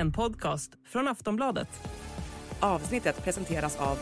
En 0.00 0.12
podcast 0.12 0.72
från 0.84 1.08
Aftonbladet. 1.08 1.68
Avsnittet 2.60 3.24
presenteras 3.24 3.76
av 3.76 3.98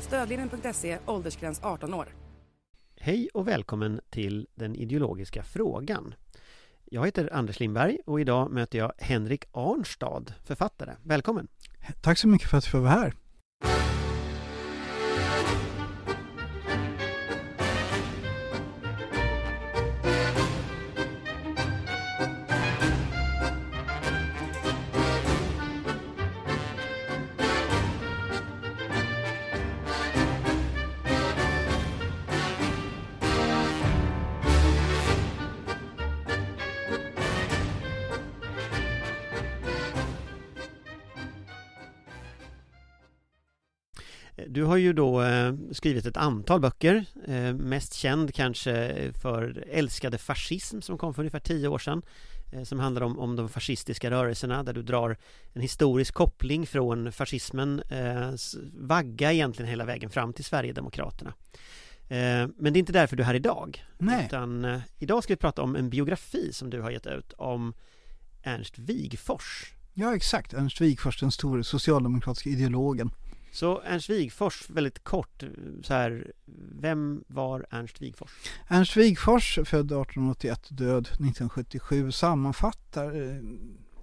Stödlinjen.se, 0.00 0.98
åldersgräns 1.06 1.60
18 1.62 1.94
år. 1.94 2.06
Hej 2.96 3.28
och 3.34 3.48
välkommen 3.48 4.00
till 4.10 4.46
Den 4.54 4.74
ideologiska 4.74 5.42
frågan. 5.42 6.14
Jag 6.84 7.04
heter 7.04 7.32
Anders 7.32 7.60
Lindberg 7.60 7.98
och 8.06 8.20
idag 8.20 8.50
möter 8.50 8.78
jag 8.78 8.92
Henrik 8.98 9.44
Arnstad, 9.52 10.34
författare. 10.44 10.92
Välkommen! 11.02 11.48
Tack 12.02 12.18
så 12.18 12.28
mycket 12.28 12.50
för 12.50 12.58
att 12.58 12.64
jag 12.64 12.70
får 12.70 12.78
vara 12.78 12.90
här. 12.90 13.14
Har 44.76 44.80
ju 44.80 44.92
då 44.92 45.22
eh, 45.22 45.54
skrivit 45.72 46.06
ett 46.06 46.16
antal 46.16 46.60
böcker, 46.60 47.04
eh, 47.26 47.54
mest 47.54 47.94
känd 47.94 48.34
kanske 48.34 48.94
för 49.22 49.64
Älskade 49.70 50.18
fascism 50.18 50.80
som 50.80 50.98
kom 50.98 51.14
för 51.14 51.22
ungefär 51.22 51.40
tio 51.40 51.68
år 51.68 51.78
sedan 51.78 52.02
eh, 52.52 52.62
som 52.62 52.80
handlar 52.80 53.02
om, 53.02 53.18
om 53.18 53.36
de 53.36 53.48
fascistiska 53.48 54.10
rörelserna 54.10 54.62
där 54.62 54.72
du 54.72 54.82
drar 54.82 55.16
en 55.52 55.60
historisk 55.60 56.14
koppling 56.14 56.66
från 56.66 57.12
fascismen 57.12 57.82
eh, 57.90 58.30
vagga 58.78 59.32
egentligen 59.32 59.68
hela 59.70 59.84
vägen 59.84 60.10
fram 60.10 60.32
till 60.32 60.44
Sverigedemokraterna. 60.44 61.34
Eh, 62.08 62.48
men 62.56 62.72
det 62.72 62.76
är 62.76 62.78
inte 62.78 62.92
därför 62.92 63.16
du 63.16 63.22
är 63.22 63.26
här 63.26 63.34
idag. 63.34 63.84
Nej. 63.98 64.24
Utan 64.26 64.64
eh, 64.64 64.80
idag 64.98 65.22
ska 65.22 65.32
vi 65.32 65.36
prata 65.36 65.62
om 65.62 65.76
en 65.76 65.90
biografi 65.90 66.52
som 66.52 66.70
du 66.70 66.80
har 66.80 66.90
gett 66.90 67.06
ut 67.06 67.32
om 67.32 67.74
Ernst 68.42 68.78
Wigforss. 68.78 69.72
Ja, 69.94 70.16
exakt. 70.16 70.52
Ernst 70.52 70.80
Wigforss, 70.80 71.20
den 71.20 71.30
store 71.30 71.64
socialdemokratiska 71.64 72.50
ideologen. 72.50 73.10
Så 73.56 73.80
Ernst 73.84 74.10
Wigforss, 74.10 74.70
väldigt 74.70 75.04
kort, 75.04 75.44
så 75.82 75.94
här, 75.94 76.32
vem 76.80 77.24
var 77.26 77.66
Ernst 77.70 78.02
Wigforss? 78.02 78.30
Ernst 78.68 78.96
Wigforss, 78.96 79.54
född 79.54 79.86
1881, 79.86 80.68
död 80.68 81.06
1977, 81.06 82.12
sammanfattar 82.12 83.22
eh, 83.22 83.40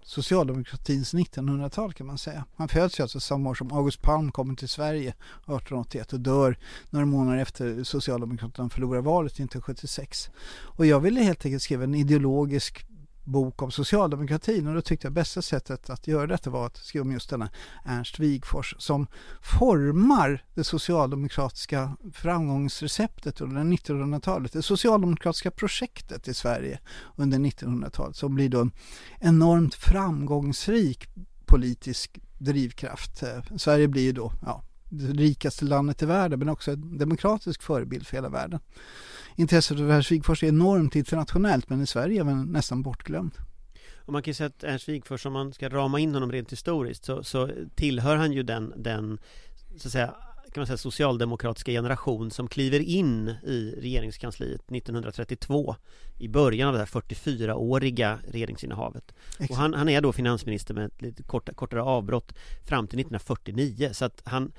socialdemokratins 0.03 1.13
1900-tal 1.13 1.93
kan 1.93 2.07
man 2.07 2.17
säga. 2.17 2.45
Han 2.55 2.67
föds 2.67 2.99
alltså 2.99 3.19
samma 3.19 3.49
år 3.49 3.55
som 3.55 3.71
August 3.71 4.01
Palm 4.01 4.31
kommer 4.31 4.55
till 4.55 4.69
Sverige 4.69 5.09
1881 5.09 6.13
och 6.13 6.19
dör 6.19 6.57
några 6.89 7.05
månader 7.05 7.37
efter 7.37 7.83
Socialdemokraterna 7.83 8.69
förlorar 8.69 9.01
valet 9.01 9.31
1976. 9.31 10.29
Och 10.61 10.85
jag 10.85 10.99
ville 10.99 11.21
helt 11.21 11.45
enkelt 11.45 11.63
skriva 11.63 11.83
en 11.83 11.95
ideologisk 11.95 12.85
bok 13.23 13.61
om 13.61 13.71
socialdemokratin 13.71 14.67
och 14.67 14.73
då 14.73 14.81
tyckte 14.81 15.05
jag 15.05 15.13
bästa 15.13 15.41
sättet 15.41 15.89
att 15.89 16.07
göra 16.07 16.27
detta 16.27 16.49
var 16.49 16.65
att 16.65 16.77
skriva 16.77 17.03
om 17.03 17.11
just 17.11 17.29
denna 17.29 17.49
Ernst 17.85 18.19
Wigforss 18.19 18.75
som 18.77 19.07
formar 19.41 20.45
det 20.53 20.63
socialdemokratiska 20.63 21.97
framgångsreceptet 22.13 23.41
under 23.41 23.61
1900-talet, 23.61 24.53
det 24.53 24.61
socialdemokratiska 24.61 25.51
projektet 25.51 26.27
i 26.27 26.33
Sverige 26.33 26.79
under 27.15 27.39
1900-talet 27.39 28.15
som 28.15 28.35
blir 28.35 28.49
då 28.49 28.61
en 28.61 28.71
enormt 29.19 29.75
framgångsrik 29.75 31.07
politisk 31.45 32.19
drivkraft. 32.37 33.23
Eh, 33.23 33.57
Sverige 33.57 33.87
blir 33.87 34.03
ju 34.03 34.11
då 34.11 34.31
ja, 34.41 34.63
det 34.89 35.13
rikaste 35.13 35.65
landet 35.65 36.01
i 36.01 36.05
världen 36.05 36.39
men 36.39 36.49
också 36.49 36.71
en 36.71 36.97
demokratisk 36.97 37.63
förebild 37.63 38.07
för 38.07 38.17
hela 38.17 38.29
världen 38.29 38.59
intresset 39.35 39.77
för 39.77 39.89
Ernst 39.89 40.11
Wigforss 40.11 40.43
är 40.43 40.47
enormt 40.47 40.95
internationellt 40.95 41.69
men 41.69 41.81
i 41.81 41.87
Sverige 41.87 42.21
är 42.21 42.25
han 42.25 42.51
nästan 42.51 42.81
bortglömd. 42.81 43.33
Och 44.05 44.13
man 44.13 44.21
kan 44.21 44.29
ju 44.29 44.35
säga 44.35 44.47
att 44.47 44.63
Ernst 44.63 44.89
Wigforss, 44.89 45.25
om 45.25 45.33
man 45.33 45.53
ska 45.53 45.69
rama 45.69 45.99
in 45.99 46.13
honom 46.13 46.31
rent 46.31 46.51
historiskt 46.51 47.05
så, 47.05 47.23
så 47.23 47.49
tillhör 47.75 48.15
han 48.15 48.31
ju 48.33 48.43
den, 48.43 48.73
den 48.77 49.19
så 49.77 49.87
att 49.87 49.91
säga, 49.91 50.15
kan 50.53 50.61
man 50.61 50.67
säga 50.67 50.77
socialdemokratiska 50.77 51.71
generation 51.71 52.31
som 52.31 52.47
kliver 52.47 52.79
in 52.79 53.29
i 53.43 53.75
regeringskansliet 53.81 54.61
1932 54.71 55.75
i 56.19 56.27
början 56.27 56.67
av 56.67 56.73
det 56.73 56.79
här 56.79 56.85
44-åriga 56.85 58.19
regeringsinnehavet. 58.27 59.13
Exakt. 59.29 59.51
Och 59.51 59.57
han, 59.57 59.73
han, 59.73 59.89
är 59.89 60.01
då 60.01 60.13
finansminister 60.13 60.73
med 60.73 60.85
ett 60.85 61.01
lite 61.01 61.23
korta, 61.23 61.53
kortare 61.53 61.81
avbrott 61.81 62.33
fram 62.65 62.87
till 62.87 62.99
1949 62.99 63.89
så 63.93 64.05
att 64.05 64.21
han 64.25 64.51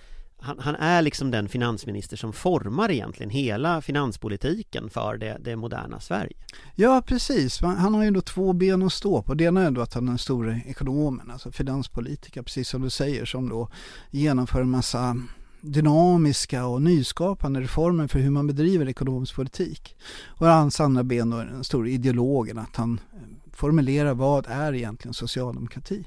han, 0.44 0.58
han, 0.58 0.74
är 0.74 1.02
liksom 1.02 1.30
den 1.30 1.48
finansminister 1.48 2.16
som 2.16 2.32
formar 2.32 2.90
egentligen 2.90 3.30
hela 3.30 3.80
finanspolitiken 3.80 4.90
för 4.90 5.16
det, 5.16 5.38
det 5.40 5.56
moderna 5.56 6.00
Sverige. 6.00 6.36
Ja, 6.74 7.02
precis. 7.06 7.60
Han 7.60 7.94
har 7.94 8.04
ju 8.04 8.10
då 8.10 8.20
två 8.20 8.52
ben 8.52 8.82
att 8.82 8.92
stå 8.92 9.22
på. 9.22 9.34
Det 9.34 9.44
ena 9.44 9.62
är 9.62 9.70
då 9.70 9.80
att 9.80 9.94
han 9.94 10.04
är 10.04 10.08
den 10.08 10.18
stora 10.18 10.60
ekonomen, 10.66 11.30
alltså 11.30 11.52
finanspolitiker, 11.52 12.42
precis 12.42 12.68
som 12.68 12.82
du 12.82 12.90
säger, 12.90 13.24
som 13.24 13.48
då 13.48 13.68
genomför 14.10 14.60
en 14.60 14.70
massa 14.70 15.16
dynamiska 15.60 16.66
och 16.66 16.82
nyskapande 16.82 17.60
reformer 17.60 18.06
för 18.06 18.18
hur 18.18 18.30
man 18.30 18.46
bedriver 18.46 18.88
ekonomisk 18.88 19.34
politik. 19.34 19.96
Och 20.26 20.46
hans 20.46 20.80
andra 20.80 21.04
ben 21.04 21.30
då 21.30 21.36
är 21.36 21.44
den 21.44 21.64
stora 21.64 21.88
ideologen, 21.88 22.58
att 22.58 22.76
han 22.76 23.00
eh, 23.12 23.20
formulerar 23.52 24.14
vad 24.14 24.46
är 24.48 24.74
egentligen 24.74 25.14
socialdemokrati. 25.14 26.04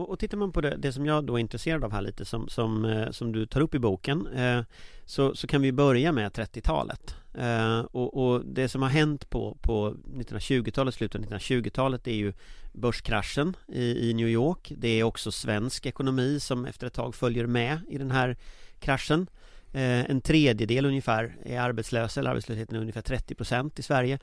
Och, 0.00 0.10
och 0.10 0.18
tittar 0.18 0.38
man 0.38 0.52
på 0.52 0.60
det, 0.60 0.76
det, 0.76 0.92
som 0.92 1.06
jag 1.06 1.24
då 1.24 1.36
är 1.36 1.40
intresserad 1.40 1.84
av 1.84 1.92
här 1.92 2.02
lite 2.02 2.24
som, 2.24 2.48
som, 2.48 2.84
eh, 2.84 3.10
som 3.10 3.32
du 3.32 3.46
tar 3.46 3.60
upp 3.60 3.74
i 3.74 3.78
boken 3.78 4.26
eh, 4.26 4.62
så, 5.04 5.34
så 5.34 5.46
kan 5.46 5.62
vi 5.62 5.72
börja 5.72 6.12
med 6.12 6.32
30-talet 6.32 7.16
eh, 7.34 7.80
och, 7.80 8.24
och, 8.24 8.44
det 8.44 8.68
som 8.68 8.82
har 8.82 8.88
hänt 8.88 9.30
på, 9.30 9.56
på 9.60 9.94
1920-talet, 10.14 10.94
slutet 10.94 11.20
av 11.20 11.38
1920-talet 11.38 12.06
är 12.06 12.14
ju 12.14 12.32
börskraschen 12.72 13.56
i, 13.68 14.10
i 14.10 14.14
New 14.14 14.28
York. 14.28 14.72
Det 14.76 14.88
är 14.88 15.02
också 15.04 15.32
svensk 15.32 15.86
ekonomi 15.86 16.40
som 16.40 16.66
efter 16.66 16.86
ett 16.86 16.94
tag 16.94 17.14
följer 17.14 17.46
med 17.46 17.80
i 17.88 17.98
den 17.98 18.10
här 18.10 18.36
kraschen. 18.78 19.26
Eh, 19.72 20.10
En 20.10 20.20
tredjedel 20.20 20.86
ungefär 20.86 21.36
är 21.44 21.60
arbetslösa, 21.60 22.20
eller 22.20 22.30
arbetslösheten 22.30 22.76
är 22.76 22.80
ungefär 22.80 23.02
30 23.02 23.34
procent 23.34 23.78
i 23.78 23.82
Sverige 23.82 24.18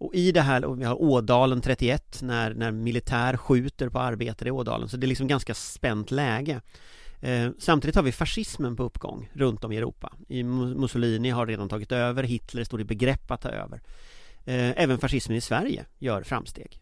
och 0.00 0.14
i 0.14 0.32
det 0.32 0.40
här, 0.40 0.64
och 0.64 0.80
vi 0.80 0.84
har 0.84 1.02
Ådalen 1.02 1.60
31 1.60 2.18
när, 2.22 2.54
när 2.54 2.70
militär 2.70 3.36
skjuter 3.36 3.88
på 3.88 3.98
arbetare 3.98 4.48
i 4.48 4.52
Ådalen. 4.52 4.88
Så 4.88 4.96
det 4.96 5.06
är 5.06 5.08
liksom 5.08 5.28
ganska 5.28 5.54
spänt 5.54 6.10
läge. 6.10 6.60
Eh, 7.20 7.50
Samtidigt 7.58 7.96
har 7.96 8.02
vi 8.02 8.12
fascismen 8.12 8.76
på 8.76 8.82
uppgång 8.82 9.30
runt 9.32 9.64
om 9.64 9.72
i 9.72 9.76
Europa. 9.76 10.12
I 10.28 10.42
Mussolini 10.42 11.30
har 11.30 11.46
redan 11.46 11.68
tagit 11.68 11.92
över, 11.92 12.22
Hitler 12.22 12.64
står 12.64 12.80
i 12.80 12.84
begrepp 12.84 13.30
att 13.30 13.40
ta 13.40 13.48
över. 13.48 13.80
Eh, 14.44 14.82
Även 14.82 14.98
fascismen 14.98 15.38
i 15.38 15.40
Sverige 15.40 15.84
gör 15.98 16.22
framsteg. 16.22 16.80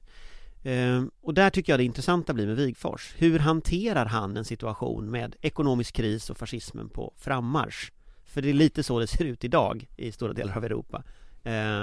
Eh, 0.62 1.04
Och 1.22 1.34
där 1.34 1.50
tycker 1.50 1.72
jag 1.72 1.80
det 1.80 1.84
intressanta 1.84 2.34
blir 2.34 2.46
med 2.46 2.56
Wigfors. 2.56 3.14
Hur 3.18 3.38
hanterar 3.38 4.06
han 4.06 4.36
en 4.36 4.44
situation 4.44 5.10
med 5.10 5.36
ekonomisk 5.40 5.94
kris 5.94 6.30
och 6.30 6.36
fascismen 6.38 6.88
på 6.88 7.12
frammarsch? 7.16 7.92
För 8.26 8.42
det 8.42 8.48
är 8.48 8.54
lite 8.54 8.82
så 8.82 8.98
det 9.00 9.06
ser 9.06 9.24
ut 9.24 9.44
idag 9.44 9.86
i 9.96 10.12
stora 10.12 10.32
delar 10.32 10.56
av 10.56 10.64
Europa. 10.64 11.02
Eh, 11.44 11.82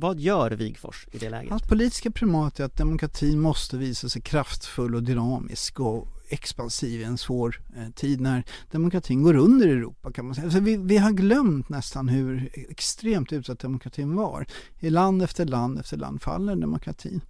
vad 0.00 0.20
gör 0.20 0.50
Wigfors 0.50 1.06
i 1.12 1.18
det 1.18 1.30
läget? 1.30 1.50
Hans 1.50 1.62
politiska 1.62 2.10
primat 2.10 2.60
är 2.60 2.64
att 2.64 2.76
demokratin 2.76 3.40
måste 3.40 3.76
visa 3.76 4.08
sig 4.08 4.22
kraftfull 4.22 4.94
och 4.94 5.02
dynamisk 5.02 5.80
och 5.80 6.08
expansiv 6.28 7.00
i 7.00 7.04
en 7.04 7.18
svår 7.18 7.60
eh, 7.76 7.90
tid 7.90 8.20
när 8.20 8.44
demokratin 8.70 9.22
går 9.22 9.36
under 9.36 9.68
i 9.68 9.70
Europa 9.70 10.12
kan 10.12 10.24
man 10.24 10.34
säga. 10.34 10.44
Alltså 10.44 10.60
vi, 10.60 10.76
vi 10.76 10.96
har 10.98 11.10
glömt 11.10 11.68
nästan 11.68 12.08
hur 12.08 12.50
extremt 12.54 13.32
utsatt 13.32 13.58
demokratin 13.58 14.14
var. 14.14 14.46
I 14.78 14.90
land 14.90 15.22
efter 15.22 15.44
land 15.44 15.78
efter 15.78 15.96
land 15.96 16.22
faller 16.22 16.56
demokratin. 16.56 17.20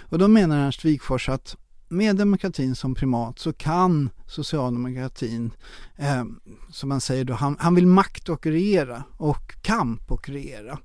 Och 0.00 0.18
då 0.18 0.28
menar 0.28 0.66
Ernst 0.66 0.84
Wigfors 0.84 1.28
att 1.28 1.56
med 1.92 2.16
demokratin 2.16 2.74
som 2.74 2.94
primat 2.94 3.38
så 3.38 3.52
kan 3.52 4.10
socialdemokratin, 4.26 5.50
eh, 5.96 6.24
som 6.70 6.88
man 6.88 7.00
säger 7.00 7.24
då, 7.24 7.34
han, 7.34 7.56
han 7.60 7.74
vill 7.74 7.86
makt 7.86 8.28
och 8.28 8.46
regera 8.46 9.04
och 9.16 9.62
kamp 9.62 10.10
och 10.10 10.28
regera. 10.28 10.78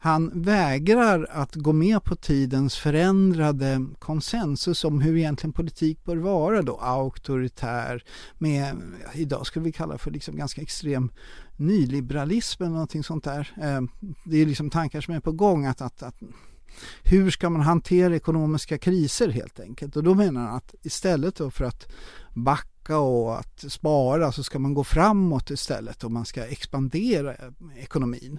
Han 0.00 0.42
vägrar 0.42 1.26
att 1.30 1.54
gå 1.54 1.72
med 1.72 2.04
på 2.04 2.16
tidens 2.16 2.76
förändrade 2.76 3.86
konsensus 3.98 4.84
om 4.84 5.00
hur 5.00 5.16
egentligen 5.16 5.52
politik 5.52 6.04
bör 6.04 6.16
vara 6.16 6.62
då, 6.62 6.76
auktoritär, 6.76 8.04
med, 8.38 8.76
idag 9.14 9.46
skulle 9.46 9.64
vi 9.64 9.72
kalla 9.72 9.98
för 9.98 10.10
liksom 10.10 10.36
ganska 10.36 10.62
extrem 10.62 11.10
nyliberalism 11.56 12.62
eller 12.62 12.72
någonting 12.72 13.04
sånt 13.04 13.24
där. 13.24 13.52
Eh, 13.62 13.80
det 14.24 14.36
är 14.42 14.46
liksom 14.46 14.70
tankar 14.70 15.00
som 15.00 15.14
är 15.14 15.20
på 15.20 15.32
gång 15.32 15.66
att, 15.66 15.80
att, 15.80 16.02
att 16.02 16.20
hur 17.02 17.30
ska 17.30 17.50
man 17.50 17.60
hantera 17.60 18.16
ekonomiska 18.16 18.78
kriser 18.78 19.28
helt 19.28 19.60
enkelt? 19.60 19.96
Och 19.96 20.02
då 20.02 20.14
menar 20.14 20.40
han 20.40 20.56
att 20.56 20.74
istället 20.82 21.40
för 21.50 21.64
att 21.64 21.86
backa 22.34 22.98
och 22.98 23.38
att 23.38 23.64
spara 23.68 24.32
så 24.32 24.42
ska 24.42 24.58
man 24.58 24.74
gå 24.74 24.84
framåt 24.84 25.50
istället 25.50 26.04
och 26.04 26.12
man 26.12 26.24
ska 26.24 26.46
expandera 26.46 27.34
ekonomin. 27.76 28.38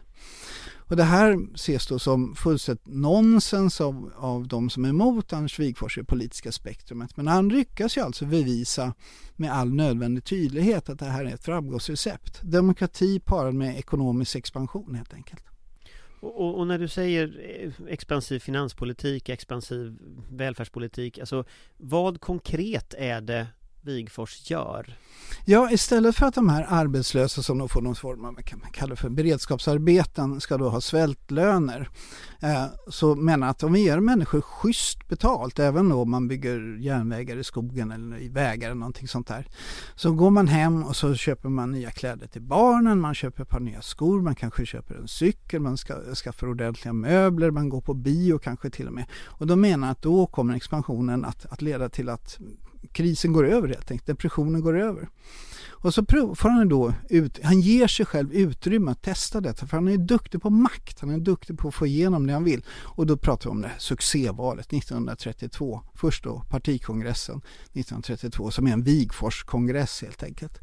Och 0.89 0.95
det 0.95 1.03
här 1.03 1.39
ses 1.55 1.87
då 1.87 1.99
som 1.99 2.35
fullständigt 2.35 2.87
nonsens 2.87 3.81
av, 3.81 4.11
av 4.17 4.47
de 4.47 4.69
som 4.69 4.85
är 4.85 4.89
emot 4.89 5.33
Anders 5.33 5.59
Wigforss 5.59 5.97
i 5.97 6.01
det 6.01 6.05
politiska 6.05 6.51
spektrumet. 6.51 7.17
Men 7.17 7.27
han 7.27 7.49
lyckas 7.49 7.97
ju 7.97 8.01
alltså 8.01 8.25
bevisa 8.25 8.93
med 9.35 9.53
all 9.53 9.73
nödvändig 9.73 10.23
tydlighet 10.23 10.89
att 10.89 10.99
det 10.99 11.05
här 11.05 11.25
är 11.25 11.33
ett 11.33 11.45
framgångsrecept. 11.45 12.39
Demokrati 12.41 13.19
parad 13.19 13.53
med 13.53 13.77
ekonomisk 13.79 14.35
expansion 14.35 14.95
helt 14.95 15.13
enkelt. 15.13 15.43
Och, 16.21 16.59
och, 16.59 16.67
när 16.67 16.77
du 16.77 16.87
säger 16.87 17.39
eh, 17.63 17.87
expansiv 17.87 18.39
finanspolitik, 18.39 19.29
expansiv 19.29 19.97
välfärdspolitik, 20.31 21.19
alltså 21.19 21.43
vad 21.77 22.21
konkret 22.21 22.93
är 22.97 23.21
det 23.21 23.47
Wigfors 23.81 24.51
gör? 24.51 24.97
Ja, 25.45 25.71
istället 25.71 26.15
för 26.15 26.25
att 26.25 26.33
de 26.33 26.49
här 26.49 26.65
arbetslösa 26.69 27.41
som 27.41 27.57
de 27.57 27.69
får 27.69 27.81
någon 27.81 27.95
form 27.95 28.25
av, 28.25 28.33
kan 28.33 28.59
man 28.59 28.71
kalla 28.71 28.95
för 28.95 29.09
beredskapsarbeten, 29.09 30.41
ska 30.41 30.57
då 30.57 30.69
ha 30.69 30.81
svältlöner. 30.81 31.89
Eh, 32.39 32.65
så 32.87 33.15
menar 33.15 33.49
att 33.49 33.63
om 33.63 33.73
vi 33.73 33.79
ger 33.79 33.99
människor 33.99 34.41
schysst 34.41 35.07
betalt, 35.07 35.59
även 35.59 35.89
då 35.89 36.01
om 36.01 36.11
man 36.11 36.27
bygger 36.27 36.77
järnvägar 36.79 37.37
i 37.37 37.43
skogen 37.43 37.91
eller 37.91 38.21
i 38.21 38.29
vägar 38.29 38.67
eller 38.67 38.79
någonting 38.79 39.07
sånt 39.07 39.27
där. 39.27 39.47
Så 39.95 40.11
går 40.11 40.29
man 40.29 40.47
hem 40.47 40.83
och 40.83 40.95
så 40.95 41.15
köper 41.15 41.49
man 41.49 41.71
nya 41.71 41.91
kläder 41.91 42.27
till 42.27 42.41
barnen, 42.41 42.99
man 42.99 43.15
köper 43.15 43.43
ett 43.43 43.49
par 43.49 43.59
nya 43.59 43.81
skor, 43.81 44.21
man 44.21 44.35
kanske 44.35 44.65
köper 44.65 44.95
en 44.95 45.07
cykel, 45.07 45.61
man 45.61 45.77
ska, 45.77 46.15
skaffar 46.15 46.47
ordentliga 46.47 46.93
möbler, 46.93 47.51
man 47.51 47.69
går 47.69 47.81
på 47.81 47.93
bio 47.93 48.39
kanske 48.39 48.69
till 48.69 48.87
och 48.87 48.93
med. 48.93 49.05
Och 49.25 49.47
de 49.47 49.61
menar 49.61 49.91
att 49.91 50.01
då 50.01 50.27
kommer 50.27 50.55
expansionen 50.55 51.25
att, 51.25 51.45
att 51.45 51.61
leda 51.61 51.89
till 51.89 52.09
att 52.09 52.39
krisen 52.91 53.33
går 53.33 53.47
över 53.47 53.67
helt 53.67 53.91
enkelt, 53.91 54.07
depressionen 54.07 54.61
går 54.61 54.79
över. 54.79 55.09
Och 55.81 55.93
så 55.93 56.05
får 56.35 56.49
han 56.49 56.69
då 56.69 56.93
ut, 57.09 57.39
han 57.43 57.61
ger 57.61 57.87
sig 57.87 58.05
själv 58.05 58.33
utrymme 58.33 58.91
att 58.91 59.01
testa 59.01 59.41
detta 59.41 59.67
för 59.67 59.77
han 59.77 59.87
är 59.87 59.97
duktig 59.97 60.41
på 60.41 60.49
makt, 60.49 60.99
han 60.99 61.09
är 61.09 61.17
duktig 61.17 61.57
på 61.57 61.67
att 61.67 61.75
få 61.75 61.87
igenom 61.87 62.27
det 62.27 62.33
han 62.33 62.43
vill. 62.43 62.65
Och 62.83 63.05
då 63.05 63.17
pratar 63.17 63.49
vi 63.49 63.51
om 63.51 63.61
det 63.61 63.67
här 63.67 63.79
succévalet 63.79 64.73
1932, 64.73 65.81
först 65.93 66.23
då 66.23 66.43
partikongressen 66.49 67.37
1932 67.37 68.51
som 68.51 68.67
är 68.67 68.73
en 68.73 68.83
Wigfors-kongress 68.83 70.01
helt 70.01 70.23
enkelt. 70.23 70.59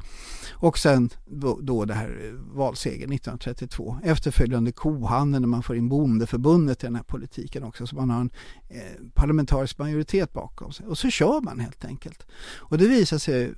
Och 0.53 0.77
sen 0.77 1.09
då, 1.25 1.59
då 1.61 1.85
det 1.85 1.93
här 1.93 2.21
eh, 2.25 2.57
valsegern 2.57 3.11
1932, 3.11 3.97
efterföljande 4.03 4.71
kohandeln 4.71 5.41
när 5.41 5.47
man 5.47 5.63
får 5.63 5.75
in 5.75 5.89
bondeförbundet 5.89 6.83
i 6.83 6.87
den 6.87 6.95
här 6.95 7.03
politiken 7.03 7.63
också 7.63 7.87
så 7.87 7.95
man 7.95 8.09
har 8.09 8.21
en 8.21 8.29
eh, 8.69 8.81
parlamentarisk 9.13 9.77
majoritet 9.77 10.33
bakom 10.33 10.71
sig. 10.71 10.85
Och 10.85 10.97
så 10.97 11.09
kör 11.09 11.41
man 11.41 11.59
helt 11.59 11.85
enkelt. 11.85 12.27
Och 12.57 12.77
det 12.77 12.87
visar 12.87 13.17
sig 13.17 13.53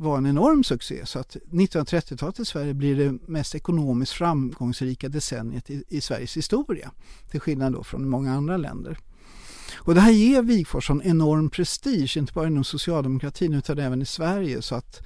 var 0.00 0.18
en 0.18 0.26
enorm 0.26 0.64
succé 0.64 1.06
så 1.06 1.18
att 1.18 1.36
1930-talet 1.50 2.40
i 2.40 2.44
Sverige 2.44 2.74
blir 2.74 2.96
det 2.96 3.18
mest 3.28 3.54
ekonomiskt 3.54 4.12
framgångsrika 4.12 5.08
decenniet 5.08 5.70
i, 5.70 5.84
i, 5.88 6.00
Sveriges 6.00 6.36
historia. 6.36 6.90
Till 7.30 7.40
skillnad 7.40 7.72
då 7.72 7.84
från 7.84 8.08
många 8.08 8.32
andra 8.32 8.56
länder. 8.56 8.98
Och 9.76 9.94
det 9.94 10.00
här 10.00 10.10
ger 10.10 10.42
Wigforss 10.42 10.90
en 10.90 11.02
enorm 11.02 11.50
prestige, 11.50 12.16
inte 12.16 12.32
bara 12.32 12.46
inom 12.46 12.64
socialdemokratin 12.64 13.54
utan 13.54 13.78
även 13.78 14.02
i 14.02 14.06
Sverige 14.06 14.62
så 14.62 14.74
att 14.74 15.02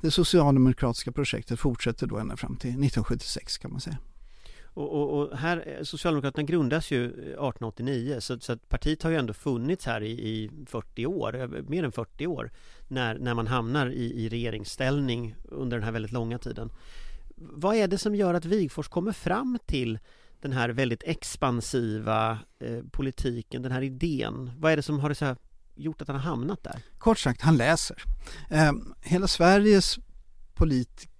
det 0.00 0.10
socialdemokratiska 0.10 1.12
projektet 1.12 1.60
fortsätter 1.60 2.06
då 2.06 2.18
ända 2.18 2.36
fram 2.36 2.56
till 2.56 2.70
1976 2.70 3.58
kan 3.58 3.70
man 3.70 3.80
säga. 3.80 3.96
Och, 4.76 4.92
och, 4.92 5.18
och, 5.18 5.38
här, 5.38 5.64
eh, 5.66 5.82
Socialdemokraterna 5.82 6.42
grundas 6.42 6.90
ju 6.90 7.04
eh, 7.04 7.10
1889 7.10 8.16
så, 8.20 8.40
så 8.40 8.52
att 8.52 8.68
partiet 8.68 9.02
har 9.02 9.10
ju 9.10 9.16
ändå 9.16 9.32
funnits 9.32 9.86
här 9.86 10.02
i, 10.02 10.10
i 10.10 10.50
40 10.66 11.06
år, 11.06 11.36
eh, 11.40 11.48
mer 11.48 11.84
än 11.84 11.92
40 11.92 12.26
år 12.26 12.50
när, 12.88 13.18
när 13.18 13.34
man 13.34 13.46
hamnar 13.46 13.86
i, 13.86 14.24
i 14.24 14.28
regeringsställning 14.28 15.34
under 15.44 15.76
den 15.76 15.84
här 15.84 15.92
väldigt 15.92 16.12
långa 16.12 16.38
tiden. 16.38 16.70
Vad 17.36 17.76
är 17.76 17.88
det 17.88 17.98
som 17.98 18.14
gör 18.14 18.34
att 18.34 18.44
Wigfors 18.44 18.88
kommer 18.88 19.12
fram 19.12 19.58
till 19.66 19.98
den 20.40 20.52
här 20.52 20.68
väldigt 20.68 21.02
expansiva 21.02 22.38
eh, 22.58 22.82
politiken, 22.92 23.62
den 23.62 23.72
här 23.72 23.82
idén? 23.82 24.50
Vad 24.58 24.72
är 24.72 24.76
det 24.76 24.82
som 24.82 25.00
har 25.00 25.08
det 25.08 25.14
så 25.14 25.24
här, 25.24 25.36
gjort 25.74 26.02
att 26.02 26.08
han 26.08 26.16
har 26.16 26.30
hamnat 26.30 26.62
där? 26.62 26.82
Kort 26.98 27.18
sagt, 27.18 27.42
han 27.42 27.56
läser. 27.56 28.02
Eh, 28.50 28.72
hela 29.02 29.26
Sveriges 29.26 29.98
politiker 30.54 31.15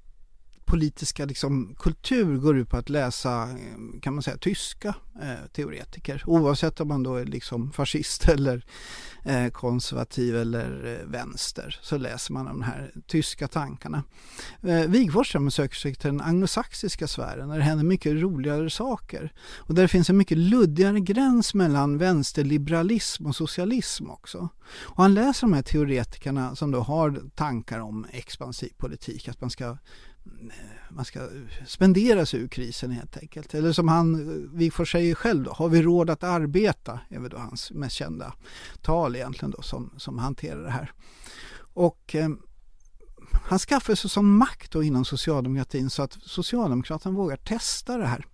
politiska 0.67 1.25
liksom, 1.25 1.75
kultur 1.79 2.37
går 2.37 2.57
ut 2.57 2.69
på 2.69 2.77
att 2.77 2.89
läsa, 2.89 3.43
eh, 3.43 4.01
kan 4.03 4.15
man 4.15 4.23
säga, 4.23 4.37
tyska 4.37 4.95
eh, 5.23 5.51
teoretiker. 5.53 6.23
Oavsett 6.27 6.81
om 6.81 6.89
man 6.89 7.03
då 7.03 7.17
är 7.17 7.25
liksom 7.25 7.73
fascist 7.73 8.29
eller 8.29 8.65
eh, 9.25 9.49
konservativ 9.49 10.37
eller 10.37 10.99
eh, 11.01 11.11
vänster 11.11 11.79
så 11.83 11.99
läser 11.99 12.33
man 12.33 12.47
de 12.47 12.63
här 12.63 12.93
tyska 13.07 13.49
tankarna. 13.49 14.03
Eh, 14.63 14.81
Wigforss 14.81 15.55
söker 15.55 15.77
sig 15.77 15.95
till 15.95 16.11
den 16.11 16.21
anglosaxiska 16.21 17.07
sfären 17.07 17.49
där 17.49 17.57
det 17.57 17.65
händer 17.65 17.85
mycket 17.85 18.13
roligare 18.13 18.71
saker. 18.71 19.33
Och 19.57 19.75
där 19.75 19.83
det 19.83 19.89
finns 19.89 20.11
en 20.11 20.17
mycket 20.17 20.39
luddigare 20.39 21.01
gräns 21.01 21.55
mellan 21.55 21.99
vänsterliberalism 21.99 23.27
och 23.27 23.37
socialism 23.37 24.11
också. 24.11 24.49
Och 24.81 25.03
han 25.03 25.15
läser 25.15 25.47
de 25.47 25.53
här 25.53 25.63
teoretikerna 25.63 26.57
som 26.57 26.71
då 26.71 26.81
har 26.81 27.23
tankar 27.35 27.81
om 27.81 28.07
expansiv 28.11 28.73
politik, 28.77 29.29
att 29.29 29.41
man 29.41 29.51
ska 29.51 29.77
man 30.91 31.05
ska 31.05 31.29
spendera 31.67 32.27
sig 32.27 32.41
ur 32.41 32.49
krisen 32.49 32.91
helt 32.91 33.17
enkelt. 33.17 33.55
Eller 33.55 33.73
som 33.73 33.89
han, 33.89 34.51
Wigforss 34.53 34.91
säger 34.91 35.15
själv 35.15 35.45
då, 35.45 35.53
har 35.53 35.69
vi 35.69 35.83
råd 35.83 36.11
att 36.11 36.25
arbeta? 36.25 37.01
är 37.09 37.19
väl 37.19 37.31
då 37.31 37.37
hans 37.37 37.71
mest 37.71 37.97
kända 37.97 38.35
tal 38.83 39.17
egentligen 39.17 39.51
då 39.51 39.63
som, 39.63 39.91
som 39.97 40.19
hanterar 40.19 40.63
det 40.63 40.71
här. 40.71 40.93
Och 41.75 42.15
eh, 42.15 42.29
han 43.33 43.59
skaffar 43.59 43.95
sig 43.95 44.11
sån 44.11 44.31
makt 44.31 44.73
då 44.73 44.83
inom 44.83 45.05
socialdemokratin 45.05 45.91
så 45.91 46.03
att 46.03 46.13
Socialdemokraterna 46.13 47.17
vågar 47.17 47.37
testa 47.37 47.97
det 47.97 48.07
här. 48.07 48.27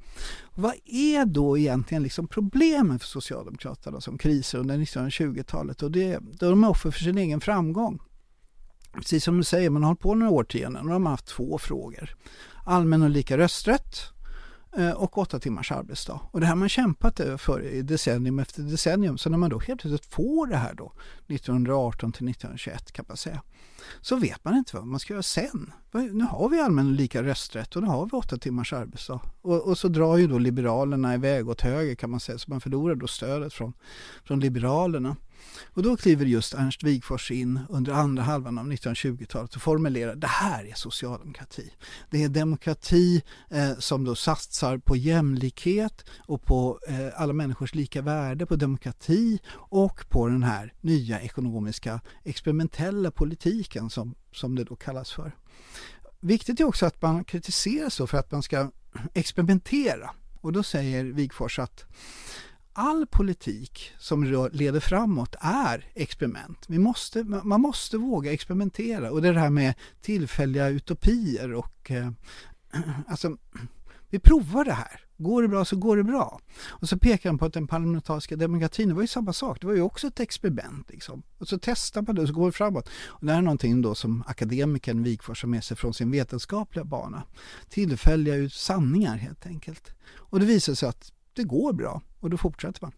Vad 0.55 0.75
är 0.85 1.25
då 1.25 1.59
egentligen 1.59 2.03
liksom 2.03 2.29
problemen 2.29 2.99
för 2.99 3.07
Socialdemokraterna 3.07 4.01
som 4.01 4.19
kriser 4.19 4.59
under 4.59 4.77
1920-talet? 4.77 5.83
Och 5.83 5.91
det, 5.91 6.19
då 6.33 6.51
de 6.51 6.65
är 6.65 6.69
offer 6.69 6.91
för 6.91 7.01
sin 7.01 7.19
egen 7.19 7.41
framgång 7.41 8.01
precis 8.93 9.25
som 9.25 9.39
du 9.39 9.45
säger, 9.45 9.71
man 9.71 9.83
har 9.83 9.89
hållit 9.89 10.01
på 10.01 10.15
några 10.15 10.33
årtionden 10.33 10.87
och 10.87 10.93
de 10.93 11.07
har 11.07 11.11
haft 11.11 11.27
två 11.27 11.59
frågor. 11.59 12.17
Allmän 12.65 13.03
och 13.03 13.11
lika 13.11 13.39
rösträtt 13.39 13.97
eh, 14.77 14.91
och 14.91 15.19
åtta 15.19 15.39
timmars 15.39 15.73
arbetsdag. 15.73 16.21
Och 16.31 16.41
det 16.41 16.47
här 16.47 16.53
har 16.53 16.59
man 16.59 16.69
kämpat 16.69 17.21
för 17.39 17.63
i 17.63 17.83
decennium 17.83 18.39
efter 18.39 18.63
decennium. 18.63 19.19
Så 19.19 19.31
när 19.31 19.39
man 19.39 19.51
då 19.51 19.59
helt 19.59 19.81
plötsligt 19.81 20.15
får 20.15 20.47
det 20.47 20.57
här 20.57 20.75
då, 20.75 20.93
1918 21.29 22.13
till 22.13 22.29
1921 22.29 22.93
kan 22.93 23.05
man 23.09 23.17
säga, 23.17 23.43
så 24.01 24.17
vet 24.17 24.45
man 24.45 24.57
inte 24.57 24.77
vad 24.77 24.87
man 24.87 25.01
ska 25.01 25.13
göra 25.13 25.23
sen. 25.23 25.73
Nu 25.93 26.25
har 26.25 26.49
vi 26.49 26.61
allmän 26.61 26.87
och 26.87 26.93
lika 26.93 27.23
rösträtt 27.23 27.77
och 27.77 27.83
nu 27.83 27.89
har 27.89 28.07
vi 28.07 28.11
åtta 28.13 28.37
timmars 28.37 28.73
arbetsdag. 28.73 29.21
Och, 29.43 29.69
och, 29.69 29.79
så 29.79 29.89
drar 29.89 30.17
ju 30.17 30.27
då 30.27 30.39
Liberalerna 30.39 31.15
iväg 31.15 31.49
åt 31.49 31.61
höger 31.61 31.95
kan 31.95 32.11
man 32.11 32.21
säga, 32.21 32.39
så 32.39 32.51
man 32.51 32.61
förlorar 32.61 32.95
då 32.95 33.07
stödet 33.07 33.53
från, 33.53 33.73
från 34.25 34.41
Liberalerna. 34.41 35.17
Och 35.75 35.83
då 35.83 35.97
kliver 35.97 36.27
just 36.27 36.55
Ernst 36.55 36.83
Wigforss 36.83 37.31
in 37.31 37.61
under 37.69 37.93
andra 37.93 38.23
halvan 38.23 38.59
av 38.59 38.73
1920-talet 38.73 39.57
och 39.57 39.63
formulerar 39.63 40.15
det 40.15 40.27
här 40.27 40.65
är 40.65 40.75
socialdemokrati. 40.75 41.73
Det 42.11 42.25
är 42.25 42.29
demokrati 42.29 43.23
eh, 43.51 43.79
som 43.79 44.05
då 44.05 44.15
satsar 44.15 44.79
på 44.79 44.97
jämlikhet 44.97 46.05
och 46.19 46.45
på 46.45 46.79
eh, 46.89 47.21
alla 47.21 47.33
människors 47.33 47.75
lika 47.75 48.03
värde, 48.03 48.47
på 48.47 48.57
demokrati 48.57 49.39
och 49.55 50.09
på 50.09 50.29
den 50.29 50.43
här 50.43 50.75
nya 50.81 51.21
ekonomiska 51.21 52.01
experimentella 52.25 53.11
politiken 53.11 53.91
som, 53.91 54.15
som 54.33 54.55
det 54.55 54.65
då 54.65 54.77
kallas 54.77 55.13
för. 55.13 55.37
Viktigt 56.21 56.61
är 56.61 56.65
också 56.65 56.87
att 56.87 57.03
man 57.03 57.25
kritiseras 57.25 57.97
för 57.97 58.17
att 58.17 58.31
man 58.31 58.43
ska 58.43 58.71
experimentera. 59.15 60.11
Och 60.41 60.53
då 60.53 60.63
säger 60.63 61.05
Wigforss 61.05 61.59
att 61.59 61.85
all 62.73 63.07
politik 63.07 63.93
som 63.99 64.49
leder 64.53 64.81
framåt 64.81 65.37
är 65.41 65.87
experiment. 65.95 66.65
Vi 66.69 66.79
måste, 66.79 67.25
man 67.25 67.61
måste 67.61 67.99
våga 67.99 68.33
experimentera 68.33 69.11
och 69.11 69.23
det 69.23 69.29
är 69.29 69.33
det 69.33 69.41
här 69.41 69.51
med 69.51 69.75
tillfälliga 70.01 70.69
utopier 70.69 71.55
och 71.55 71.91
eh, 71.91 72.11
alltså, 73.07 73.37
vi 74.09 74.19
provar 74.19 74.65
det 74.65 74.73
här. 74.73 75.01
Går 75.17 75.43
det 75.43 75.49
bra 75.49 75.65
så 75.65 75.77
går 75.77 75.97
det 75.97 76.05
bra. 76.05 76.41
Och 76.69 76.89
så 76.89 76.99
pekar 76.99 77.31
han 77.31 77.39
på 77.39 77.45
att 77.45 77.53
den 77.53 77.67
parlamentariska 77.67 78.37
demokratin, 78.37 78.89
det 78.89 78.95
var 78.95 79.03
ju 79.03 79.09
samma 79.09 79.33
sak. 79.33 79.61
Det 79.61 79.67
var 79.67 79.75
ju 79.75 79.83
också 79.83 80.07
ett 80.07 80.21
experiment. 80.21 80.91
Liksom. 80.91 81.23
Och 81.39 81.49
så 81.49 81.59
testar 81.63 82.03
man 82.03 82.15
det 82.15 82.23
och 82.23 82.29
så 82.29 82.35
går 82.35 82.47
det 82.47 82.53
framåt. 82.53 82.89
Och 83.07 83.27
det 83.27 83.33
här 83.33 83.39
är 83.39 83.43
någonting 83.43 83.83
då 83.83 83.95
som 83.95 84.25
akademikern 84.27 85.03
Wigforss 85.03 85.43
har 85.43 85.49
med 85.49 85.65
sig 85.65 85.77
från 85.77 85.95
sin 85.95 86.11
vetenskapliga 86.11 86.85
bana. 86.85 87.23
Tillfälliga 87.69 88.51
sanningar 88.51 89.17
helt 89.17 89.47
enkelt. 89.47 89.95
Och 90.17 90.41
det 90.41 90.47
visar 90.47 90.75
sig 90.75 90.89
att 90.89 91.13
det 91.35 91.45
går 91.45 91.73
bra 91.73 92.03
och 92.21 92.31
då 92.31 92.37
fortsätter 92.37 92.83
man. 92.83 92.93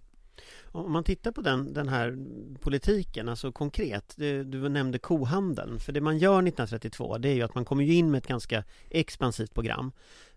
Om 0.65 0.93
man 0.93 1.05
tittar 1.05 1.33
på 1.33 1.41
den, 1.41 1.73
den 1.73 1.89
här 1.89 2.19
politiken, 2.61 3.29
alltså 3.29 3.53
konkret, 3.53 4.15
det, 4.17 4.45
du 4.45 4.69
nämnde 4.69 4.99
kohandeln, 4.99 5.81
för 5.81 5.93
det 5.93 6.01
man 6.01 6.19
gör 6.19 6.39
1932 6.39 7.19
det 7.19 7.29
är 7.29 7.35
ju 7.35 7.43
att 7.43 7.55
man 7.55 7.65
kommer 7.65 7.85
in 7.85 8.11
med 8.11 8.19
ett 8.19 8.27
ganska 8.27 8.65
expansivt 8.91 9.55
program 9.55 9.93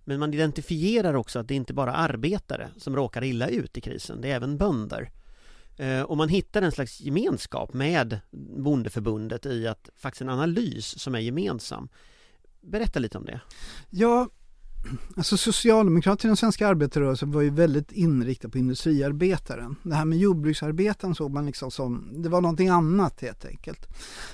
men 0.08 0.20
man 0.20 0.34
identifierar 0.34 1.13
också 1.13 1.39
att 1.39 1.48
det 1.48 1.56
inte 1.56 1.74
bara 1.74 1.94
är 1.94 2.10
arbetare 2.10 2.70
som 2.77 2.96
råkar 2.96 3.24
illa 3.24 3.48
ut 3.48 3.77
i 3.77 3.82
krisen, 3.82 4.22
det 4.22 4.32
är 4.32 4.36
även 4.36 4.58
bönder. 4.58 5.12
Eh, 5.77 6.01
och 6.01 6.18
man 6.18 6.30
hittar 6.30 6.62
en 6.62 6.72
slags 6.72 7.01
gemenskap 7.01 7.74
med 7.74 8.20
bondeförbundet 8.58 9.46
i 9.46 9.68
att 9.68 9.89
faktiskt 9.96 10.22
en 10.22 10.30
analys 10.30 11.00
som 11.00 11.16
är 11.16 11.20
gemensam. 11.20 11.89
Berätta 12.62 13.00
lite 13.00 13.18
om 13.18 13.25
det. 13.25 13.42
Ja, 13.89 14.30
Alltså 15.15 15.38
Socialdemokraterna 15.38 16.27
i 16.27 16.31
den 16.31 16.38
svenska 16.38 16.67
arbetarrörelsen 16.67 17.31
var 17.31 17.41
ju 17.41 17.50
väldigt 17.50 17.91
inriktade 17.91 18.51
på 18.51 18.57
industriarbetaren. 18.57 19.75
Det 19.84 19.96
här 19.96 20.05
med 20.05 20.17
jordbruksarbetaren 20.17 21.15
såg 21.15 21.31
man 21.31 21.46
liksom 21.46 21.72
som, 21.72 22.10
det 22.24 22.29
var 22.29 22.41
någonting 22.41 22.69
annat 22.69 23.22
helt 23.22 23.46
enkelt. 23.46 23.88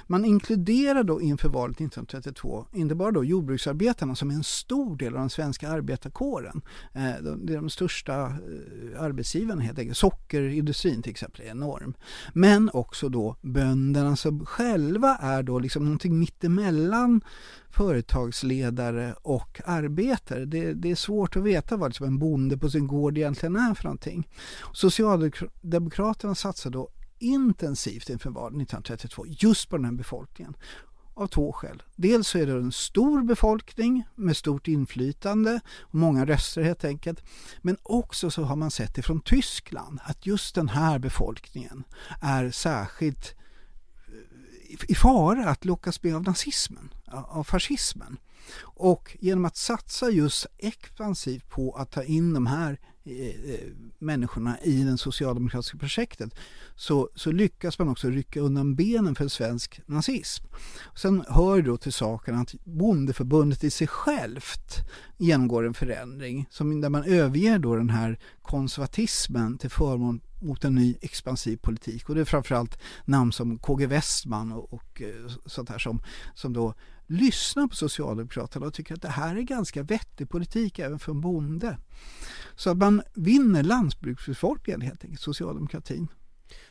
Man 0.08 0.26
inkluderade 0.26 1.04
då 1.04 1.22
inför 1.22 1.50
valet 1.50 1.76
1932 1.76 2.66
inte 2.74 2.96
bara 2.96 3.12
då 3.12 3.24
jordbruksarbetarna 3.24 4.16
som 4.16 4.30
är 4.30 4.34
en 4.34 4.44
stor 4.44 4.96
del 4.96 5.14
av 5.14 5.20
den 5.20 5.30
svenska 5.30 5.70
arbetarkåren. 5.70 6.62
Eh, 6.94 7.14
det 7.38 7.54
är 7.54 7.58
de 7.58 7.70
största 7.70 8.22
eh, 8.22 9.02
arbetsgivarna 9.02 9.62
helt 9.62 9.80
enkelt. 9.80 9.98
Sockerindustrin 9.98 11.02
till 11.02 11.12
exempel 11.12 11.46
är 11.46 11.50
enorm. 11.50 11.94
Men 12.34 12.70
också 12.74 13.10
då 13.10 13.36
bönderna 13.42 14.16
som 14.16 14.46
själva 14.46 15.18
är 15.22 15.44
då 15.44 15.60
liksom 15.60 15.84
någonting 15.84 16.20
mittemellan 16.20 17.22
företagsledare 17.74 19.16
och 19.22 19.62
arbetare. 19.66 20.46
Det, 20.46 20.74
det, 20.74 20.92
är 20.92 20.96
svårt 20.96 21.36
att 21.36 21.44
veta 21.44 21.78
vad 21.78 21.90
liksom 21.90 22.06
en 22.06 22.20
bonde 22.20 22.58
på 22.58 22.70
sin 22.70 22.88
gård 22.88 23.18
egentligen 23.18 23.56
är 23.56 23.74
för 23.74 23.84
någonting. 23.84 24.30
Socialdemokraterna 24.74 26.36
satsade 26.36 26.78
då 26.78 26.90
intensivt 27.20 28.10
inför 28.10 28.30
valet 28.30 28.62
1932 28.62 29.26
just 29.28 29.70
på 29.70 29.78
den 29.78 29.86
här 29.86 29.92
befolkningen 29.92 30.56
av 31.14 31.28
två 31.28 31.54
skäl. 31.54 31.84
Dels 31.96 32.28
så 32.28 32.38
är 32.38 32.46
det 32.46 32.54
en 32.54 32.72
stor 32.72 33.24
befolkning 33.24 34.04
med 34.16 34.38
stort 34.38 34.68
inflytande 34.68 35.60
och 35.80 35.96
många 35.96 36.26
röster 36.26 36.62
helt 36.62 36.86
enkelt. 36.86 37.24
Men 37.62 37.78
också 37.84 38.32
så 38.32 38.44
har 38.44 38.56
man 38.56 38.72
sett 38.72 38.96
det 38.96 39.02
från 39.02 39.22
Tyskland 39.22 40.00
att 40.04 40.26
just 40.26 40.56
den 40.56 40.70
här 40.70 41.00
befolkningen 41.00 41.84
är 42.22 42.52
särskilt 42.52 43.36
i 44.88 44.96
fara 44.96 45.50
att 45.50 45.66
lockas 45.66 46.04
med 46.04 46.16
av 46.16 46.24
nazismen, 46.24 46.94
av 47.08 47.44
fascismen. 47.44 48.18
Och 48.62 49.18
genom 49.20 49.46
att 49.46 49.58
satsa 49.58 50.10
just 50.10 50.46
expansivt 50.58 51.50
på 51.50 51.72
att 51.72 51.92
ta 51.92 52.04
in 52.04 52.34
de 52.34 52.48
här 52.48 52.80
eh, 53.04 53.28
eh 53.28 53.60
människorna 54.00 54.58
i 54.64 54.84
det 54.84 54.98
socialdemokratiska 54.98 55.78
projektet 55.78 56.36
så, 56.76 57.10
så 57.16 57.32
lyckas 57.32 57.80
man 57.80 57.90
också 57.90 58.10
rycka 58.10 58.40
undan 58.40 58.76
benen 58.76 59.16
för 59.16 59.28
svensk 59.28 59.82
nazism. 59.86 60.46
Sen 60.96 61.26
hör 61.30 61.62
då 61.62 61.78
till 61.78 61.94
saken 61.94 62.36
att 62.36 62.54
bondeförbundet 62.64 63.64
i 63.64 63.72
sig 63.72 63.88
självt 63.88 64.76
genomgår 65.18 65.66
en 65.68 65.74
förändring 65.74 66.48
som, 66.50 66.82
där 66.82 66.90
man 66.90 67.04
överger 67.04 67.60
då 67.60 67.76
den 67.76 67.90
här 67.90 68.20
konservatismen 68.42 69.58
till 69.58 69.70
förmån 69.70 70.22
mot 70.44 70.66
en 70.66 70.76
ny 70.76 70.98
expansiv 71.02 71.58
politik. 71.58 72.10
Och 72.10 72.16
det 72.16 72.22
är 72.22 72.26
framförallt 72.26 72.80
namn 73.06 73.32
som 73.32 73.60
KG 73.60 73.88
Westman 73.88 74.52
och, 74.52 74.74
och 74.74 75.02
eh, 75.02 75.32
sånt 75.46 75.70
här 75.70 75.80
som, 75.80 76.04
som 76.36 76.54
då 76.54 76.74
lyssnar 77.08 77.68
på 77.68 77.76
Socialdemokraterna 77.76 78.66
och 78.66 78.74
tycker 78.74 78.94
att 78.94 79.02
det 79.02 79.10
här 79.10 79.36
är 79.36 79.42
ganska 79.42 79.84
vettig 79.84 80.30
politik 80.30 80.80
även 80.80 81.00
för 81.00 81.12
en 81.12 81.22
bonde. 81.22 81.78
Så 82.56 82.70
att 82.70 82.78
man 82.78 83.02
vinner 83.14 83.64
landsbygdsbefolkningen 83.64 84.82
helt 84.82 85.04
enkelt, 85.04 85.22
socialdemokratin. 85.22 86.08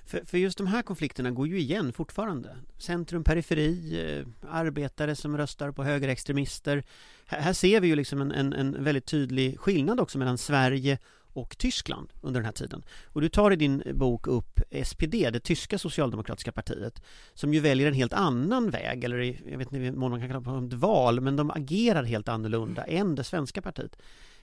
För, 0.05 0.23
för, 0.27 0.39
just 0.39 0.59
de 0.59 0.67
här 0.67 0.83
konflikterna 0.83 1.31
går 1.31 1.49
ju 1.49 1.61
igen 1.61 1.93
fortfarande. 1.93 2.57
Centrum, 2.79 3.25
periferi, 3.25 4.01
eh, 4.01 4.51
arbetare 4.51 5.17
som 5.17 5.37
röstar 5.37 5.73
på 5.73 5.85
högerextremister. 5.85 6.85
Här, 7.27 7.41
här 7.41 7.53
ser 7.53 7.81
vi 7.81 7.89
ju 7.89 7.97
liksom 7.97 8.21
en, 8.21 8.33
en, 8.33 8.53
en 8.53 8.85
väldigt 8.85 9.07
tydlig 9.07 9.61
skillnad 9.61 10.01
också 10.01 10.19
mellan 10.19 10.39
Sverige 10.39 10.99
och 11.33 11.59
Tyskland 11.59 12.13
under 12.21 12.41
den 12.41 12.45
här 12.45 12.53
tiden. 12.53 12.85
Och 13.05 13.21
du 13.21 13.29
tar 13.29 13.51
i 13.51 13.57
din 13.57 13.83
bok 13.95 14.27
upp 14.27 14.61
SPD, 14.85 15.13
det 15.13 15.41
tyska 15.41 15.79
socialdemokratiska 15.79 16.53
partiet, 16.53 17.03
som 17.35 17.55
ju 17.55 17.61
väljer 17.61 17.89
en 17.89 17.95
helt 17.95 18.13
annan 18.13 18.71
väg, 18.71 19.05
eller 19.05 19.19
jag 19.51 19.59
vet 19.59 19.73
inte 19.73 19.77
i 19.77 19.91
mån 19.91 20.11
man 20.11 20.21
kan 20.21 20.43
kalla 20.43 20.61
det 20.61 20.67
ett 20.67 20.73
val, 20.73 21.21
men 21.21 21.37
de 21.37 21.51
agerar 21.51 22.05
helt 22.05 22.29
annorlunda 22.29 22.85
än 22.85 23.15
det 23.15 23.25
svenska 23.25 23.63
partiet. 23.63 23.97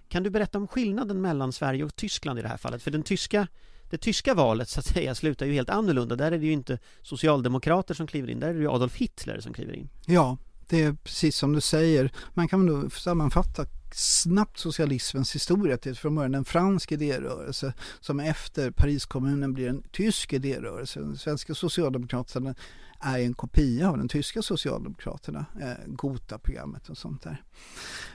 Kan 0.07 0.23
du 0.23 0.29
berätta 0.29 0.57
om 0.57 0.67
skillnaden 0.67 1.21
mellan 1.21 1.53
Sverige 1.53 1.83
och 1.83 1.95
Tyskland 1.95 2.39
i 2.39 2.41
det 2.41 2.47
här 2.47 2.57
fallet? 2.57 2.83
För 2.83 2.91
den 2.91 3.03
tyska 3.03 3.47
det 3.89 3.97
tyska 3.97 4.33
valet 4.33 4.69
så 4.69 4.79
att 4.79 4.85
säga 4.85 5.15
slutar 5.15 5.45
ju 5.45 5.53
helt 5.53 5.69
annorlunda. 5.69 6.15
Där 6.15 6.31
är 6.31 6.37
det 6.37 6.45
ju 6.45 6.51
inte 6.51 6.79
socialdemokrater 7.01 7.93
som 7.93 8.07
kliver 8.07 8.29
in, 8.29 8.39
där 8.39 8.47
är 8.47 8.53
det 8.53 8.59
ju 8.59 8.69
Adolf 8.69 8.95
Hitler 8.95 9.39
som 9.39 9.53
kliver 9.53 9.73
in. 9.73 9.89
Ja, 10.05 10.37
det 10.69 10.83
är 10.83 10.93
precis 10.93 11.37
som 11.37 11.53
du 11.53 11.61
säger. 11.61 12.11
Man 12.33 12.47
kan 12.47 12.65
då 12.65 12.89
sammanfatta 12.89 13.65
snabbt 13.93 14.57
socialismens 14.57 15.35
historia 15.35 15.77
till 15.77 15.95
från 15.95 16.15
början 16.15 16.35
en 16.35 16.45
fransk 16.45 16.91
idérörelse 16.91 17.73
som 17.99 18.19
efter 18.19 18.71
Pariskommunen 18.71 19.53
blir 19.53 19.69
en 19.69 19.83
tysk 19.91 20.33
idérörelse. 20.33 20.99
Den 20.99 21.17
svenska 21.17 21.55
socialdemokraterna 21.55 22.55
är 22.99 23.19
en 23.19 23.33
kopia 23.33 23.89
av 23.89 23.97
den 23.97 24.07
tyska 24.07 24.41
socialdemokraterna, 24.41 25.45
eh, 25.61 25.85
Gota-programmet 25.87 26.89
och 26.89 26.97
sånt 26.97 27.21
där. 27.21 27.43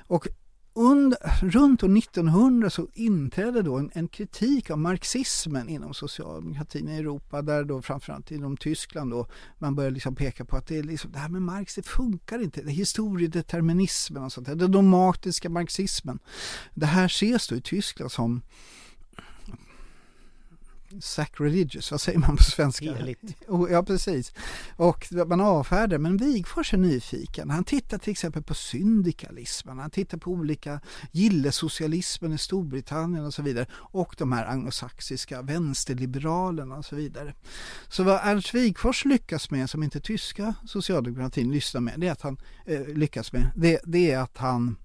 Och 0.06 0.28
under, 0.76 1.18
runt 1.40 1.82
år 1.82 1.98
1900 1.98 2.70
så 2.70 2.88
inträdde 2.94 3.62
då 3.62 3.76
en, 3.76 3.90
en, 3.94 4.08
kritik 4.08 4.70
av 4.70 4.78
marxismen 4.78 5.68
inom 5.68 5.94
socialdemokratin 5.94 6.88
i 6.88 6.96
Europa, 6.96 7.42
där 7.42 7.64
då 7.64 7.82
framförallt 7.82 8.30
inom 8.30 8.56
Tyskland 8.56 9.10
då 9.10 9.26
man 9.58 9.74
började 9.74 9.94
liksom 9.94 10.14
peka 10.14 10.44
på 10.44 10.56
att 10.56 10.66
det, 10.66 10.78
är 10.78 10.82
liksom, 10.82 11.12
det 11.12 11.18
här 11.18 11.28
med 11.28 11.42
Marx, 11.42 11.74
det 11.74 11.86
funkar 11.86 12.42
inte. 12.42 12.62
Det 12.62 12.72
historiedeterminismen 12.72 14.22
och 14.22 14.32
sånt 14.32 14.46
där, 14.46 14.54
den 14.54 14.72
dogmatiska 14.72 15.48
marxismen. 15.48 16.18
Det 16.74 16.86
här 16.86 17.06
ses 17.06 17.48
då 17.48 17.56
i 17.56 17.60
Tyskland 17.60 18.12
som 18.12 18.42
sacrilegious, 21.00 21.90
vad 21.90 22.00
säger 22.00 22.18
man 22.18 22.36
på 22.36 22.42
svenska? 22.42 22.94
Heligt. 22.94 23.20
Ja, 23.70 23.82
precis. 23.82 24.32
Och 24.76 25.06
man 25.26 25.40
avfärdar, 25.40 25.98
men 25.98 26.16
Wigforss 26.16 26.72
är 26.72 26.76
nyfiken. 26.76 27.50
Han 27.50 27.64
tittar 27.64 27.98
till 27.98 28.10
exempel 28.10 28.42
på 28.42 28.54
syndikalismen, 28.54 29.78
han 29.78 29.90
tittar 29.90 30.18
på 30.18 30.30
olika 30.30 30.80
gillesocialismen 31.12 32.32
i 32.32 32.38
Storbritannien 32.38 33.24
och 33.24 33.34
så 33.34 33.42
vidare 33.42 33.66
och 33.72 34.14
de 34.18 34.32
här 34.32 34.46
anglosaxiska 34.46 35.42
vänsterliberalerna 35.42 36.76
och 36.76 36.84
så 36.84 36.96
vidare. 36.96 37.34
Så 37.88 38.02
vad 38.02 38.20
Ernst 38.22 38.54
Wigforss 38.54 39.04
lyckas 39.04 39.50
med, 39.50 39.70
som 39.70 39.82
inte 39.82 40.00
tyska 40.00 40.54
socialdemokratin 40.66 41.52
lyssnar 41.52 41.80
med, 41.80 41.94
det 42.00 42.08
är 42.08 42.12
att 42.12 42.22
han 42.22 42.36
eh, 42.66 42.86
lyckas 42.86 43.32
med, 43.32 43.50
det, 43.56 43.80
det 43.84 44.10
är 44.10 44.18
att 44.18 44.38
han 44.38 44.76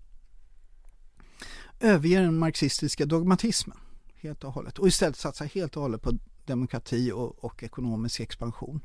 överger 1.79 2.21
den 2.21 2.37
marxistiska 2.37 3.05
dogmatismen 3.05 3.77
helt 4.21 4.43
och 4.43 4.53
hållet 4.53 4.79
och 4.79 4.87
istället 4.87 5.17
satsa 5.17 5.45
helt 5.45 5.75
och 5.75 5.81
hållet 5.81 6.01
på 6.01 6.17
demokrati 6.49 7.11
och, 7.11 7.43
och 7.43 7.63
ekonomisk 7.63 8.19
expansion. 8.19 8.81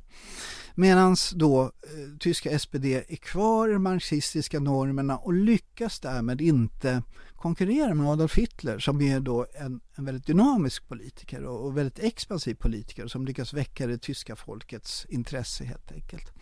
Medan 0.74 1.16
då 1.34 1.62
eh, 1.62 2.18
tyska 2.20 2.58
SPD 2.58 2.84
är 2.84 3.16
kvar 3.16 3.68
i 3.68 3.72
de 3.72 3.82
marxistiska 3.82 4.60
normerna 4.60 5.16
och 5.16 5.32
lyckas 5.32 6.00
därmed 6.00 6.40
inte 6.40 7.02
konkurrera 7.36 7.94
med 7.94 8.06
Adolf 8.06 8.34
Hitler 8.34 8.78
som 8.78 9.00
är 9.00 9.20
då 9.20 9.46
en, 9.54 9.80
en 9.94 10.04
väldigt 10.04 10.26
dynamisk 10.26 10.88
politiker 10.88 11.44
och, 11.44 11.64
och 11.66 11.76
väldigt 11.76 11.98
expansiv 11.98 12.54
politiker 12.54 13.06
som 13.06 13.26
lyckas 13.26 13.52
väcka 13.52 13.86
det 13.86 13.98
tyska 13.98 14.36
folkets 14.36 15.06
intresse 15.08 15.64
helt 15.64 15.92
enkelt. 15.92 16.32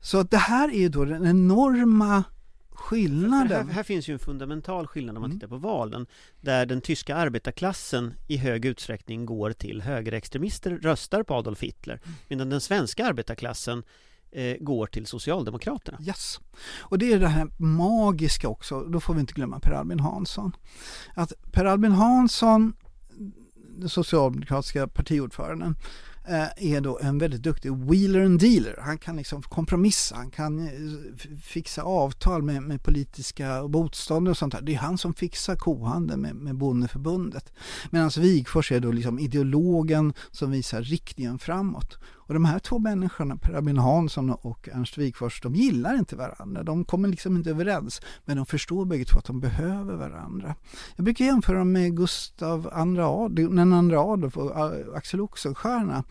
Så 0.00 0.22
det 0.22 0.36
här 0.36 0.74
är 0.74 0.88
då 0.88 1.04
den 1.04 1.26
enorma 1.26 2.24
skillnaden. 2.74 3.66
Här, 3.66 3.74
här, 3.74 3.82
finns 3.82 4.08
ju 4.08 4.12
en 4.12 4.18
fundamental 4.18 4.86
skillnad 4.86 5.16
om 5.16 5.20
man 5.20 5.30
mm. 5.30 5.40
tittar 5.40 5.48
på 5.48 5.56
valen 5.56 6.06
där 6.40 6.66
den 6.66 6.80
tyska 6.80 7.16
arbetarklassen 7.16 8.14
i 8.28 8.36
hög 8.36 8.64
utsträckning 8.64 9.26
går 9.26 9.52
till 9.52 9.82
högerextremister, 9.82 10.70
röstar 10.70 11.22
på 11.22 11.34
Adolf 11.34 11.62
Hitler 11.62 11.94
mm. 12.04 12.16
medan 12.28 12.50
den 12.50 12.60
svenska 12.60 13.06
arbetarklassen 13.06 13.82
eh, 14.32 14.56
går 14.60 14.86
till 14.86 15.06
Socialdemokraterna. 15.06 15.98
Yes. 16.06 16.40
Och 16.78 16.98
det 16.98 17.12
är 17.12 17.20
det 17.20 17.28
här 17.28 17.48
magiska 17.56 18.48
också, 18.48 18.80
då 18.80 19.00
får 19.00 19.14
vi 19.14 19.20
inte 19.20 19.34
glömma 19.34 19.60
Per 19.60 19.72
Albin 19.72 20.00
Hansson. 20.00 20.52
Att 21.14 21.32
Per 21.52 21.64
Albin 21.64 21.92
Hansson, 21.92 22.72
den 23.78 23.88
socialdemokratiska 23.88 24.88
partiordföranden, 24.88 25.76
Eh, 26.24 26.74
är 26.74 26.80
då 26.80 26.98
en 26.98 27.18
väldigt 27.18 27.42
duktig 27.42 27.72
wheeler 27.72 28.24
and 28.24 28.40
dealer. 28.40 28.78
Han 28.80 28.98
kan 28.98 29.16
liksom 29.16 29.42
kompromissa, 29.42 30.16
han 30.16 30.30
kan 30.30 30.66
eh, 30.66 30.70
fixa 31.42 31.82
avtal 31.82 32.42
med, 32.42 32.62
med 32.62 32.82
politiska 32.82 33.62
motståndare 33.62 34.30
och 34.30 34.36
sånt 34.36 34.52
där. 34.52 34.60
Det 34.62 34.74
är 34.74 34.78
han 34.78 34.98
som 34.98 35.14
fixar 35.14 35.56
kohandeln 35.56 36.20
med, 36.20 36.34
med 36.34 36.56
bondeförbundet. 36.56 37.52
Medan 37.90 38.10
Wigfors 38.18 38.72
är 38.72 38.80
då 38.80 38.92
liksom 38.92 39.18
ideologen 39.18 40.12
som 40.30 40.50
visar 40.50 40.82
riktningen 40.82 41.38
framåt. 41.38 41.98
Och 42.32 42.34
de 42.34 42.44
här 42.44 42.58
två 42.58 42.78
människorna, 42.78 43.36
Per 43.36 43.52
Albin 43.52 43.78
Hansson 43.78 44.30
och 44.30 44.68
Ernst 44.72 44.98
Wigforss, 44.98 45.40
de 45.40 45.54
gillar 45.54 45.94
inte 45.94 46.16
varandra. 46.16 46.62
De 46.62 46.84
kommer 46.84 47.08
liksom 47.08 47.36
inte 47.36 47.50
överens. 47.50 48.00
Men 48.24 48.36
de 48.36 48.46
förstår 48.46 48.84
bägge 48.84 49.04
två 49.04 49.18
att 49.18 49.24
de 49.24 49.40
behöver 49.40 49.94
varandra. 49.94 50.54
Jag 50.96 51.04
brukar 51.04 51.24
jämföra 51.24 51.58
dem 51.58 51.72
med 51.72 51.96
Gustav 51.96 52.60
II 52.64 53.00
Adolf, 53.00 53.34
den 53.34 53.72
andra 53.72 54.00
Adolf 54.00 54.36
och 54.36 54.56
äh, 54.56 54.96
Axel 54.96 55.20
Oxenstierna. 55.20 56.04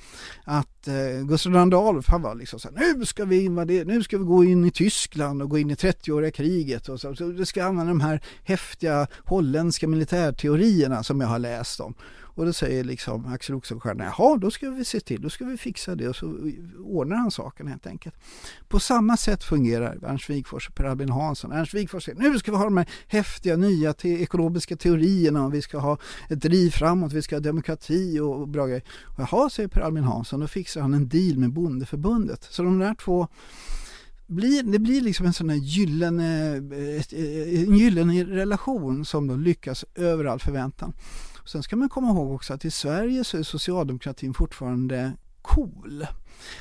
Att 0.44 0.88
eh, 0.88 1.28
Gustav 1.28 1.54
II 1.54 1.60
Adolf, 1.60 2.08
han 2.08 2.22
var 2.22 2.36
liksom 2.36 2.60
så 2.60 2.70
här, 2.76 2.96
nu 2.98 3.06
ska 3.06 3.26
vi 3.26 3.46
invadera, 3.46 3.88
nu 3.88 4.04
ska 4.04 4.18
vi 4.18 4.24
gå 4.24 4.44
in 4.44 4.66
i 4.66 4.72
Tyskland 4.72 5.42
och 5.42 5.50
gå 5.50 5.58
in 5.58 5.72
i 5.72 5.76
30-åriga 5.76 6.32
kriget. 6.32 6.90
Och 6.90 7.00
så, 7.00 7.16
så 7.16 7.46
ska 7.46 7.66
använda 7.66 7.92
de 7.92 8.02
här 8.02 8.22
häftiga 8.44 9.08
holländska 9.26 9.88
militärteorierna 9.88 11.04
som 11.04 11.22
jag 11.22 11.28
har 11.28 11.40
läst 11.40 11.80
om. 11.80 11.94
Och 12.36 12.46
då 12.46 12.54
säger 12.54 12.84
liksom 12.84 13.26
Axel 13.26 13.56
Oxenstierna, 13.56 14.04
jaha 14.04 14.38
då 14.38 14.52
ska 14.52 14.70
vi 14.70 14.86
se 14.86 15.00
till, 15.00 15.22
då 15.22 15.30
ska 15.30 15.46
vi 15.46 15.58
fixa 15.58 15.96
det 15.96 16.08
och 16.08 16.16
så 16.16 16.52
ordnar 16.84 17.16
han 17.16 17.32
saken 17.32 17.68
helt 17.68 17.88
enkelt. 17.88 18.16
På 18.68 18.80
samma 18.80 19.18
sätt 19.18 19.44
fungerar 19.44 20.00
Ernst 20.04 20.30
Wigforss 20.30 20.68
och 20.68 20.76
Per 20.76 20.84
Albin 20.84 21.10
Hansson. 21.10 21.52
Ernst 21.52 21.74
Wigforss 21.74 22.06
säger, 22.06 22.20
nu 22.20 22.40
ska 22.40 22.52
vi 22.52 22.58
ha 22.58 22.64
de 22.64 22.78
här 22.78 22.90
häftiga 23.08 23.58
nya 23.58 23.94
te 23.94 24.22
ekonomiska 24.22 24.76
teorierna 24.76 25.46
och 25.46 25.54
vi 25.54 25.62
ska 25.62 25.78
ha 25.80 25.98
ett 26.30 26.42
driv 26.42 26.70
framåt, 26.70 27.14
vi 27.14 27.22
ska 27.22 27.36
ha 27.36 27.42
demokrati 27.42 28.20
och 28.20 28.48
bra 28.48 28.66
grejer. 28.66 28.84
Jaha, 29.18 29.50
säger 29.50 29.70
Per 29.70 29.82
Albin 29.82 30.04
Hansson, 30.04 30.40
då 30.40 30.48
fixar 30.48 30.82
han 30.82 30.94
en 30.94 31.08
deal 31.08 31.38
med 31.38 31.54
Bondeförbundet. 31.54 32.48
Så 32.50 32.64
de 32.64 32.80
där 32.80 32.94
två 32.94 33.28
blir, 34.32 34.64
det 34.64 34.80
blir 34.80 35.02
liksom 35.02 35.26
en 35.26 35.34
sån 35.34 35.50
här 35.50 35.58
gyllene, 35.58 36.56
eh, 36.56 37.20
eh, 37.20 37.64
en 37.64 37.78
gyllene 37.78 38.24
relation 38.24 39.06
som 39.06 39.28
då 39.28 39.36
lyckas 39.36 39.86
över 39.96 40.26
all 40.26 40.40
förväntan. 40.40 40.94
Sen 41.52 41.64
ska 41.64 41.76
man 41.76 41.90
komma 41.90 42.10
ihåg 42.10 42.32
också 42.32 42.54
att 42.54 42.66
i 42.66 42.72
Sverige 42.72 43.24
så 43.24 43.38
är 43.38 43.44
socialdemokratin 43.44 44.34
fortfarande 44.34 45.14
cool. 45.42 46.08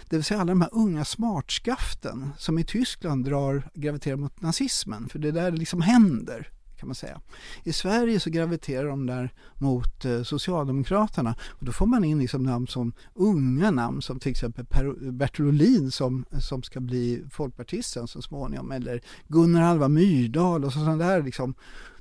Det 0.09 0.17
vill 0.17 0.25
säga 0.25 0.41
alla 0.41 0.53
de 0.53 0.61
här 0.61 0.71
unga 0.73 1.05
smartskaften 1.05 2.31
som 2.39 2.59
i 2.59 2.65
Tyskland 2.65 3.25
drar, 3.25 3.71
graviterar 3.75 4.17
mot 4.17 4.41
nazismen. 4.41 5.09
För 5.09 5.19
det 5.19 5.29
är 5.29 5.33
där 5.33 5.51
det 5.51 5.57
liksom 5.57 5.81
händer 5.81 6.51
kan 6.77 6.89
man 6.89 6.95
säga. 6.95 7.21
I 7.65 7.73
Sverige 7.73 8.21
så 8.21 8.31
graviterar 8.31 8.89
de 8.89 9.07
där 9.07 9.35
mot 9.59 10.05
eh, 10.05 10.23
Socialdemokraterna 10.23 11.35
och 11.49 11.65
då 11.65 11.73
får 11.73 11.87
man 11.87 12.05
in 12.05 12.19
liksom 12.19 12.43
namn 12.43 12.67
som 12.67 12.93
unga 13.15 13.71
namn 13.71 14.03
som 14.03 14.21
till 14.21 14.31
exempel 14.31 14.65
per, 14.65 15.11
Bertil 15.11 15.47
Ohlin 15.47 15.91
som, 15.91 16.25
som 16.41 16.63
ska 16.63 16.81
bli 16.81 17.25
folkpartisten 17.31 18.09
så 18.09 18.23
småningom 18.23 18.73
eller 18.73 19.01
Gunnar 19.29 19.63
Alva 19.63 19.89
Myrdal 19.89 20.65
och 20.65 20.73
sådana 20.73 20.97
där 20.97 21.23
liksom 21.23 21.55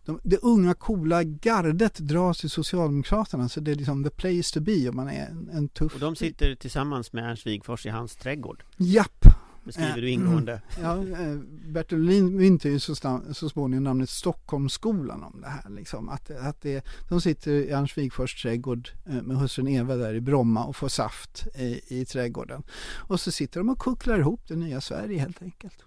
de, 0.09 0.19
det 0.23 0.37
unga 0.37 0.73
coola 0.73 1.23
gardet 1.23 1.99
dras 1.99 2.37
till 2.37 2.49
Socialdemokraterna 2.49 3.49
så 3.49 3.59
det 3.59 3.71
är 3.71 3.75
liksom 3.75 4.03
the 4.03 4.09
place 4.09 4.53
to 4.53 4.59
be 4.59 4.89
om 4.89 4.95
man 4.95 5.09
är 5.09 5.25
en, 5.25 5.49
en 5.53 5.69
tuff... 5.69 5.93
Och 5.93 5.99
de 5.99 6.15
sitter 6.15 6.55
tillsammans 6.55 7.13
med 7.13 7.29
Ernst 7.29 7.47
Wigforss 7.47 7.85
i 7.85 7.89
hans 7.89 8.15
trädgård? 8.15 8.63
Japp! 8.77 9.25
Beskriver 9.63 10.01
du 10.01 10.09
ingående? 10.09 10.61
Ja, 10.81 10.97
eh, 10.97 11.35
Bertil 11.67 11.97
Ohlin 11.97 12.35
myntade 12.35 12.73
ju 12.73 12.79
så, 12.79 12.95
så 13.33 13.49
småningom 13.49 13.83
namnet 13.83 14.09
Stockholmsskolan 14.09 15.23
om 15.23 15.41
det 15.41 15.47
här. 15.47 15.69
Liksom. 15.69 16.09
Att, 16.09 16.31
att 16.31 16.61
det, 16.61 16.85
de 17.09 17.21
sitter 17.21 17.51
i 17.51 17.69
Ernst 17.69 17.97
Wigforss 17.97 18.41
trädgård 18.41 18.89
eh, 19.05 19.21
med 19.21 19.37
hustrun 19.37 19.67
Eva 19.67 19.95
där 19.95 20.13
i 20.13 20.21
Bromma 20.21 20.65
och 20.65 20.75
får 20.75 20.89
saft 20.89 21.47
i, 21.55 21.81
i 21.87 22.05
trädgården. 22.05 22.63
Och 22.95 23.19
så 23.19 23.31
sitter 23.31 23.59
de 23.59 23.69
och 23.69 23.79
kucklar 23.79 24.19
ihop 24.19 24.41
det 24.47 24.55
nya 24.55 24.81
Sverige 24.81 25.19
helt 25.19 25.41
enkelt. 25.41 25.83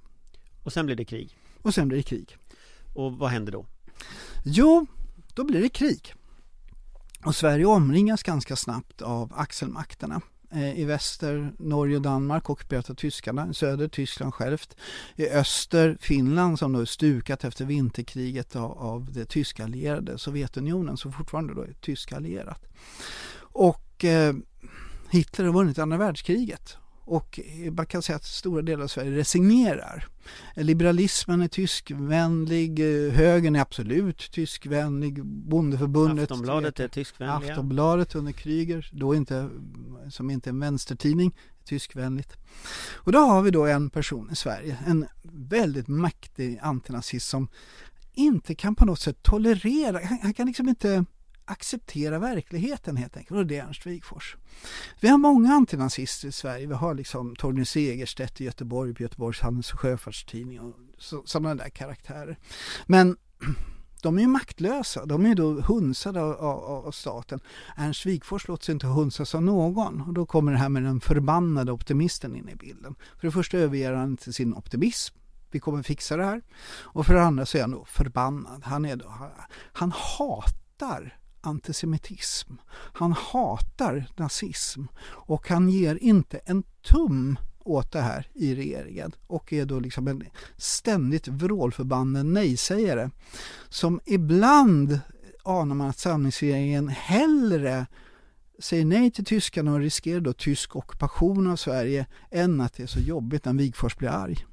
Och 0.63 0.73
sen 0.73 0.87
blir 0.87 0.97
det 0.97 1.05
krig? 1.05 1.39
Och 1.63 1.75
sen 1.75 1.89
blir 1.89 1.99
det 1.99 2.03
krig. 2.03 2.37
Och 2.95 3.13
vad 3.13 3.31
händer 3.31 3.53
då? 3.53 3.67
Jo, 4.45 4.87
då 5.35 5.45
blir 5.45 5.63
det 5.63 5.69
krig. 5.69 6.15
Och 7.25 7.37
Sverige 7.37 7.65
omringas 7.65 8.23
ganska 8.23 8.57
snabbt 8.57 9.03
av 9.03 9.33
axelmakterna. 9.37 10.21
Eh, 10.51 10.81
I 10.81 10.85
väster 10.85 11.53
Norge 11.59 11.97
och 11.97 12.03
Danmark 12.03 12.51
ockuperat 12.51 12.91
av 12.91 12.95
tyskarna, 12.95 13.49
i 13.51 13.55
söder 13.55 13.89
Tyskland 13.89 14.35
självt. 14.35 14.77
I 15.17 15.29
öster 15.29 15.97
Finland 16.01 16.59
som 16.59 16.73
då 16.73 16.81
är 16.81 16.85
stukat 16.85 17.45
efter 17.45 17.65
vinterkriget 17.65 18.57
av, 18.57 18.79
av 18.79 19.13
det 19.13 19.25
tyska 19.25 19.65
allierade 19.65 20.19
Sovjetunionen 20.19 20.97
som 20.97 21.13
fortfarande 21.13 21.55
då 21.55 21.63
är 21.63 21.73
tyska 21.81 22.17
allierat. 22.17 22.63
Och 23.39 24.05
eh, 24.05 24.35
Hitler 25.11 25.47
har 25.47 25.53
vunnit 25.53 25.79
andra 25.79 25.97
världskriget 25.97 26.77
och 27.13 27.41
man 27.73 27.87
kan 27.87 28.03
säga 28.03 28.17
att 28.17 28.25
stora 28.25 28.63
delar 28.63 28.85
av 28.85 28.89
Sverige 28.89 29.11
resignerar. 29.11 30.09
Liberalismen 30.57 31.43
är 31.43 31.49
tyskvänlig, 31.49 32.79
högern 33.13 33.57
är 33.57 33.61
absolut 33.61 34.31
tyskvänlig, 34.33 35.25
bondeförbundet 35.25 36.31
Aftonbladet 36.31 36.81
är 36.81 36.89
tyskvänliga. 36.89 37.53
Aftonbladet 37.53 38.15
under 38.15 38.33
Kryger, 38.33 38.91
då 38.93 39.15
inte, 39.15 39.49
som 40.11 40.31
inte 40.31 40.49
är 40.49 40.53
en 40.53 40.61
vänstertidning, 40.61 41.37
tyskvänligt. 41.65 42.37
Och 42.95 43.13
då 43.13 43.19
har 43.19 43.43
vi 43.43 43.51
då 43.51 43.67
en 43.67 43.91
person 43.91 44.31
i 44.33 44.37
Sverige, 44.37 44.79
en 44.87 45.07
väldigt 45.33 45.89
mäktig 45.89 46.59
antinazist 46.63 47.29
som 47.29 47.49
inte 48.15 48.55
kan 48.55 48.75
på 48.75 48.85
något 48.85 49.01
sätt 49.01 49.23
tolerera, 49.23 50.01
han, 50.05 50.19
han 50.23 50.35
kan 50.35 50.47
liksom 50.47 50.69
inte 50.69 51.05
acceptera 51.45 52.19
verkligheten 52.19 52.97
helt 52.97 53.17
enkelt. 53.17 53.39
Och 53.39 53.47
det 53.47 53.59
är 53.59 53.65
Ernst 53.65 53.87
Wigforss. 53.87 54.37
Vi 55.01 55.09
har 55.09 55.19
många 55.19 55.53
antinazister 55.53 56.29
i 56.29 56.33
Sverige. 56.33 56.67
Vi 56.67 56.75
har 56.75 56.95
liksom 56.95 57.37
Torgny 57.37 57.65
Segerstedt 57.65 58.41
i 58.41 58.45
Göteborg 58.45 58.95
på 58.95 59.03
Göteborgs 59.03 59.41
Handels 59.41 59.73
och 59.73 59.81
Sjöfartstidning 59.81 60.61
och 60.61 60.75
sådana 61.25 61.55
där 61.55 61.69
karaktärer. 61.69 62.39
Men 62.87 63.17
de 64.03 64.17
är 64.19 64.23
ju 64.23 64.29
maktlösa. 64.29 65.07
De 65.07 65.27
är 65.27 65.35
då 65.35 65.61
hunsade 65.61 66.23
av, 66.23 66.33
av, 66.33 66.87
av 66.87 66.91
staten. 66.91 67.41
Ernst 67.77 68.07
Wigforss 68.07 68.49
låter 68.49 68.65
sig 68.65 68.73
inte 68.73 68.87
hunsas 68.87 69.35
av 69.35 69.43
någon. 69.43 70.01
Och 70.01 70.15
då 70.15 70.27
kommer 70.27 70.53
det 70.53 70.59
här 70.59 70.69
med 70.69 70.83
den 70.83 71.01
förbannade 71.01 71.73
optimisten 71.73 72.37
in 72.37 72.49
i 72.49 72.55
bilden. 72.55 72.95
För 73.21 73.27
det 73.27 73.33
första 73.33 73.59
överger 73.59 73.93
han 73.93 74.11
inte 74.11 74.33
sin 74.33 74.55
optimism 74.55 75.17
vi 75.53 75.61
kommer 75.61 75.83
fixa 75.83 76.17
det 76.17 76.25
här. 76.25 76.43
Och 76.83 77.07
för 77.07 77.15
det 77.15 77.23
andra 77.23 77.47
så 77.47 77.59
är 77.59 77.63
han 77.63 77.71
då 77.71 77.85
förbannad. 77.85 78.63
Han, 78.65 78.85
är 78.85 78.97
då, 78.97 79.31
han 79.73 79.93
hatar 79.93 81.19
antisemitism. 81.43 82.53
Han 82.71 83.13
hatar 83.13 84.07
nazism 84.17 84.83
och 85.05 85.49
han 85.49 85.69
ger 85.69 85.99
inte 86.03 86.39
en 86.39 86.63
tum 86.83 87.39
åt 87.65 87.93
det 87.93 88.01
här 88.01 88.29
i 88.35 88.55
regeringen 88.55 89.13
och 89.27 89.53
är 89.53 89.65
då 89.65 89.81
liksom 89.81 90.09
en 90.09 90.25
ständigt 90.57 91.29
vrålförbannad 91.29 92.27
nej-sägare 92.27 93.11
som 93.69 94.01
ibland 94.05 95.01
anar 95.43 95.75
man 95.75 95.89
att 95.89 95.99
samlingsregeringen 95.99 96.89
hellre 96.89 97.87
säger 98.59 98.85
nej 98.85 99.11
till 99.11 99.25
tyskarna 99.25 99.73
och 99.73 99.79
riskerar 99.79 100.21
då 100.21 100.33
tysk 100.33 100.77
ockupation 100.77 101.47
av 101.47 101.57
Sverige 101.57 102.07
än 102.31 102.61
att 102.61 102.75
det 102.75 102.83
är 102.83 102.87
så 102.87 103.01
jobbigt 103.01 103.45
när 103.45 103.53
Wigforss 103.53 103.97
blir 103.97 104.09
arg. 104.09 104.47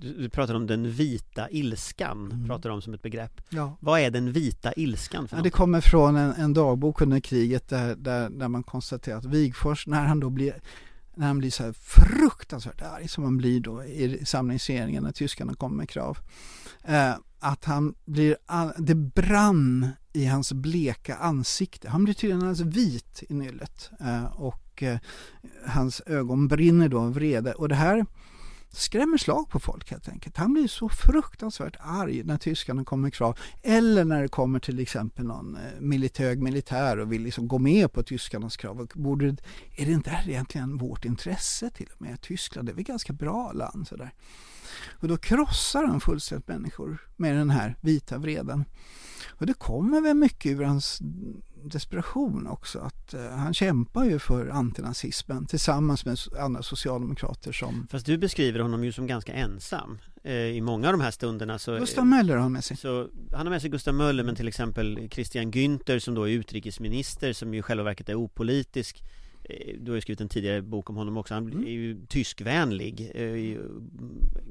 Du, 0.00 0.12
du 0.12 0.28
pratar 0.28 0.54
om 0.54 0.66
den 0.66 0.90
vita 0.90 1.50
ilskan, 1.50 2.30
mm. 2.32 2.46
pratar 2.46 2.70
om 2.70 2.82
som 2.82 2.94
ett 2.94 3.02
begrepp. 3.02 3.40
Ja. 3.48 3.76
Vad 3.80 4.00
är 4.00 4.10
den 4.10 4.32
vita 4.32 4.72
ilskan? 4.72 5.28
För 5.28 5.36
ja, 5.36 5.42
det 5.42 5.50
kommer 5.50 5.80
från 5.80 6.16
en, 6.16 6.32
en 6.32 6.54
dagbok 6.54 7.00
under 7.00 7.20
kriget 7.20 7.68
där, 7.68 7.96
där, 7.96 8.30
där 8.30 8.48
man 8.48 8.62
konstaterar 8.62 9.18
att 9.18 9.24
Wigfors, 9.24 9.86
när 9.86 10.04
han 10.04 10.20
då 10.20 10.30
blir 10.30 10.54
när 11.14 11.26
han 11.26 11.38
blir 11.38 11.50
så 11.50 11.62
här 11.62 11.72
fruktansvärt 11.72 12.82
arg 12.82 13.08
som 13.08 13.24
han 13.24 13.36
blir 13.36 13.60
då 13.60 13.84
i 13.84 14.24
samlingsregeringen 14.24 15.02
när 15.02 15.12
tyskarna 15.12 15.54
kommer 15.54 15.76
med 15.76 15.88
krav. 15.88 16.18
Eh, 16.84 17.14
att 17.38 17.64
han 17.64 17.94
blir, 18.04 18.36
det 18.76 18.94
brann 18.94 19.88
i 20.12 20.26
hans 20.26 20.52
bleka 20.52 21.16
ansikte. 21.16 21.88
Han 21.88 22.04
blir 22.04 22.14
tydligen 22.14 22.48
alldeles 22.48 22.76
vit 22.76 23.22
i 23.28 23.34
nyllet 23.34 23.90
eh, 24.00 24.24
och 24.24 24.82
eh, 24.82 24.98
hans 25.66 26.02
ögon 26.06 26.48
brinner 26.48 26.88
då 26.88 27.00
av 27.00 27.14
vrede. 27.14 27.52
Och 27.52 27.68
det 27.68 27.74
här 27.74 28.06
skrämmer 28.72 29.18
slag 29.18 29.48
på 29.48 29.60
folk 29.60 29.90
helt 29.90 30.08
enkelt. 30.08 30.36
Han 30.36 30.52
blir 30.52 30.68
så 30.68 30.88
fruktansvärt 30.88 31.76
arg 31.80 32.22
när 32.24 32.36
tyskarna 32.36 32.84
kommer 32.84 33.02
med 33.02 33.14
krav. 33.14 33.38
Eller 33.62 34.04
när 34.04 34.22
det 34.22 34.28
kommer 34.28 34.60
till 34.60 34.78
exempel 34.78 35.24
någon 35.24 35.56
hög 35.56 35.82
militär, 35.82 36.36
militär 36.36 36.98
och 36.98 37.12
vill 37.12 37.22
liksom 37.22 37.48
gå 37.48 37.58
med 37.58 37.92
på 37.92 38.02
tyskarnas 38.02 38.56
krav. 38.56 38.88
Borde, 38.94 39.26
är 39.76 39.86
det 39.86 39.92
inte 39.92 40.10
här 40.10 40.28
egentligen 40.28 40.78
vårt 40.78 41.04
intresse 41.04 41.70
till 41.70 41.88
och 41.94 42.02
med? 42.02 42.20
Tyskland 42.20 42.68
det 42.68 42.72
är 42.72 42.74
väl 42.74 42.84
ganska 42.84 43.12
bra 43.12 43.52
land 43.52 43.88
sådär. 43.88 44.14
Och 44.90 45.08
då 45.08 45.16
krossar 45.16 45.84
han 45.84 46.00
fullständigt 46.00 46.48
människor 46.48 46.98
med 47.16 47.36
den 47.36 47.50
här 47.50 47.76
vita 47.80 48.18
vreden. 48.18 48.64
Och 49.28 49.46
det 49.46 49.54
kommer 49.54 50.00
väl 50.00 50.16
mycket 50.16 50.52
ur 50.52 50.62
hans 50.62 50.98
desperation 51.64 52.46
också. 52.46 52.78
Att 52.78 53.14
uh, 53.14 53.20
han 53.20 53.54
kämpar 53.54 54.04
ju 54.04 54.18
för 54.18 54.48
antinazismen 54.48 55.46
tillsammans 55.46 56.04
med 56.04 56.18
andra 56.38 56.62
socialdemokrater 56.62 57.52
som... 57.52 57.86
Fast 57.90 58.06
du 58.06 58.18
beskriver 58.18 58.60
honom 58.60 58.84
ju 58.84 58.92
som 58.92 59.06
ganska 59.06 59.32
ensam. 59.32 59.98
Uh, 60.26 60.32
I 60.32 60.60
många 60.60 60.86
av 60.86 60.92
de 60.92 61.00
här 61.00 61.10
stunderna 61.10 61.58
så... 61.58 61.78
Gustav 61.78 62.06
Möller 62.06 62.34
har 62.34 62.42
han 62.42 62.52
med 62.52 62.64
sig. 62.64 62.76
Så, 62.76 63.08
han 63.32 63.46
har 63.46 63.50
med 63.50 63.60
sig 63.60 63.70
Gustav 63.70 63.94
Möller 63.94 64.24
men 64.24 64.36
till 64.36 64.48
exempel 64.48 65.08
Christian 65.10 65.52
Günther 65.52 65.98
som 65.98 66.14
då 66.14 66.28
är 66.28 66.32
utrikesminister 66.32 67.32
som 67.32 67.54
ju 67.54 67.60
i 67.60 67.62
själva 67.62 67.84
verket 67.84 68.08
är 68.08 68.14
opolitisk 68.14 69.02
Eh, 69.02 69.19
du 69.78 69.90
har 69.90 69.94
ju 69.94 70.00
skrivit 70.00 70.20
en 70.20 70.28
tidigare 70.28 70.62
bok 70.62 70.90
om 70.90 70.96
honom 70.96 71.16
också, 71.16 71.34
han 71.34 71.46
mm. 71.46 71.64
är 71.64 71.70
ju 71.70 72.06
tyskvänlig 72.06 73.10
eh, 73.14 73.60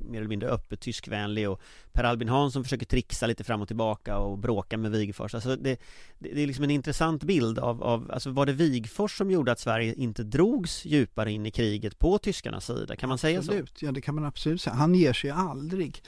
Mer 0.10 0.20
eller 0.20 0.28
mindre 0.28 0.50
öppet 0.50 0.80
tyskvänlig 0.80 1.50
och 1.50 1.62
Per 1.92 2.04
Albin 2.04 2.30
Hansson 2.30 2.64
försöker 2.64 2.86
trixa 2.86 3.28
lite 3.28 3.44
fram 3.44 3.62
och 3.62 3.68
tillbaka 3.68 4.18
och 4.18 4.38
bråka 4.38 4.78
med 4.78 4.92
Wigforss 4.92 5.36
Alltså 5.36 5.56
det, 5.56 5.80
det 6.20 6.44
är 6.44 6.48
liksom 6.48 6.64
en 6.64 6.72
intressant 6.72 7.24
bild 7.24 7.60
av, 7.60 7.84
av, 7.84 8.12
alltså 8.12 8.30
var 8.30 8.46
det 8.46 8.54
Wigforss 8.54 9.18
som 9.18 9.32
gjorde 9.32 9.52
att 9.52 9.60
Sverige 9.60 9.94
inte 9.94 10.24
drogs 10.24 10.86
djupare 10.86 11.32
in 11.32 11.46
i 11.46 11.52
kriget 11.52 12.00
på 12.00 12.18
tyskarnas 12.18 12.66
sida? 12.66 12.96
Kan 12.96 13.10
man 13.10 13.14
absolut. 13.16 13.46
säga 13.46 13.66
så? 13.66 13.86
Ja 13.86 13.92
det 13.92 14.02
kan 14.02 14.16
man 14.16 14.26
absolut 14.26 14.62
säga, 14.62 14.74
han 14.74 14.96
ger 14.96 15.14
sig 15.14 15.30
aldrig 15.30 16.04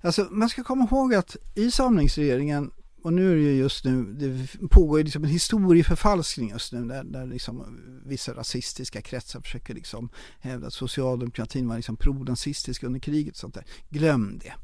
Alltså 0.00 0.26
man 0.30 0.48
ska 0.48 0.64
komma 0.64 0.84
ihåg 0.84 1.14
att 1.14 1.36
i 1.54 1.70
samlingsregeringen 1.70 2.70
och 3.04 3.12
nu 3.12 3.32
är 3.32 3.36
det 3.36 3.42
ju 3.42 3.52
just 3.52 3.84
nu, 3.84 4.04
det 4.04 4.68
pågår 4.68 4.98
ju 4.98 5.04
liksom 5.04 5.24
en 5.24 5.30
historieförfalskning 5.30 6.50
just 6.50 6.72
nu 6.72 6.84
där, 6.84 7.04
där 7.04 7.26
liksom 7.26 7.80
vissa 8.04 8.34
rasistiska 8.34 9.02
kretsar 9.02 9.40
försöker 9.40 9.74
liksom 9.74 10.08
hävda 10.40 10.66
att 10.66 10.72
socialdemokratin 10.72 11.68
var 11.68 11.76
liksom 11.76 11.96
pronazistisk 11.96 12.82
under 12.82 13.00
kriget 13.00 13.34
och 13.34 13.38
sånt 13.38 13.54
där. 13.54 13.64
Glöm 13.88 14.38
det. 14.38 14.54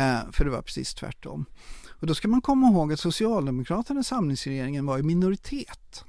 Eh, 0.00 0.30
för 0.32 0.44
det 0.44 0.50
var 0.50 0.62
precis 0.62 0.94
tvärtom. 0.94 1.44
Och 1.88 2.06
då 2.06 2.14
ska 2.14 2.28
man 2.28 2.40
komma 2.40 2.68
ihåg 2.68 2.92
att 2.92 3.00
Socialdemokraterna 3.00 4.00
i 4.00 4.04
samlingsregeringen 4.04 4.86
var 4.86 4.98
i 4.98 5.02
minoritet. 5.02 6.04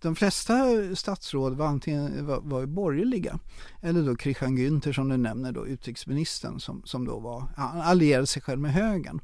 de 0.00 0.16
flesta 0.16 0.54
statsråd 0.94 1.56
var 1.56 1.66
antingen 1.66 2.26
var, 2.26 2.40
var 2.40 2.66
borgerliga 2.66 3.38
eller 3.82 4.02
då 4.02 4.16
Christian 4.16 4.58
Günther 4.58 4.92
som 4.92 5.08
du 5.08 5.16
nämner 5.16 5.52
då 5.52 5.66
utrikesministern 5.66 6.60
som, 6.60 6.82
som 6.84 7.04
då 7.04 7.18
var, 7.18 7.44
han 7.56 7.80
allierade 7.80 8.26
sig 8.26 8.42
själv 8.42 8.60
med 8.60 8.72
högern. 8.72 9.20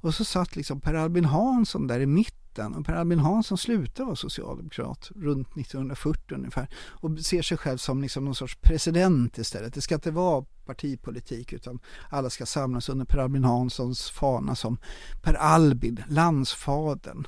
Och 0.00 0.14
så 0.14 0.24
satt 0.24 0.56
liksom 0.56 0.80
Per 0.80 0.94
Albin 0.94 1.24
Hansson 1.24 1.86
där 1.86 2.00
i 2.00 2.06
mitten. 2.06 2.74
Och 2.74 2.86
Per 2.86 2.94
Albin 2.94 3.18
Hansson 3.18 3.58
slutade 3.58 4.06
vara 4.06 4.16
socialdemokrat 4.16 5.10
runt 5.14 5.56
1940 5.56 6.34
ungefär 6.34 6.68
och 6.88 7.18
ser 7.18 7.42
sig 7.42 7.58
själv 7.58 7.78
som 7.78 8.02
liksom 8.02 8.24
någon 8.24 8.34
sorts 8.34 8.56
president 8.60 9.38
istället. 9.38 9.74
Det 9.74 9.80
ska 9.80 9.94
inte 9.94 10.10
vara 10.10 10.44
partipolitik 10.66 11.52
utan 11.52 11.78
alla 12.10 12.30
ska 12.30 12.46
samlas 12.46 12.88
under 12.88 13.04
Per 13.04 13.18
Albin 13.18 13.44
Hanssons 13.44 14.10
fana 14.10 14.54
som 14.54 14.78
Per 15.22 15.34
Albin, 15.34 16.02
landsfadern. 16.08 17.26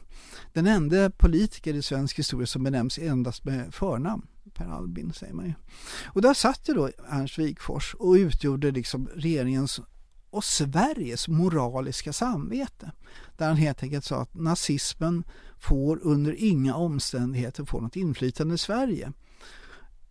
Den 0.52 0.66
enda 0.66 1.10
politiker 1.10 1.74
i 1.74 1.82
svensk 1.82 2.18
historia 2.18 2.46
som 2.46 2.62
benämns 2.62 2.98
endast 2.98 3.44
med 3.44 3.74
förnamn. 3.74 4.26
Per 4.54 4.66
Albin 4.66 5.12
säger 5.12 5.34
man 5.34 5.46
ju. 5.46 5.52
Och 6.06 6.22
där 6.22 6.34
satt 6.34 6.68
ju 6.68 6.74
då 6.74 6.90
Ernst 7.08 7.38
Wigforss 7.38 7.94
och 7.94 8.12
utgjorde 8.12 8.70
liksom 8.70 9.08
regeringens 9.14 9.80
och 10.30 10.44
Sveriges 10.44 11.28
moraliska 11.28 12.12
samvete. 12.12 12.92
Där 13.36 13.46
han 13.46 13.56
helt 13.56 13.82
enkelt 13.82 14.04
sa 14.04 14.22
att 14.22 14.34
nazismen 14.34 15.24
får 15.58 16.00
under 16.02 16.34
inga 16.38 16.74
omständigheter 16.74 17.64
få 17.64 17.80
något 17.80 17.96
inflytande 17.96 18.54
i 18.54 18.58
Sverige. 18.58 19.12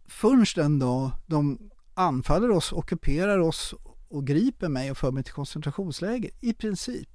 Först 0.07 0.55
den 0.55 0.79
dag 0.79 1.11
de 1.25 1.69
anfaller 1.93 2.51
oss, 2.51 2.71
ockuperar 2.71 3.39
oss 3.39 3.73
och 4.09 4.27
griper 4.27 4.69
mig 4.69 4.91
och 4.91 4.97
för 4.97 5.11
mig 5.11 5.23
till 5.23 5.33
koncentrationsläger, 5.33 6.31
i 6.41 6.53
princip. 6.53 7.09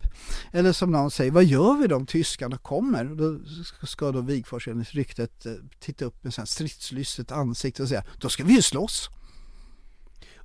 Eller 0.53 0.73
som 0.73 0.91
någon 0.91 1.11
säger, 1.11 1.31
vad 1.31 1.45
gör 1.45 1.75
vi 1.75 1.87
då 1.87 1.97
om 1.97 2.07
tyskarna 2.07 2.59
kommer? 2.59 3.05
Då 3.05 3.41
ska 3.87 4.13
då 4.13 4.21
Wigforss 4.21 4.69
enligt 4.69 4.93
ryktet 4.93 5.47
eh, 5.47 5.53
titta 5.79 6.05
upp 6.05 6.25
med 6.25 6.35
stridslystet 6.49 7.33
ansikte 7.33 7.83
och 7.83 7.89
säga, 7.89 8.05
då 8.19 8.29
ska 8.29 8.45
vi 8.45 8.55
ju 8.55 8.63
slåss. 8.63 9.11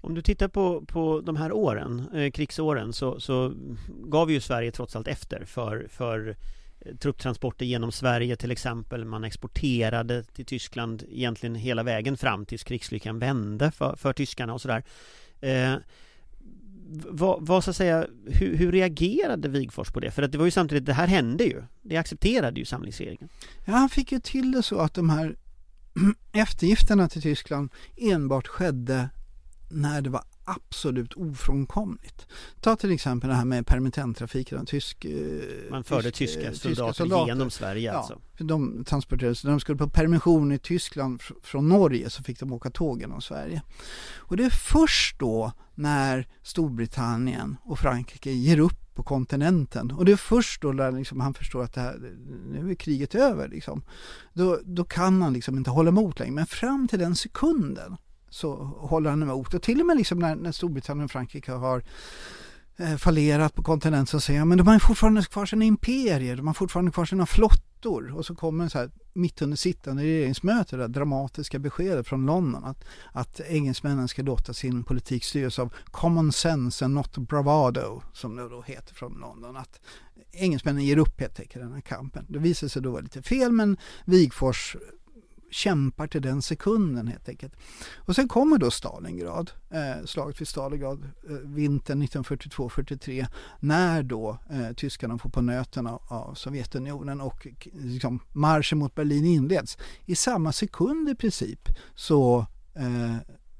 Om 0.01 0.15
du 0.15 0.21
tittar 0.21 0.47
på, 0.47 0.85
på 0.85 1.21
de 1.21 1.35
här 1.35 1.51
åren, 1.51 2.09
eh, 2.13 2.31
krigsåren, 2.31 2.93
så, 2.93 3.19
så 3.19 3.53
gav 3.87 4.31
ju 4.31 4.41
Sverige 4.41 4.71
trots 4.71 4.95
allt 4.95 5.07
efter 5.07 5.45
för, 5.45 5.87
för 5.89 6.35
eh, 6.79 6.95
trupptransporter 6.95 7.65
genom 7.65 7.91
Sverige 7.91 8.35
till 8.35 8.51
exempel. 8.51 9.05
Man 9.05 9.23
exporterade 9.23 10.23
till 10.23 10.45
Tyskland 10.45 11.03
egentligen 11.09 11.55
hela 11.55 11.83
vägen 11.83 12.17
fram 12.17 12.45
tills 12.45 12.63
krigslyckan 12.63 13.19
vände 13.19 13.71
för, 13.71 13.95
för 13.95 14.13
tyskarna 14.13 14.53
och 14.53 14.61
sådär. 14.61 14.83
Eh, 15.41 15.75
vad, 17.09 17.45
vad, 17.47 17.63
så 17.63 17.69
att 17.69 17.75
säga, 17.75 18.07
hur, 18.25 18.57
hur, 18.57 18.71
reagerade 18.71 19.49
Wigfors 19.49 19.91
på 19.91 19.99
det? 19.99 20.11
För 20.11 20.23
att 20.23 20.31
det 20.31 20.37
var 20.37 20.45
ju 20.45 20.51
samtidigt, 20.51 20.85
det 20.85 20.93
här 20.93 21.07
hände 21.07 21.43
ju. 21.43 21.63
Det 21.81 21.97
accepterade 21.97 22.59
ju 22.59 22.65
samlingsregeringen. 22.65 23.29
Ja, 23.65 23.73
han 23.73 23.89
fick 23.89 24.11
ju 24.11 24.19
till 24.19 24.51
det 24.51 24.63
så 24.63 24.79
att 24.79 24.93
de 24.93 25.09
här 25.09 25.35
eftergifterna 26.31 27.09
till 27.09 27.21
Tyskland 27.21 27.69
enbart 27.97 28.47
skedde 28.47 29.09
när 29.69 30.01
det 30.01 30.09
var 30.09 30.23
absolut 30.43 31.13
ofrånkomligt. 31.13 32.27
Ta 32.61 32.75
till 32.75 32.91
exempel 32.91 33.29
det 33.29 33.35
här 33.35 33.45
med 33.45 33.67
permittenttrafiken. 33.67 34.65
Tysk, 34.65 35.05
eh, 35.05 35.11
Man 35.71 35.83
förde 35.83 36.11
tysk, 36.11 36.33
tyska, 36.33 36.53
soldater 36.53 36.69
tyska 36.69 36.93
soldater 36.93 37.27
genom 37.27 37.49
Sverige 37.49 37.93
alltså? 37.93 38.21
Ja, 38.37 38.45
de 38.45 38.83
transporterades, 38.83 39.43
när 39.43 39.51
de 39.51 39.59
skulle 39.59 39.77
på 39.77 39.89
permission 39.89 40.51
i 40.51 40.59
Tyskland 40.59 41.21
från 41.43 41.69
Norge 41.69 42.09
så 42.09 42.23
fick 42.23 42.39
de 42.39 42.53
åka 42.53 42.69
tåg 42.69 43.01
genom 43.01 43.21
Sverige. 43.21 43.61
Och 44.17 44.37
det 44.37 44.43
är 44.43 44.49
först 44.49 45.19
då 45.19 45.51
när 45.75 46.27
Storbritannien 46.43 47.57
och 47.63 47.79
Frankrike 47.79 48.31
ger 48.31 48.59
upp 48.59 48.95
på 48.97 49.03
kontinenten. 49.03 49.91
Och 49.91 50.05
det 50.05 50.11
är 50.11 50.15
först 50.15 50.61
då 50.61 50.71
när 50.71 50.91
liksom 50.91 51.19
han 51.19 51.33
förstår 51.33 51.63
att 51.63 51.73
det 51.73 51.81
här, 51.81 52.13
nu 52.51 52.71
är 52.71 52.75
kriget 52.75 53.15
över. 53.15 53.47
Liksom. 53.47 53.83
Då, 54.33 54.59
då 54.65 54.83
kan 54.83 55.21
han 55.21 55.33
liksom 55.33 55.57
inte 55.57 55.69
hålla 55.69 55.89
emot 55.89 56.19
längre. 56.19 56.33
Men 56.33 56.45
fram 56.45 56.87
till 56.87 56.99
den 56.99 57.15
sekunden 57.15 57.97
så 58.37 58.55
håller 58.63 59.09
han 59.09 59.23
emot. 59.23 59.53
Och 59.53 59.61
till 59.61 59.79
och 59.79 59.85
med 59.85 59.97
liksom 59.97 60.19
när, 60.19 60.35
när 60.35 60.51
Storbritannien 60.51 61.05
och 61.05 61.11
Frankrike 61.11 61.51
har 61.51 61.83
eh, 62.77 62.95
fallerat 62.95 63.55
på 63.55 63.63
kontinenten 63.63 64.07
så 64.07 64.19
säger 64.19 64.39
han 64.39 64.47
men 64.47 64.57
de 64.57 64.67
har 64.67 64.79
fortfarande 64.79 65.23
kvar 65.23 65.45
sina 65.45 65.65
imperier, 65.65 66.35
de 66.35 66.47
har 66.47 66.53
fortfarande 66.53 66.91
kvar 66.91 67.05
sina 67.05 67.25
flottor. 67.25 68.13
Och 68.17 68.25
så 68.25 68.35
kommer 68.35 68.69
så 68.69 68.77
här 68.77 68.91
mitt 69.13 69.41
under 69.41 69.57
sittande 69.57 70.03
regeringsmöte 70.03 70.77
det 70.77 70.87
dramatiska 70.87 71.59
beskedet 71.59 72.07
från 72.07 72.25
London 72.25 72.63
att, 72.63 72.85
att 73.11 73.39
engelsmännen 73.39 74.07
ska 74.07 74.21
låta 74.21 74.53
sin 74.53 74.83
politik 74.83 75.23
styras 75.23 75.59
av 75.59 75.73
common 75.85 76.31
sense 76.31 76.85
and 76.85 76.93
not 76.93 77.17
bravado 77.17 78.01
som 78.13 78.35
det 78.35 78.49
då 78.49 78.61
heter 78.61 78.95
från 78.95 79.13
London. 79.13 79.57
Att 79.57 79.79
engelsmännen 80.31 80.83
ger 80.83 80.97
upp 80.97 81.21
helt 81.21 81.39
enkelt 81.39 81.63
den 81.65 81.73
här 81.73 81.81
kampen. 81.81 82.25
Det 82.29 82.39
visade 82.39 82.69
sig 82.69 82.81
då 82.81 82.91
vara 82.91 83.01
lite 83.01 83.21
fel 83.21 83.51
men 83.51 83.77
Wigfors 84.05 84.75
kämpar 85.51 86.07
till 86.07 86.21
den 86.21 86.41
sekunden 86.41 87.07
helt 87.07 87.29
enkelt. 87.29 87.53
Och 87.95 88.15
sen 88.15 88.27
kommer 88.27 88.57
då 88.57 88.71
Stalingrad, 88.71 89.51
eh, 89.69 90.05
slaget 90.05 90.41
vid 90.41 90.47
Stalingrad 90.47 91.03
eh, 91.29 91.35
vintern 91.35 92.03
1942-43 92.03 93.27
när 93.59 94.03
då 94.03 94.39
eh, 94.49 94.73
tyskarna 94.73 95.17
får 95.17 95.29
på 95.29 95.41
nöten 95.41 95.87
av 95.87 96.33
Sovjetunionen 96.33 97.21
och 97.21 97.47
liksom, 97.73 98.19
marschen 98.33 98.77
mot 98.77 98.95
Berlin 98.95 99.25
inleds. 99.25 99.77
I 100.05 100.15
samma 100.15 100.51
sekund 100.51 101.09
i 101.09 101.15
princip 101.15 101.69
så 101.95 102.45
eh, 102.75 103.15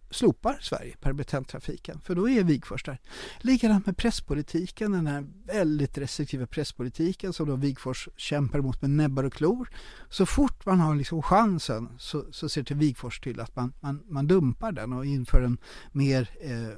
slopar 0.10 0.58
Sverige 0.62 0.96
permittenttrafiken, 1.00 2.02
för 2.04 2.16
då 2.16 2.30
är 2.30 2.44
Wigforss 2.44 2.84
där. 2.84 3.00
Likadant 3.38 3.86
med 3.86 3.98
presspolitiken, 3.98 4.92
den 4.92 5.08
här 5.08 5.26
väldigt 5.46 5.98
restriktiva 5.98 6.48
presspolitiken 6.48 7.34
som 7.34 7.48
då 7.48 7.56
Wigforss 7.56 8.10
kämpar 8.18 8.62
mot 8.62 8.82
med 8.82 8.90
näbbar 8.90 9.24
och 9.24 9.34
klor. 9.34 9.70
Så 10.10 10.26
fort 10.26 10.66
man 10.66 10.80
har 10.80 10.96
liksom 10.96 11.22
chansen 11.22 11.90
så, 11.98 12.26
så 12.32 12.50
ser 12.50 12.64
till 12.64 12.76
Wigforss 12.76 13.20
till 13.20 13.40
att 13.40 13.56
man, 13.56 13.74
man, 13.80 14.04
man 14.08 14.28
dumpar 14.28 14.72
den 14.72 14.94
och 14.94 15.06
inför 15.06 15.42
en 15.42 15.58
mer 15.92 16.30
eh, 16.42 16.68
eh 16.68 16.74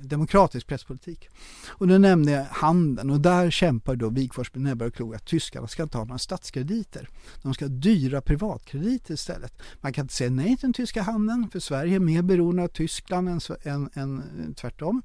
demokratisk 0.00 0.66
presspolitik. 0.66 1.28
Och 1.68 1.88
då 1.88 1.98
nämnde 1.98 2.32
jag 2.32 2.44
handeln 2.44 3.10
och 3.10 3.20
där 3.20 3.50
kämpar 3.50 3.96
då 3.96 4.08
Wigforss 4.08 4.54
med 4.54 4.62
näbbar 4.62 4.86
och 4.86 4.94
klor 4.94 5.14
att 5.14 5.26
tyskarna 5.26 5.68
ska 5.68 5.82
inte 5.82 5.98
ha 5.98 6.04
några 6.04 6.18
statskrediter. 6.18 7.08
De 7.42 7.54
ska 7.54 7.64
ha 7.64 7.72
dyra 7.72 8.20
privatkrediter 8.20 9.14
istället. 9.14 9.62
Man 9.80 9.92
kan 9.92 10.04
inte 10.04 10.14
säga 10.14 10.30
nej 10.30 10.46
till 10.46 10.58
den 10.60 10.72
tyska 10.72 11.02
handeln 11.02 11.50
för 11.50 11.60
Sverige 11.60 12.00
mer 12.02 12.22
beroende 12.22 12.62
av 12.62 12.68
Tyskland 12.68 13.28
än, 13.28 13.40
än, 13.62 13.90
än 13.94 14.18
eh, 14.18 14.54
tvärtom. 14.54 15.02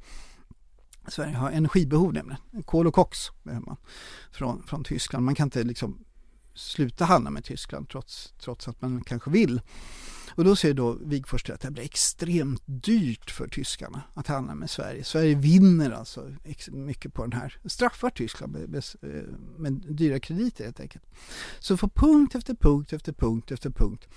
Sverige 1.08 1.36
har 1.36 1.52
energibehov 1.52 2.14
nämligen. 2.14 2.64
Kol 2.66 2.88
och 2.88 2.94
koks 2.94 3.20
behöver 3.44 3.66
man 3.66 3.78
från, 4.32 4.64
från 4.64 4.84
Tyskland. 4.84 5.26
Man 5.26 5.36
kan 5.36 5.48
inte 5.48 5.64
liksom 5.64 6.06
sluta 6.54 7.06
handla 7.06 7.30
med 7.30 7.44
Tyskland 7.44 7.90
trots, 7.90 8.34
trots 8.40 8.68
att 8.68 8.82
man 8.82 9.04
kanske 9.04 9.32
vill. 9.32 9.62
Och 10.38 10.44
då 10.44 10.56
säger 10.56 10.74
då 10.74 10.94
Wigforss 10.94 11.50
att 11.50 11.62
det 11.62 11.72
blir 11.72 11.84
extremt 11.84 12.64
dyrt 12.66 13.32
för 13.32 13.48
tyskarna 13.48 14.02
att 14.14 14.28
handla 14.28 14.56
med 14.56 14.70
Sverige. 14.70 15.04
Sverige 15.04 15.36
vinner 15.36 15.92
alltså 15.92 16.34
mycket 16.68 17.14
på 17.14 17.22
den 17.22 17.34
här, 17.34 17.60
straffar 17.66 18.10
Tyskland 18.10 18.54
med, 18.54 18.70
med, 18.70 18.84
eh, 19.02 19.24
med 19.58 19.74
dyra 19.74 20.20
krediter 20.20 20.64
helt 20.64 20.80
enkelt. 20.80 21.06
Så 21.60 21.78
på 21.78 21.90
punkt 21.90 22.36
efter 22.36 22.54
punkt 22.54 22.94
efter 22.94 23.14
punkt 23.14 23.52
efter 23.52 23.70
punkt, 23.70 24.08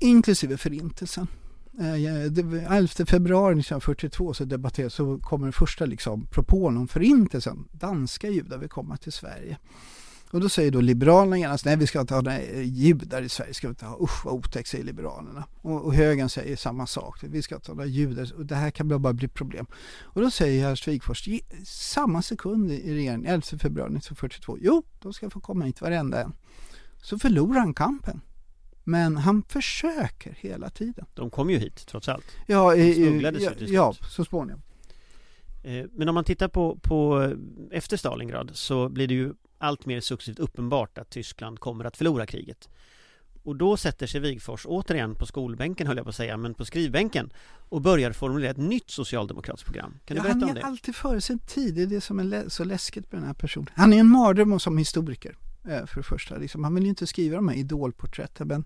inklusive 0.00 0.56
förintelsen, 0.56 1.26
Eh, 1.78 2.74
11 2.76 3.06
februari 3.06 3.52
1942 3.52 4.34
så 4.34 4.44
debatterades 4.44 4.94
så 4.94 5.18
kommer 5.18 5.46
den 5.46 5.52
första 5.52 5.86
liksom 5.86 6.26
propån 6.26 6.76
om 6.76 6.88
förintelsen. 6.88 7.68
Danska 7.72 8.28
judar 8.28 8.58
vill 8.58 8.68
komma 8.68 8.96
till 8.96 9.12
Sverige. 9.12 9.58
Och 10.30 10.40
då 10.40 10.48
säger 10.48 10.70
då 10.70 10.80
Liberalerna 10.80 11.38
genast, 11.38 11.64
nej 11.64 11.76
vi 11.76 11.86
ska 11.86 12.00
inte 12.00 12.14
ha 12.14 12.20
nej, 12.20 12.62
judar 12.64 13.22
i 13.22 13.28
Sverige, 13.28 13.54
ska 13.54 13.66
vi 13.66 13.70
inte 13.70 13.86
ha, 13.86 13.98
usch 14.00 14.24
vad 14.24 14.34
otäckt 14.34 14.68
säger 14.68 14.84
Liberalerna. 14.84 15.44
Och, 15.62 15.84
och 15.84 15.94
högern 15.94 16.28
säger 16.28 16.56
samma 16.56 16.86
sak, 16.86 17.18
vi 17.22 17.42
ska 17.42 17.54
inte 17.54 17.70
ha 17.70 17.74
några 17.74 17.88
judar, 17.88 18.32
och 18.36 18.46
det 18.46 18.54
här 18.54 18.70
kan 18.70 18.88
bara 18.88 19.12
bli 19.12 19.28
problem. 19.28 19.66
Och 20.02 20.20
då 20.20 20.30
säger 20.30 20.68
herr 20.68 20.90
Wigforss, 20.90 21.28
samma 21.64 22.22
sekund 22.22 22.72
i 22.72 22.94
regeringen, 22.94 23.26
11 23.26 23.42
februari 23.42 23.96
1942, 23.96 24.58
jo, 24.60 24.82
de 25.02 25.12
ska 25.12 25.30
få 25.30 25.40
komma 25.40 25.64
hit 25.64 25.80
varenda 25.80 26.22
en. 26.22 26.32
Så 27.02 27.18
förlorar 27.18 27.60
han 27.60 27.74
kampen. 27.74 28.20
Men 28.84 29.16
han 29.16 29.42
försöker 29.48 30.36
hela 30.40 30.70
tiden. 30.70 31.06
De 31.14 31.30
kom 31.30 31.50
ju 31.50 31.58
hit 31.58 31.86
trots 31.86 32.08
allt. 32.08 32.24
Ja, 32.46 32.74
i, 32.74 33.20
ja, 33.22 33.52
ja, 33.58 33.94
så 34.10 34.24
småningom. 34.24 34.62
Eh, 35.62 35.86
men 35.92 36.08
om 36.08 36.14
man 36.14 36.24
tittar 36.24 36.48
på, 36.48 36.76
på 36.76 37.22
eh, 37.22 37.78
efter 37.78 37.96
Stalingrad 37.96 38.50
så 38.54 38.88
blir 38.88 39.08
det 39.08 39.14
ju 39.14 39.34
allt 39.58 39.86
mer 39.86 40.00
successivt 40.00 40.38
uppenbart 40.38 40.98
att 40.98 41.10
Tyskland 41.10 41.60
kommer 41.60 41.84
att 41.84 41.96
förlora 41.96 42.26
kriget. 42.26 42.68
Och 43.42 43.56
då 43.56 43.76
sätter 43.76 44.06
sig 44.06 44.20
Wigfors 44.20 44.66
återigen 44.66 45.14
på 45.14 45.26
skolbänken 45.26 45.86
höll 45.86 45.96
jag 45.96 46.04
på 46.04 46.10
att 46.10 46.16
säga, 46.16 46.36
men 46.36 46.54
på 46.54 46.64
skrivbänken 46.64 47.32
och 47.68 47.80
börjar 47.80 48.12
formulera 48.12 48.50
ett 48.50 48.56
nytt 48.56 48.90
socialdemokratiskt 48.90 49.66
program. 49.66 49.98
Kan 50.04 50.16
du 50.16 50.18
ja, 50.18 50.22
berätta 50.22 50.34
om 50.34 50.40
det? 50.40 50.46
Han 50.46 50.56
är 50.56 50.62
alltid 50.62 50.96
före 50.96 51.20
sin 51.20 51.38
tid, 51.38 51.74
det 51.74 51.82
är 51.82 51.86
det 51.86 52.00
som 52.00 52.18
är 52.18 52.48
så 52.48 52.64
läskigt 52.64 53.12
med 53.12 53.20
den 53.20 53.26
här 53.26 53.34
personen. 53.34 53.68
Han 53.74 53.92
är 53.92 54.00
en 54.00 54.08
mardröm 54.08 54.60
som 54.60 54.78
historiker. 54.78 55.36
Eh, 55.64 55.86
för 55.86 55.96
det 55.96 56.02
första. 56.02 56.36
Liksom, 56.36 56.64
han 56.64 56.74
vill 56.74 56.84
ju 56.84 56.90
inte 56.90 57.06
skriva 57.06 57.36
de 57.36 57.48
här 57.48 57.56
idolporträtten 57.56 58.48
men 58.48 58.64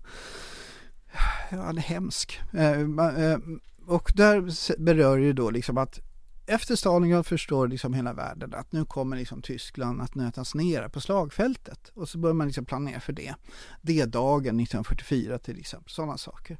ja, 1.51 1.61
han 1.61 1.77
är 1.77 1.81
hemsk. 1.81 2.41
Eh, 2.53 2.71
eh, 2.71 3.37
och 3.85 4.11
där 4.15 4.79
berör 4.79 5.17
ju 5.17 5.33
då 5.33 5.49
liksom 5.49 5.77
att 5.77 5.99
efter 6.47 6.75
Stalingrad 6.75 7.25
förstår 7.25 7.67
liksom 7.67 7.93
hela 7.93 8.13
världen 8.13 8.53
att 8.53 8.71
nu 8.71 8.85
kommer 8.85 9.17
liksom 9.17 9.41
Tyskland 9.41 10.01
att 10.01 10.15
nötas 10.15 10.55
ner 10.55 10.87
på 10.87 11.01
slagfältet 11.01 11.91
och 11.93 12.09
så 12.09 12.17
börjar 12.17 12.33
man 12.33 12.47
liksom 12.47 12.65
planera 12.65 12.99
för 12.99 13.13
det. 13.13 13.35
D-dagen 13.81 14.59
1944 14.59 15.37
till 15.37 15.59
exempel, 15.59 15.91
sådana 15.91 16.17
saker. 16.17 16.57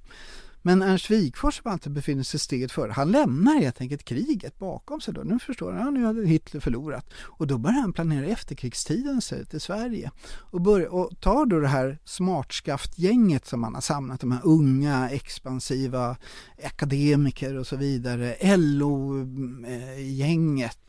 Men 0.66 0.82
Ernst 0.82 1.12
Wigforss 1.12 1.56
som 1.56 1.72
alltid 1.72 1.92
befinner 1.92 2.24
sig 2.24 2.40
steget 2.40 2.72
före, 2.72 2.92
han 2.92 3.12
lämnar 3.12 3.56
helt 3.56 3.82
enkelt 3.82 4.04
kriget 4.04 4.60
bakom 4.60 5.02
sig 5.02 5.14
då. 5.14 5.22
Nu 5.22 5.40
förstår 5.40 5.72
han, 5.72 5.82
ja, 5.82 5.92
nu 5.92 6.06
hade 6.06 6.28
Hitler 6.28 6.62
förlorat. 6.62 7.14
Och 7.18 7.48
då 7.48 7.58
börjar 7.58 7.80
han 7.80 7.94
planera 7.94 8.26
efterkrigstiden 8.26 9.22
till 9.50 9.62
Sverige. 9.62 10.12
Och, 10.28 10.62
börjar, 10.62 10.88
och 10.88 11.20
tar 11.20 11.46
då 11.46 11.60
det 11.60 11.68
här 11.68 12.00
smartskaftgänget 12.06 13.46
som 13.46 13.64
han 13.64 13.74
har 13.74 13.82
samlat, 13.82 14.20
de 14.20 14.32
här 14.32 14.42
unga, 14.44 15.10
expansiva 15.10 16.18
akademiker 16.64 17.56
och 17.56 17.68
så 17.68 17.76
vidare, 17.76 18.58
LO-gänget 18.58 19.84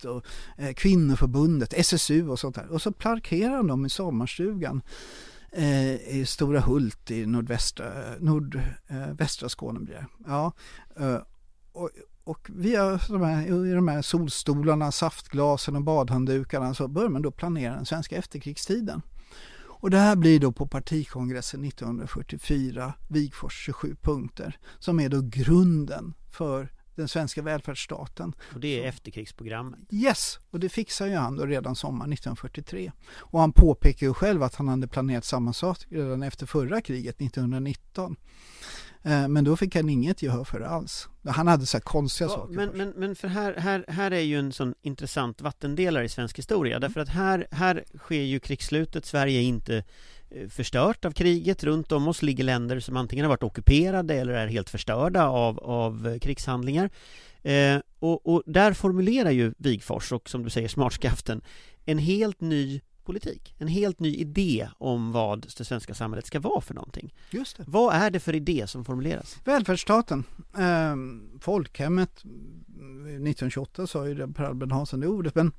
och 0.04 0.24
eh, 0.58 0.72
kvinnoförbundet, 0.72 1.72
SSU 1.72 2.28
och 2.28 2.38
sånt 2.38 2.54
där. 2.54 2.72
Och 2.72 2.82
så 2.82 2.92
parkerar 2.92 3.56
han 3.56 3.66
dem 3.66 3.86
i 3.86 3.90
sommarstugan 3.90 4.82
Eh, 5.52 6.16
i 6.16 6.24
Stora 6.26 6.60
Hult 6.60 7.10
i 7.10 7.26
nordvästra, 7.26 7.86
nordvästra 8.20 9.46
eh, 9.46 9.48
Skåne 9.48 9.80
blir 9.80 9.94
det. 9.94 10.06
Ja, 10.26 10.52
eh, 10.96 11.18
och, 11.72 11.90
och 12.24 12.50
via 12.54 13.00
de 13.08 13.22
här, 13.22 13.66
i 13.66 13.72
de 13.72 13.88
här 13.88 14.02
solstolarna, 14.02 14.92
saftglasen 14.92 15.76
och 15.76 15.82
badhanddukarna 15.82 16.74
så 16.74 16.88
börjar 16.88 17.08
man 17.08 17.22
då 17.22 17.30
planera 17.30 17.74
den 17.74 17.86
svenska 17.86 18.16
efterkrigstiden. 18.16 19.02
Och 19.78 19.90
det 19.90 19.98
här 19.98 20.16
blir 20.16 20.40
då 20.40 20.52
på 20.52 20.66
partikongressen 20.66 21.64
1944, 21.64 22.92
Wigfors 23.08 23.64
27 23.64 23.96
punkter, 24.02 24.58
som 24.78 25.00
är 25.00 25.08
då 25.08 25.20
grunden 25.20 26.14
för 26.30 26.72
den 26.96 27.08
svenska 27.08 27.42
välfärdsstaten. 27.42 28.34
Och 28.54 28.60
det 28.60 28.82
är 28.82 28.88
efterkrigsprogrammet? 28.88 29.80
Yes, 29.90 30.38
och 30.50 30.60
det 30.60 30.68
fixar 30.68 31.06
ju 31.06 31.14
han 31.14 31.36
då 31.36 31.46
redan 31.46 31.76
sommaren 31.76 32.12
1943. 32.12 32.92
Och 33.18 33.40
han 33.40 33.52
påpekar 33.52 34.06
ju 34.06 34.14
själv 34.14 34.42
att 34.42 34.54
han 34.54 34.68
hade 34.68 34.88
planerat 34.88 35.24
samma 35.24 35.52
sak 35.52 35.78
redan 35.88 36.22
efter 36.22 36.46
förra 36.46 36.80
kriget 36.80 37.20
1919. 37.20 38.16
Eh, 39.06 39.28
men 39.28 39.44
då 39.44 39.56
fick 39.56 39.76
han 39.76 39.88
inget 39.88 40.22
gehör 40.22 40.44
för 40.44 40.60
det 40.60 40.68
alls. 40.68 41.08
Han 41.28 41.46
hade 41.46 41.66
så 41.66 41.76
här 41.76 41.82
konstiga 41.82 42.30
ja, 42.30 42.34
saker 42.34 42.54
men, 42.54 42.68
men, 42.68 42.90
men 42.96 43.16
för 43.16 43.28
här, 43.28 43.54
här, 43.54 43.84
här 43.88 44.10
är 44.10 44.20
ju 44.20 44.38
en 44.38 44.52
sån 44.52 44.74
intressant 44.82 45.40
vattendelare 45.40 46.04
i 46.04 46.08
svensk 46.08 46.38
historia. 46.38 46.78
Därför 46.78 47.00
att 47.00 47.08
här, 47.08 47.46
här 47.50 47.84
sker 47.98 48.22
ju 48.22 48.40
krigsslutet, 48.40 49.06
Sverige 49.06 49.40
är 49.40 49.42
inte 49.44 49.84
förstört 50.48 51.04
av 51.04 51.10
kriget. 51.10 51.64
Runt 51.64 51.92
om 51.92 52.08
oss 52.08 52.22
ligger 52.22 52.44
länder 52.44 52.80
som 52.80 52.96
antingen 52.96 53.24
har 53.24 53.30
varit 53.30 53.42
ockuperade 53.42 54.14
eller 54.14 54.32
är 54.32 54.46
helt 54.46 54.70
förstörda 54.70 55.26
av, 55.28 55.58
av 55.58 56.08
eh, 56.08 56.18
krigshandlingar. 56.18 56.90
Eh, 57.42 57.80
och, 57.98 58.26
och, 58.26 58.42
där 58.46 58.72
formulerar 58.72 59.30
ju 59.30 59.52
Wigfors 59.58 60.12
och 60.12 60.30
som 60.30 60.42
du 60.42 60.50
säger 60.50 60.68
smartskaften 60.68 61.42
en 61.84 61.98
helt 61.98 62.40
ny 62.40 62.80
politik, 63.04 63.54
en 63.58 63.68
helt 63.68 64.00
ny 64.00 64.16
idé 64.16 64.68
om 64.78 65.12
vad 65.12 65.46
det 65.58 65.64
svenska 65.64 65.94
samhället 65.94 66.26
ska 66.26 66.40
vara 66.40 66.60
för 66.60 66.74
någonting. 66.74 67.14
Just 67.30 67.56
det. 67.56 67.64
Vad 67.66 67.94
är 67.94 68.10
det 68.10 68.20
för 68.20 68.34
idé 68.34 68.66
som 68.66 68.84
formuleras? 68.84 69.36
Välfärdsstaten, 69.44 70.24
eh, 70.58 70.96
folkhemmet, 71.40 72.24
1928 72.24 73.86
sa 73.86 74.08
ju 74.08 74.32
Per 74.32 74.44
Albin 74.44 74.70
Hansson 74.70 75.00
det 75.00 75.06
ordet, 75.06 75.34
men 75.34 75.52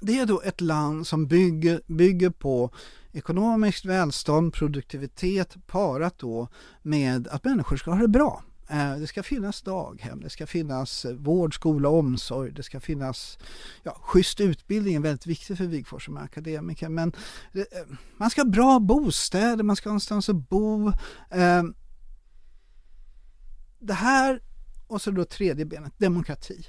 det 0.00 0.18
är 0.18 0.26
då 0.26 0.42
ett 0.42 0.60
land 0.60 1.06
som 1.06 1.26
bygger, 1.26 1.80
bygger 1.86 2.30
på 2.30 2.70
ekonomiskt 3.12 3.84
välstånd, 3.84 4.52
produktivitet 4.52 5.56
parat 5.66 6.18
då 6.18 6.48
med 6.82 7.28
att 7.28 7.44
människor 7.44 7.76
ska 7.76 7.90
ha 7.90 7.98
det 7.98 8.08
bra. 8.08 8.42
Eh, 8.68 8.96
det 8.96 9.06
ska 9.06 9.22
finnas 9.22 9.62
daghem, 9.62 10.20
det 10.20 10.30
ska 10.30 10.46
finnas 10.46 11.06
vård, 11.18 11.54
skola, 11.54 11.88
omsorg, 11.88 12.52
det 12.52 12.62
ska 12.62 12.80
finnas 12.80 13.38
ja, 13.82 13.96
schysst 14.00 14.40
utbildning 14.40 14.94
är 14.94 15.00
väldigt 15.00 15.26
viktigt 15.26 15.58
för 15.58 15.64
Wigforss 15.64 16.04
som 16.04 16.16
är 16.16 16.20
akademiker. 16.20 16.88
Men 16.88 17.12
det, 17.52 17.66
man 18.16 18.30
ska 18.30 18.40
ha 18.40 18.48
bra 18.48 18.78
bostäder, 18.78 19.64
man 19.64 19.76
ska 19.76 19.88
ha 19.88 19.92
någonstans 19.92 20.28
att 20.28 20.48
bo. 20.48 20.88
Eh, 21.30 21.62
det 23.78 23.94
här 23.94 24.42
och 24.86 25.02
så 25.02 25.10
då 25.10 25.24
tredje 25.24 25.64
benet, 25.64 25.92
demokrati 25.98 26.66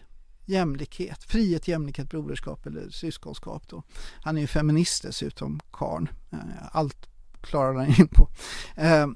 jämlikhet, 0.48 1.24
frihet, 1.24 1.68
jämlikhet, 1.68 2.10
broderskap 2.10 2.66
eller 2.66 2.90
syskonskap. 2.90 3.68
Då. 3.68 3.84
Han 4.22 4.38
är 4.38 4.42
ju 4.42 4.48
feminist 4.48 5.04
dessutom, 5.04 5.60
karn. 5.72 6.10
Eh, 6.32 6.40
allt 6.72 7.08
klarar 7.42 7.74
han 7.74 7.88
in 7.88 8.08
på. 8.08 8.30
Eh, 8.76 9.08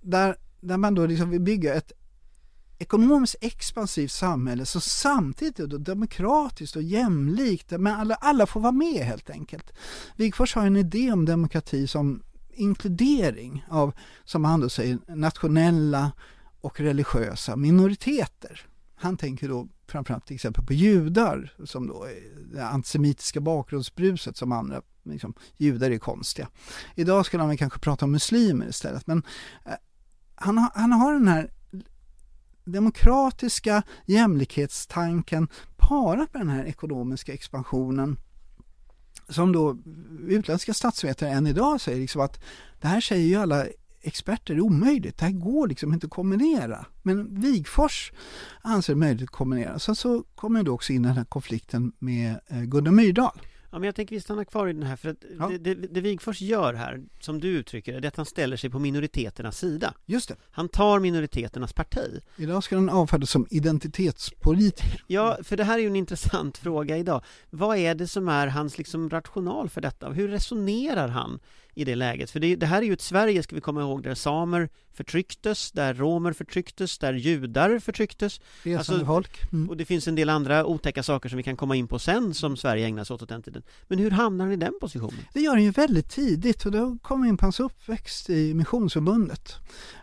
där, 0.00 0.36
där 0.60 0.76
man 0.76 0.94
då 0.94 1.06
liksom 1.06 1.30
vill 1.30 1.40
bygga 1.40 1.74
ett 1.74 1.92
ekonomiskt 2.78 3.36
expansivt 3.40 4.10
samhälle 4.10 4.66
som 4.66 4.80
samtidigt 4.80 5.60
är 5.60 5.66
då 5.66 5.78
demokratiskt 5.78 6.76
och 6.76 6.82
jämlikt, 6.82 7.70
men 7.70 7.86
alla, 7.86 8.14
alla 8.14 8.46
får 8.46 8.60
vara 8.60 8.72
med 8.72 9.04
helt 9.04 9.30
enkelt. 9.30 9.72
Wigforss 10.16 10.54
har 10.54 10.66
en 10.66 10.76
idé 10.76 11.12
om 11.12 11.24
demokrati 11.24 11.86
som 11.86 12.22
inkludering 12.50 13.64
av, 13.68 13.92
som 14.24 14.44
han 14.44 14.60
då 14.60 14.68
säger, 14.68 14.98
nationella 15.08 16.12
och 16.60 16.80
religiösa 16.80 17.56
minoriteter. 17.56 18.66
Han 18.96 19.16
tänker 19.16 19.48
då 19.48 19.68
framförallt 19.86 20.26
till 20.26 20.34
exempel 20.34 20.64
på 20.64 20.72
judar 20.72 21.54
som 21.64 21.86
då 21.86 22.04
är 22.04 22.54
det 22.54 22.66
antisemitiska 22.66 23.40
bakgrundsbruset 23.40 24.36
som 24.36 24.52
andra 24.52 24.82
liksom, 25.02 25.34
judar 25.56 25.90
är 25.90 25.98
konstiga. 25.98 26.48
Idag 26.94 27.26
skulle 27.26 27.42
han 27.42 27.56
kanske 27.56 27.78
prata 27.78 28.04
om 28.04 28.12
muslimer 28.12 28.68
istället 28.68 29.06
men 29.06 29.22
eh, 29.64 29.72
han, 30.34 30.58
har, 30.58 30.70
han 30.74 30.92
har 30.92 31.12
den 31.12 31.28
här 31.28 31.50
demokratiska 32.64 33.82
jämlikhetstanken 34.06 35.48
parat 35.76 36.34
med 36.34 36.40
den 36.40 36.50
här 36.50 36.64
ekonomiska 36.64 37.32
expansionen 37.32 38.18
som 39.28 39.52
då 39.52 39.76
utländska 40.28 40.74
statsvetare 40.74 41.30
än 41.30 41.46
idag 41.46 41.80
säger 41.80 42.00
liksom 42.00 42.20
att 42.20 42.40
det 42.80 42.88
här 42.88 43.00
säger 43.00 43.26
ju 43.26 43.36
alla 43.36 43.66
experter 44.06 44.54
är 44.54 44.60
omöjligt. 44.60 45.18
Det 45.18 45.24
här 45.24 45.32
går 45.32 45.68
liksom 45.68 45.92
inte 45.92 46.06
att 46.06 46.10
kombinera. 46.10 46.86
Men 47.02 47.40
Wigfors 47.40 48.12
anser 48.62 48.92
det 48.92 48.98
möjligt 48.98 49.22
att 49.22 49.30
kombinera. 49.30 49.78
Sen 49.78 49.96
så 49.96 50.24
kommer 50.34 50.62
då 50.62 50.72
också 50.72 50.92
in 50.92 51.02
den 51.02 51.12
här 51.12 51.24
konflikten 51.24 51.92
med 51.98 52.40
eh, 52.48 52.62
Gunnar 52.62 52.90
Myrdal. 52.90 53.40
Ja, 53.76 53.78
men 53.78 53.86
jag 53.86 53.94
tänker 53.94 54.16
vi 54.16 54.20
stannar 54.20 54.44
kvar 54.44 54.68
i 54.68 54.72
den 54.72 54.82
här 54.82 54.96
för 54.96 55.08
att 55.08 55.24
ja. 55.38 55.48
det, 55.48 55.58
det, 55.58 55.74
det 55.74 56.00
Wigfors 56.00 56.40
gör 56.40 56.74
här, 56.74 57.02
som 57.20 57.40
du 57.40 57.48
uttrycker 57.48 58.00
det, 58.00 58.06
är 58.06 58.08
att 58.08 58.16
han 58.16 58.26
ställer 58.26 58.56
sig 58.56 58.70
på 58.70 58.78
minoriteternas 58.78 59.58
sida. 59.58 59.94
Just 60.06 60.28
det. 60.28 60.36
Han 60.50 60.68
tar 60.68 61.00
minoriteternas 61.00 61.72
parti. 61.72 62.20
Idag 62.36 62.64
ska 62.64 62.74
den 62.74 62.90
avfärdas 62.90 63.30
som 63.30 63.46
identitetspolitiker. 63.50 65.04
Ja, 65.06 65.38
för 65.42 65.56
det 65.56 65.64
här 65.64 65.78
är 65.78 65.82
ju 65.82 65.86
en 65.86 65.96
intressant 65.96 66.58
fråga 66.66 66.96
idag. 66.96 67.24
Vad 67.50 67.76
är 67.78 67.94
det 67.94 68.08
som 68.08 68.28
är 68.28 68.46
hans 68.46 68.78
liksom 68.78 69.10
rational 69.10 69.68
för 69.68 69.80
detta? 69.80 70.10
Hur 70.10 70.28
resonerar 70.28 71.08
han 71.08 71.40
i 71.76 71.84
det 71.84 71.94
läget. 71.94 72.30
För 72.30 72.40
det, 72.40 72.56
det, 72.56 72.66
här 72.66 72.82
är 72.82 72.86
ju 72.86 72.92
ett 72.92 73.00
Sverige, 73.00 73.42
ska 73.42 73.54
vi 73.54 73.60
komma 73.60 73.80
ihåg, 73.80 74.02
där 74.02 74.14
samer 74.14 74.68
förtrycktes, 74.92 75.72
där 75.72 75.94
romer 75.94 76.32
förtrycktes, 76.32 76.98
där 76.98 77.12
judar 77.12 77.78
förtrycktes. 77.78 78.40
Alltså. 78.78 79.24
Mm. 79.52 79.68
Och 79.68 79.76
det 79.76 79.84
finns 79.84 80.08
en 80.08 80.14
del 80.14 80.28
andra 80.28 80.66
otäcka 80.66 81.02
saker 81.02 81.28
som 81.28 81.36
vi 81.36 81.42
kan 81.42 81.56
komma 81.56 81.76
in 81.76 81.88
på 81.88 81.98
sen 81.98 82.34
som 82.34 82.56
Sverige 82.56 82.86
ägnar 82.86 83.04
sig 83.04 83.14
åt 83.14 83.22
åt 83.22 83.28
den 83.28 83.42
tiden. 83.42 83.62
Men 83.88 83.98
hur 83.98 84.10
hamnar 84.10 84.44
han 84.44 84.52
i 84.52 84.56
den 84.56 84.72
positionen? 84.80 85.18
Det 85.32 85.40
gör 85.40 85.52
han 85.52 85.62
ju 85.62 85.70
väldigt 85.70 86.10
tidigt 86.10 86.66
och 86.66 86.72
då 86.72 86.98
kommer 87.02 87.28
in 87.28 87.36
på 87.36 87.44
hans 87.44 87.60
uppväxt 87.60 88.30
i 88.30 88.54
Missionsförbundet. 88.54 89.54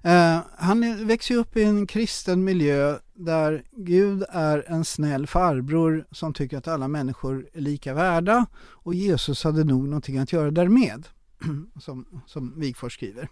Uh, 0.05 0.39
han 0.57 1.07
växer 1.07 1.35
upp 1.35 1.57
i 1.57 1.63
en 1.63 1.87
kristen 1.87 2.43
miljö 2.43 2.97
där 3.13 3.63
Gud 3.71 4.23
är 4.29 4.63
en 4.67 4.85
snäll 4.85 5.27
farbror 5.27 6.05
som 6.11 6.33
tycker 6.33 6.57
att 6.57 6.67
alla 6.67 6.87
människor 6.87 7.49
är 7.53 7.61
lika 7.61 7.93
värda 7.93 8.45
och 8.69 8.93
Jesus 8.93 9.43
hade 9.43 9.63
nog 9.63 9.87
någonting 9.87 10.17
att 10.17 10.33
göra 10.33 10.51
därmed. 10.51 11.07
som, 11.79 12.05
som 12.25 12.59
Wigforss 12.59 12.93
skriver. 12.93 13.29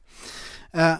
Eh, 0.71 0.95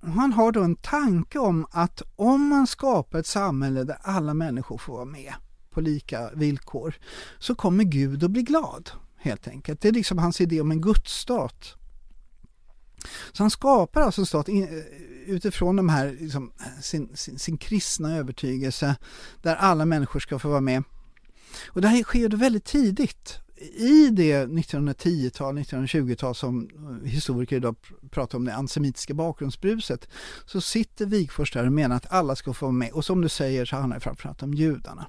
han 0.00 0.32
har 0.32 0.52
då 0.52 0.62
en 0.62 0.76
tanke 0.76 1.38
om 1.38 1.66
att 1.70 2.02
om 2.16 2.48
man 2.48 2.66
skapar 2.66 3.18
ett 3.18 3.26
samhälle 3.26 3.84
där 3.84 3.98
alla 4.02 4.34
människor 4.34 4.78
får 4.78 4.92
vara 4.92 5.04
med 5.04 5.34
på 5.70 5.80
lika 5.80 6.30
villkor 6.34 6.94
så 7.38 7.54
kommer 7.54 7.84
Gud 7.84 8.24
att 8.24 8.30
bli 8.30 8.42
glad 8.42 8.90
helt 9.16 9.48
enkelt. 9.48 9.80
Det 9.80 9.88
är 9.88 9.92
liksom 9.92 10.18
hans 10.18 10.40
idé 10.40 10.60
om 10.60 10.70
en 10.70 10.80
gudsstat. 10.80 11.74
Så 13.32 13.42
han 13.42 13.50
skapar 13.50 14.00
alltså 14.00 14.20
en 14.20 14.26
stat 14.26 14.48
eh, 14.48 14.54
utifrån 15.26 15.76
de 15.76 15.88
här, 15.88 16.16
liksom, 16.20 16.52
sin, 16.82 17.16
sin, 17.16 17.38
sin 17.38 17.58
kristna 17.58 18.16
övertygelse 18.16 18.96
där 19.42 19.56
alla 19.56 19.84
människor 19.84 20.20
ska 20.20 20.38
få 20.38 20.48
vara 20.48 20.60
med. 20.60 20.82
Och 21.66 21.80
det 21.80 21.88
här 21.88 22.02
sker 22.02 22.28
väldigt 22.28 22.64
tidigt 22.64 23.38
i 23.60 24.08
det 24.10 24.46
1910-tal, 24.46 25.58
1920-tal 25.58 26.34
som 26.34 26.68
historiker 27.04 27.56
idag 27.56 27.76
pratar 28.10 28.38
om 28.38 28.44
det 28.44 28.54
antisemitiska 28.54 29.14
bakgrundsbruset 29.14 30.08
så 30.46 30.60
sitter 30.60 31.06
Wigforss 31.06 31.52
där 31.52 31.66
och 31.66 31.72
menar 31.72 31.96
att 31.96 32.12
alla 32.12 32.36
ska 32.36 32.52
få 32.52 32.66
vara 32.66 32.72
med 32.72 32.90
och 32.90 33.04
som 33.04 33.20
du 33.20 33.28
säger 33.28 33.64
så 33.64 33.76
handlar 33.76 33.96
det 33.96 34.00
framförallt 34.00 34.42
om 34.42 34.54
judarna. 34.54 35.06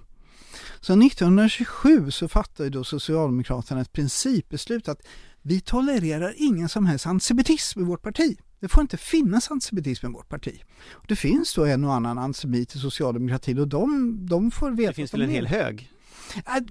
Så 0.80 0.94
1927 0.94 2.12
så 2.12 2.28
fattar 2.28 2.70
då 2.70 2.84
Socialdemokraterna 2.84 3.82
ett 3.82 3.94
principbeslut 3.94 4.88
att 4.88 5.02
vi 5.42 5.62
tolererar 5.62 6.34
ingen 6.38 6.70
som 6.70 6.86
helst 6.86 7.06
antisemitism 7.06 7.80
i 7.80 7.84
vårt 7.84 8.02
parti. 8.02 8.38
Det 8.60 8.68
får 8.68 8.82
inte 8.82 8.98
finnas 8.98 9.52
antisemitism 9.52 10.06
i 10.06 10.10
vårt 10.10 10.30
parti. 10.30 10.62
Det 11.08 11.16
finns 11.16 11.54
då 11.54 11.66
en 11.66 11.84
och 11.84 11.94
annan 11.94 12.18
antisemit 12.18 12.76
i 12.76 12.80
socialdemokratin 12.80 13.60
och 13.60 13.68
de, 13.68 14.18
de 14.26 14.52
får 14.52 14.72
veta... 14.72 14.90
Det 14.90 14.96
finns 14.96 15.14
väl 15.14 15.22
en 15.22 15.30
hel 15.30 15.48
hög? 15.48 15.92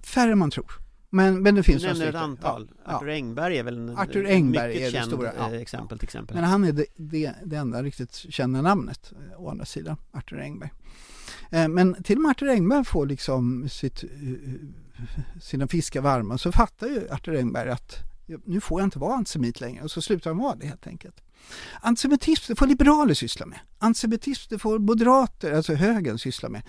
Färre 0.03 0.33
än 0.33 0.39
man 0.39 0.51
tror. 0.51 0.88
Men, 1.11 1.43
men 1.43 1.55
det 1.55 1.63
finns 1.63 1.83
Du 1.83 1.89
nämner 1.89 2.09
ett 2.09 2.15
antal. 2.15 2.71
Ja, 2.85 2.97
Arthur 2.97 3.09
Engberg 3.09 3.59
är 3.59 3.63
väl 3.63 3.77
en 3.77 3.99
Arthur 3.99 4.27
Engberg 4.27 4.69
mycket 4.69 4.89
är 4.89 4.93
känd 4.93 5.07
stora, 5.07 5.33
ja, 5.39 5.55
exempel 5.55 5.99
till 5.99 6.07
exempel. 6.07 6.35
Men 6.35 6.45
han 6.45 6.65
är 6.65 6.73
det, 6.73 6.87
det, 6.97 7.35
det 7.45 7.57
enda 7.57 7.83
riktigt 7.83 8.15
kända 8.15 8.63
namnet 8.63 9.13
eh, 9.13 9.43
å 9.43 9.51
andra 9.51 9.65
sidan, 9.65 9.97
Arthur 10.13 10.41
Engberg. 10.41 10.71
Eh, 11.51 11.69
men 11.69 12.03
till 12.03 12.17
och 12.17 12.23
med 12.23 12.31
Arthur 12.31 12.49
Engberg 12.49 12.85
får 12.85 13.07
liksom 13.07 13.69
sitt, 13.69 14.05
eh, 14.05 14.11
sina 15.41 15.69
fiskar 15.69 16.01
varma 16.01 16.39
så 16.39 16.53
fattar 16.53 16.87
ju 16.87 17.09
Arthur 17.11 17.37
Engberg 17.37 17.71
att 17.71 17.97
nu 18.45 18.61
får 18.61 18.81
jag 18.81 18.87
inte 18.87 18.99
vara 18.99 19.15
antisemit 19.15 19.61
längre 19.61 19.83
och 19.83 19.91
så 19.91 20.03
slutar 20.03 20.31
han 20.31 20.39
vara 20.39 20.55
det 20.57 20.67
helt 20.67 20.87
enkelt. 20.87 21.23
Antisemitism 21.81 22.45
det 22.49 22.57
får 22.57 22.67
liberaler 22.67 23.15
syssla 23.15 23.47
med. 23.47 23.59
Antisemitism 23.79 24.47
det 24.51 24.59
får 24.59 24.79
moderater, 24.79 25.53
alltså 25.53 25.75
högern 25.75 26.19
syssla 26.19 26.49
med. 26.49 26.63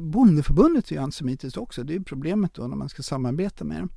Bondeförbundet 0.00 0.90
är 0.90 0.94
ju 0.94 1.02
antisemitiskt 1.02 1.56
också, 1.56 1.82
det 1.82 1.92
är 1.92 1.98
ju 1.98 2.04
problemet 2.04 2.54
då 2.54 2.66
när 2.66 2.76
man 2.76 2.88
ska 2.88 3.02
samarbeta 3.02 3.64
med 3.64 3.78
dem. 3.78 3.90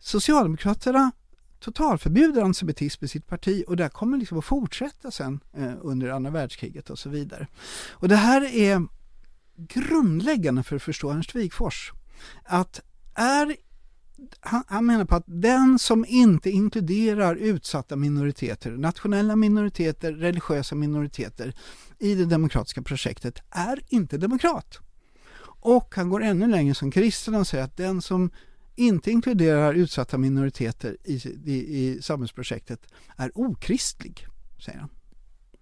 Socialdemokraterna 0.00 1.12
totalförbjuder 1.60 2.42
antisemitism 2.42 3.04
i 3.04 3.08
sitt 3.08 3.26
parti 3.26 3.64
och 3.66 3.76
det 3.76 3.88
kommer 3.88 4.18
liksom 4.18 4.38
att 4.38 4.44
fortsätta 4.44 5.10
sen 5.10 5.40
eh, 5.56 5.72
under 5.80 6.08
andra 6.08 6.30
världskriget 6.30 6.90
och 6.90 6.98
så 6.98 7.08
vidare. 7.08 7.46
Och 7.90 8.08
det 8.08 8.16
här 8.16 8.54
är 8.54 8.86
grundläggande 9.56 10.62
för 10.62 10.76
att 10.76 10.82
förstå 10.82 11.10
Ernst 11.10 11.34
Wigforss. 11.34 11.92
Att 12.44 12.80
är 13.14 13.56
han, 14.40 14.64
han, 14.66 14.86
menar 14.86 15.04
på 15.04 15.14
att 15.14 15.24
den 15.26 15.78
som 15.78 16.04
inte 16.08 16.50
inkluderar 16.50 17.36
utsatta 17.36 17.96
minoriteter, 17.96 18.70
nationella 18.70 19.36
minoriteter, 19.36 20.12
religiösa 20.12 20.74
minoriteter 20.74 21.54
i 21.98 22.14
det 22.14 22.24
demokratiska 22.24 22.82
projektet 22.82 23.38
är 23.50 23.80
inte 23.88 24.18
demokrat. 24.18 24.78
Och 25.60 25.94
han 25.96 26.08
går 26.08 26.22
ännu 26.22 26.46
längre 26.46 26.74
som 26.74 26.90
kristen 26.90 27.34
och 27.34 27.46
säger 27.46 27.64
att 27.64 27.76
den 27.76 28.02
som 28.02 28.30
inte 28.76 29.10
inkluderar 29.10 29.74
utsatta 29.74 30.18
minoriteter 30.18 30.96
i, 31.04 31.14
i, 31.44 31.78
i 31.78 32.02
samhällsprojektet 32.02 32.80
är 33.16 33.30
okristlig, 33.34 34.26
säger 34.64 34.78
han. 34.78 34.90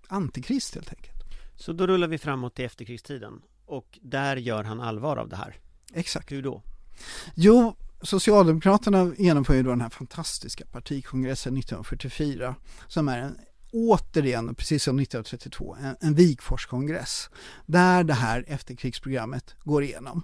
Antikrist 0.09 0.75
helt 0.75 0.89
enkelt. 0.89 1.23
Så 1.57 1.73
då 1.73 1.87
rullar 1.87 2.09
vi 2.09 2.19
framåt 2.19 2.55
till 2.55 2.65
efterkrigstiden 2.65 3.43
och 3.67 3.99
där 4.03 4.37
gör 4.37 4.65
han 4.65 4.81
allvar 4.81 5.17
av 5.17 5.29
det 5.29 5.37
här? 5.37 5.57
Exakt. 5.93 6.33
Hur 6.33 6.43
då? 6.43 6.63
Jo, 7.35 7.77
Socialdemokraterna 8.03 9.13
genomför 9.19 9.55
ju 9.55 9.63
då 9.63 9.71
den 9.71 9.81
här 9.81 9.89
fantastiska 9.89 10.65
partikongressen 10.67 11.57
1944 11.57 12.55
som 12.89 13.09
är 13.09 13.19
en, 13.19 13.39
återigen, 13.73 14.55
precis 14.55 14.83
som 14.83 14.99
1932, 14.99 15.77
en, 15.81 15.97
en 16.01 16.15
Wigforskongress 16.15 17.31
där 17.67 18.05
det 18.05 18.15
här 18.15 18.45
efterkrigsprogrammet 18.49 19.55
går 19.65 19.83
igenom. 19.83 20.23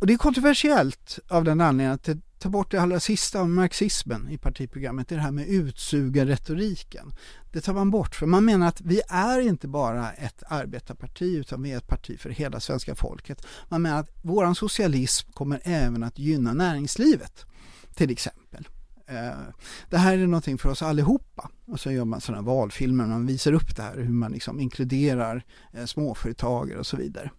Och 0.00 0.06
det 0.06 0.12
är 0.12 0.18
kontroversiellt 0.18 1.18
av 1.28 1.44
den 1.44 1.60
anledningen 1.60 1.94
att 1.94 2.04
det 2.04 2.18
ta 2.42 2.48
bort 2.48 2.70
det 2.70 2.78
allra 2.78 3.00
sista 3.00 3.40
av 3.40 3.48
marxismen 3.48 4.28
i 4.30 4.38
partiprogrammet, 4.38 5.08
det 5.08 5.16
här 5.16 5.30
med 5.30 5.48
utsugarretoriken. 5.48 7.12
Det 7.52 7.60
tar 7.60 7.74
man 7.74 7.90
bort 7.90 8.14
för 8.14 8.26
man 8.26 8.44
menar 8.44 8.68
att 8.68 8.80
vi 8.80 9.02
är 9.08 9.40
inte 9.40 9.68
bara 9.68 10.12
ett 10.12 10.42
arbetarparti 10.48 11.36
utan 11.36 11.62
vi 11.62 11.72
är 11.72 11.76
ett 11.76 11.86
parti 11.86 12.20
för 12.20 12.30
hela 12.30 12.60
svenska 12.60 12.94
folket. 12.94 13.46
Man 13.68 13.82
menar 13.82 14.00
att 14.00 14.10
våran 14.22 14.54
socialism 14.54 15.32
kommer 15.32 15.60
även 15.64 16.02
att 16.02 16.18
gynna 16.18 16.52
näringslivet 16.52 17.46
till 17.94 18.10
exempel. 18.10 18.68
Eh, 19.06 19.32
det 19.90 19.98
här 19.98 20.18
är 20.18 20.26
någonting 20.26 20.58
för 20.58 20.68
oss 20.68 20.82
allihopa. 20.82 21.50
Och 21.66 21.80
så 21.80 21.90
gör 21.92 22.04
man 22.04 22.20
sådana 22.20 22.42
valfilmer, 22.42 23.06
man 23.06 23.26
visar 23.26 23.52
upp 23.52 23.76
det 23.76 23.82
här 23.82 23.96
hur 23.96 24.12
man 24.12 24.32
liksom 24.32 24.60
inkluderar 24.60 25.44
eh, 25.72 25.84
småföretagare 25.84 26.78
och 26.78 26.86
så 26.86 26.96
vidare. 26.96 27.30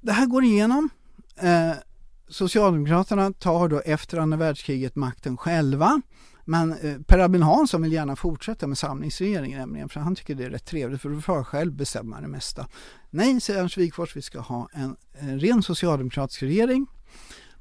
Det 0.00 0.12
här 0.12 0.26
går 0.26 0.44
igenom. 0.44 0.90
Eh, 1.36 1.72
Socialdemokraterna 2.28 3.32
tar 3.32 3.68
då 3.68 3.80
efter 3.80 4.18
andra 4.18 4.36
världskriget 4.36 4.96
makten 4.96 5.36
själva. 5.36 6.02
Men 6.44 6.72
eh, 6.72 6.98
Per 7.06 7.18
Albin 7.18 7.42
Hansson 7.42 7.82
vill 7.82 7.92
gärna 7.92 8.16
fortsätta 8.16 8.66
med 8.66 8.78
samlingsregeringen 8.78 9.58
nämligen 9.58 9.88
för 9.88 10.00
han 10.00 10.14
tycker 10.14 10.34
det 10.34 10.44
är 10.44 10.50
rätt 10.50 10.64
trevligt 10.64 11.02
för 11.02 11.08
då 11.08 11.20
får 11.20 11.36
jag 11.36 11.46
själv 11.46 11.72
bestämma 11.72 12.20
det 12.20 12.28
mesta. 12.28 12.68
Nej, 13.10 13.40
säger 13.40 13.60
Ernst 13.60 13.76
Wigforss, 13.76 14.16
vi 14.16 14.22
ska 14.22 14.40
ha 14.40 14.68
en, 14.72 14.96
en 15.12 15.40
ren 15.40 15.62
socialdemokratisk 15.62 16.42
regering. 16.42 16.86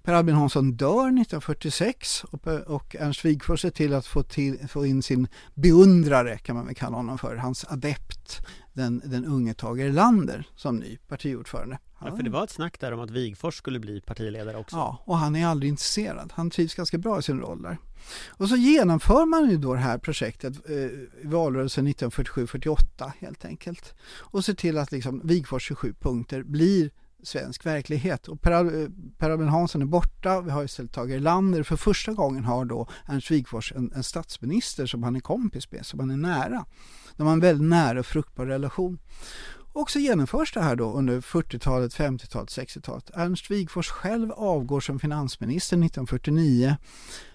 Per 0.04 0.14
Albin 0.14 0.36
Hansson 0.36 0.72
dör 0.72 1.08
1946 1.08 2.24
och, 2.24 2.48
och 2.48 2.96
Ernst 3.00 3.26
Wigforss 3.26 3.62
ser 3.62 3.70
till 3.70 3.94
att 3.94 4.06
få, 4.06 4.24
till, 4.24 4.68
få 4.68 4.86
in 4.86 5.04
sin 5.04 5.28
beundrare, 5.54 6.38
kan 6.38 6.56
man 6.56 6.66
väl 6.66 6.76
kalla 6.76 6.98
honom 6.98 7.18
för, 7.18 7.36
hans 7.36 7.66
adept, 7.70 8.40
den, 8.74 9.02
den 9.06 9.26
unge 9.26 9.54
Tage 9.54 9.80
Erlander 9.80 10.48
som 10.56 10.78
ny 10.78 10.98
partiordförande. 11.08 11.78
Ja, 12.02 12.16
för 12.16 12.24
det 12.24 12.30
var 12.30 12.44
ett 12.44 12.50
snack 12.50 12.80
där 12.80 12.92
om 12.92 13.00
att 13.00 13.12
Wigfors 13.12 13.56
skulle 13.56 13.80
bli 13.80 14.02
partiledare 14.02 14.58
också. 14.58 14.76
Ja, 14.76 15.04
och 15.06 15.18
han 15.18 15.36
är 15.36 15.48
aldrig 15.48 15.70
intresserad. 15.70 16.34
Han 16.36 16.50
trivs 16.50 16.76
ganska 16.76 16.98
bra 16.98 17.20
i 17.20 17.22
sin 17.22 17.40
roll 17.40 17.62
där. 17.62 17.78
Och 18.28 18.50
så 18.50 18.56
genomför 18.56 19.26
man 19.26 19.50
ju 19.50 19.58
då 19.58 19.74
det 19.74 19.80
här 19.80 19.98
projektet 19.98 20.70
eh, 20.70 20.76
i 20.76 21.10
valrörelsen 21.24 21.88
1947-48 21.88 23.12
helt 23.20 23.46
enkelt. 23.46 23.96
Och 24.20 24.46
ser 24.46 24.54
till 24.54 24.78
att 24.78 24.92
liksom 24.92 25.22
Wigfors 25.24 25.64
27 25.64 25.94
punkter 26.00 26.44
blir 26.44 26.90
svensk 27.24 27.66
verklighet. 27.66 28.28
Och 28.28 28.42
Per, 28.42 28.82
eh, 28.82 28.88
per 29.18 29.30
Albin 29.30 29.48
Hansson 29.48 29.82
är 29.82 29.86
borta, 29.86 30.42
vi 30.42 30.52
har 30.52 30.64
istället 30.64 30.92
Tage 30.92 31.12
Erlander. 31.12 31.64
För 31.64 31.76
första 31.76 32.14
gången 32.14 32.44
har 32.44 32.66
då 32.66 32.88
Ernst 33.08 33.32
Wigforss 33.32 33.74
en, 33.76 33.92
en 33.96 34.04
statsminister 34.04 34.86
som 34.86 35.04
han 35.04 35.16
är 35.16 35.20
kompis 35.20 35.72
med, 35.72 35.86
som 35.86 36.00
han 36.00 36.12
är 36.12 36.18
nära. 36.18 36.66
De 37.16 37.28
har 37.28 37.34
en 37.34 37.40
väldigt 37.40 37.70
nära 37.70 38.00
och 38.00 38.06
fruktbar 38.06 38.46
relation. 38.46 39.00
Och 39.80 39.92
så 39.92 40.00
genomförs 40.00 40.54
det 40.54 40.62
här 40.62 40.76
då 40.76 40.94
under 40.94 41.22
40-talet, 41.22 41.96
50-talet, 41.96 42.50
60-talet. 42.50 43.12
Ernst 43.14 43.52
Wigforss 43.52 43.90
själv 43.90 44.32
avgår 44.32 44.80
som 44.80 45.00
finansminister 45.00 45.76
1949 45.76 46.76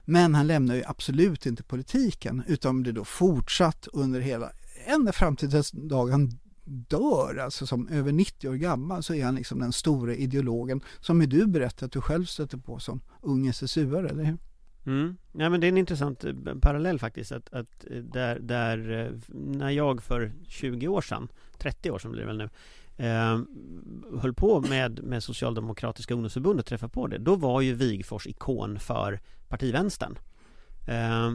men 0.05 0.35
han 0.35 0.47
lämnar 0.47 0.75
ju 0.75 0.83
absolut 0.87 1.47
inte 1.47 1.63
politiken 1.63 2.43
utan 2.47 2.83
det 2.83 2.93
då 2.93 3.05
fortsatt 3.05 3.89
under 3.93 4.21
hela, 4.21 4.51
ända 4.87 5.13
fram 5.13 5.37
till 5.37 5.51
dess 5.51 5.71
dag 5.71 6.09
han 6.09 6.31
dör, 6.65 7.37
alltså 7.37 7.67
som 7.67 7.89
över 7.89 8.13
90 8.13 8.49
år 8.49 8.55
gammal 8.55 9.03
så 9.03 9.15
är 9.15 9.25
han 9.25 9.35
liksom 9.35 9.59
den 9.59 9.73
stora 9.73 10.15
ideologen 10.15 10.81
som 11.01 11.19
du 11.19 11.47
berättade 11.47 11.87
att 11.87 11.93
du 11.93 12.01
själv 12.01 12.25
stötte 12.25 12.59
på 12.59 12.79
som 12.79 13.01
ung 13.21 13.49
SSU-are, 13.49 14.09
eller 14.09 14.25
hur? 14.25 14.39
Mm. 14.87 15.17
Ja, 15.33 15.51
men 15.51 15.61
det 15.61 15.67
är 15.67 15.69
en 15.69 15.79
intressant 15.79 16.25
eh, 16.25 16.33
parallell 16.61 16.99
faktiskt 16.99 17.33
att, 17.33 17.53
att 17.53 17.85
eh, 17.91 17.97
där, 17.97 18.39
där 18.39 19.07
eh, 19.07 19.35
när 19.35 19.71
jag 19.71 20.03
för 20.03 20.33
20 20.49 20.89
år 20.89 21.01
sedan 21.01 21.29
30 21.63 21.91
år 21.91 21.99
som 21.99 22.13
blir 22.13 22.21
det 22.21 22.27
väl 22.27 22.39
nu 22.39 22.49
eh, 22.97 23.41
höll 24.21 24.35
på 24.35 24.61
med, 24.61 25.03
med 25.03 25.23
Socialdemokratiska 25.23 26.15
ungdomsförbundet 26.15 26.67
träffa 26.67 26.89
på 26.89 27.07
det 27.07 27.19
Då 27.19 27.37
var 27.37 27.61
ju 27.61 27.75
Wigfors 27.75 28.27
ikon 28.27 28.79
för 28.79 29.21
partivänstern 29.49 30.19
eh, 30.89 31.33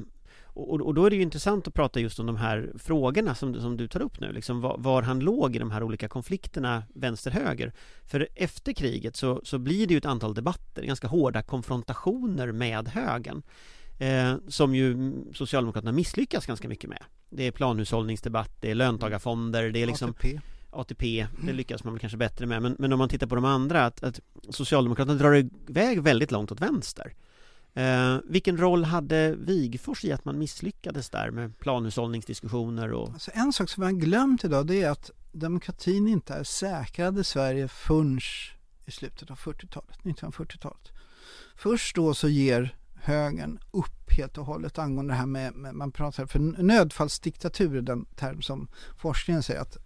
och, 0.57 0.81
och, 0.81 0.93
då 0.93 1.05
är 1.05 1.09
det 1.09 1.15
ju 1.15 1.21
intressant 1.21 1.67
att 1.67 1.73
prata 1.73 1.99
just 1.99 2.19
om 2.19 2.25
de 2.25 2.35
här 2.35 2.71
frågorna 2.79 3.35
som, 3.35 3.61
som 3.61 3.77
du 3.77 3.87
tar 3.87 4.01
upp 4.01 4.19
nu, 4.19 4.31
liksom 4.31 4.61
var, 4.61 4.77
var 4.77 5.01
han 5.01 5.19
låg 5.19 5.55
i 5.55 5.59
de 5.59 5.71
här 5.71 5.83
olika 5.83 6.07
konflikterna 6.07 6.83
vänster-höger. 6.93 7.73
För 8.05 8.27
efter 8.35 8.73
kriget 8.73 9.15
så, 9.15 9.41
så 9.43 9.57
blir 9.57 9.87
det 9.87 9.93
ju 9.93 9.97
ett 9.97 10.05
antal 10.05 10.33
debatter, 10.33 10.83
ganska 10.83 11.07
hårda 11.07 11.43
konfrontationer 11.43 12.51
med 12.51 12.87
högern. 12.87 13.41
Eh, 13.97 14.35
som 14.47 14.75
ju 14.75 15.13
Socialdemokraterna 15.33 15.91
misslyckas 15.91 16.45
ganska 16.45 16.67
mycket 16.67 16.89
med. 16.89 17.03
Det 17.29 17.43
är 17.43 17.51
planhushållningsdebatt, 17.51 18.51
det 18.61 18.71
är 18.71 18.75
löntagarfonder, 18.75 19.71
det 19.71 19.83
är 19.83 19.87
liksom 19.87 20.09
ATP. 20.09 20.39
ATP, 20.69 21.27
det 21.43 21.53
lyckas 21.53 21.83
man 21.83 21.93
väl 21.93 21.99
kanske 21.99 22.17
bättre 22.17 22.45
med 22.45 22.61
men, 22.61 22.75
men 22.79 22.93
om 22.93 22.99
man 22.99 23.09
tittar 23.09 23.27
på 23.27 23.35
de 23.35 23.45
andra 23.45 23.85
att, 23.85 24.03
att 24.03 24.19
Socialdemokraterna 24.49 25.17
drar 25.17 25.49
iväg 25.69 26.01
väldigt 26.01 26.31
långt 26.31 26.51
åt 26.51 26.61
vänster 26.61 27.13
Eh, 27.77 28.17
vilken 28.23 28.57
roll 28.57 28.83
hade 28.83 29.35
Wigfors 29.35 30.05
i 30.05 30.11
att 30.11 30.25
man 30.25 30.37
misslyckades 30.37 31.09
där 31.09 31.31
med 31.31 31.59
planhushållningsdiskussioner? 31.59 32.91
Och... 32.91 33.09
Alltså 33.09 33.31
en 33.33 33.53
sak 33.53 33.69
som 33.69 33.83
man 33.83 33.99
glömt 33.99 34.43
idag 34.43 34.67
det 34.67 34.83
är 34.83 34.89
att 34.89 35.11
demokratin 35.31 36.07
inte 36.07 36.33
är 36.33 36.43
säkrad 36.43 37.19
i 37.19 37.23
Sverige 37.23 37.67
förrän 37.67 38.19
i 38.85 38.91
slutet 38.91 39.31
av 39.31 39.37
40-talet, 39.37 39.97
1940-talet. 40.03 40.91
Först 41.55 41.95
då 41.95 42.13
så 42.13 42.29
ger 42.29 42.75
högern 43.07 43.59
upp 43.71 44.11
helt 44.11 44.37
och 44.37 44.45
hållet 44.45 44.77
angående 44.77 45.13
det 45.13 45.17
här 45.17 45.25
med, 45.25 45.53
med 45.53 45.75
man 45.75 45.91
pratar 45.91 46.25
för 46.25 46.39
nödfallsdiktatur, 46.39 47.81
den 47.81 48.05
term 48.05 48.41
som 48.41 48.67
forskningen 48.97 49.43
säger 49.43 49.61
att 49.61 49.77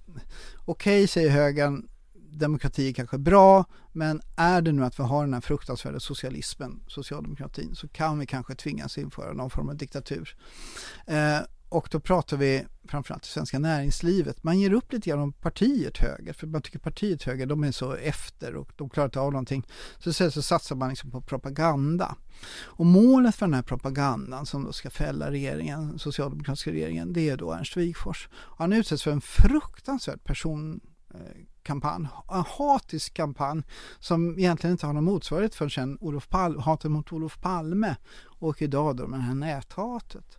okej 0.65 0.99
okay, 0.99 1.07
säger 1.07 1.29
högern, 1.29 1.87
demokrati 2.13 2.89
är 2.89 2.93
kanske 2.93 3.17
bra, 3.17 3.65
men 3.91 4.21
är 4.35 4.61
det 4.61 4.71
nu 4.71 4.85
att 4.85 4.99
vi 4.99 5.03
har 5.03 5.23
den 5.23 5.33
här 5.33 5.41
fruktansvärda 5.41 5.99
socialismen, 5.99 6.83
socialdemokratin, 6.87 7.75
så 7.75 7.87
kan 7.87 8.19
vi 8.19 8.25
kanske 8.25 8.55
tvingas 8.55 8.97
införa 8.97 9.33
någon 9.33 9.49
form 9.49 9.69
av 9.69 9.75
diktatur. 9.75 10.35
Eh, 11.07 11.39
och 11.71 11.87
då 11.91 11.99
pratar 11.99 12.37
vi 12.37 12.65
framförallt 12.87 13.23
det 13.23 13.29
svenska 13.29 13.59
näringslivet. 13.59 14.43
Man 14.43 14.59
ger 14.59 14.73
upp 14.73 14.93
lite 14.93 15.09
grann 15.09 15.19
om 15.19 15.33
partiet 15.33 15.97
höger, 15.97 16.33
för 16.33 16.47
man 16.47 16.61
tycker 16.61 16.79
partiet 16.79 17.23
höger, 17.23 17.45
de 17.45 17.63
är 17.63 17.71
så 17.71 17.93
efter 17.93 18.55
och 18.55 18.71
de 18.75 18.89
klarar 18.89 19.07
inte 19.07 19.19
av 19.19 19.31
någonting. 19.31 19.67
Så 19.99 20.09
istället 20.09 20.33
så 20.33 20.41
satsar 20.41 20.75
man 20.75 20.89
liksom 20.89 21.11
på 21.11 21.21
propaganda. 21.21 22.15
Och 22.61 22.85
målet 22.85 23.35
för 23.35 23.45
den 23.45 23.53
här 23.53 23.61
propagandan 23.61 24.45
som 24.45 24.63
då 24.63 24.73
ska 24.73 24.89
fälla 24.89 25.31
regeringen, 25.31 25.99
socialdemokratiska 25.99 26.71
regeringen, 26.71 27.13
det 27.13 27.29
är 27.29 27.37
då 27.37 27.51
Ernst 27.51 27.77
Wigforss. 27.77 28.29
Han 28.33 28.73
utsätts 28.73 29.03
för 29.03 29.11
en 29.11 29.21
fruktansvärd 29.21 30.23
person 30.23 30.79
kampanj, 31.63 32.07
en 32.31 32.43
hatisk 32.57 33.13
kampanj 33.13 33.63
som 33.99 34.39
egentligen 34.39 34.71
inte 34.71 34.85
har 34.85 34.93
någon 34.93 35.03
motsvarighet 35.03 35.55
förrän 35.55 35.97
Olof 36.01 36.29
Palme, 36.29 36.61
hatet 36.61 36.91
mot 36.91 37.13
Olof 37.13 37.41
Palme 37.41 37.95
och 38.23 38.61
idag 38.61 38.95
då 38.95 39.07
med 39.07 39.19
det 39.19 39.23
här 39.23 39.35
näthatet. 39.35 40.37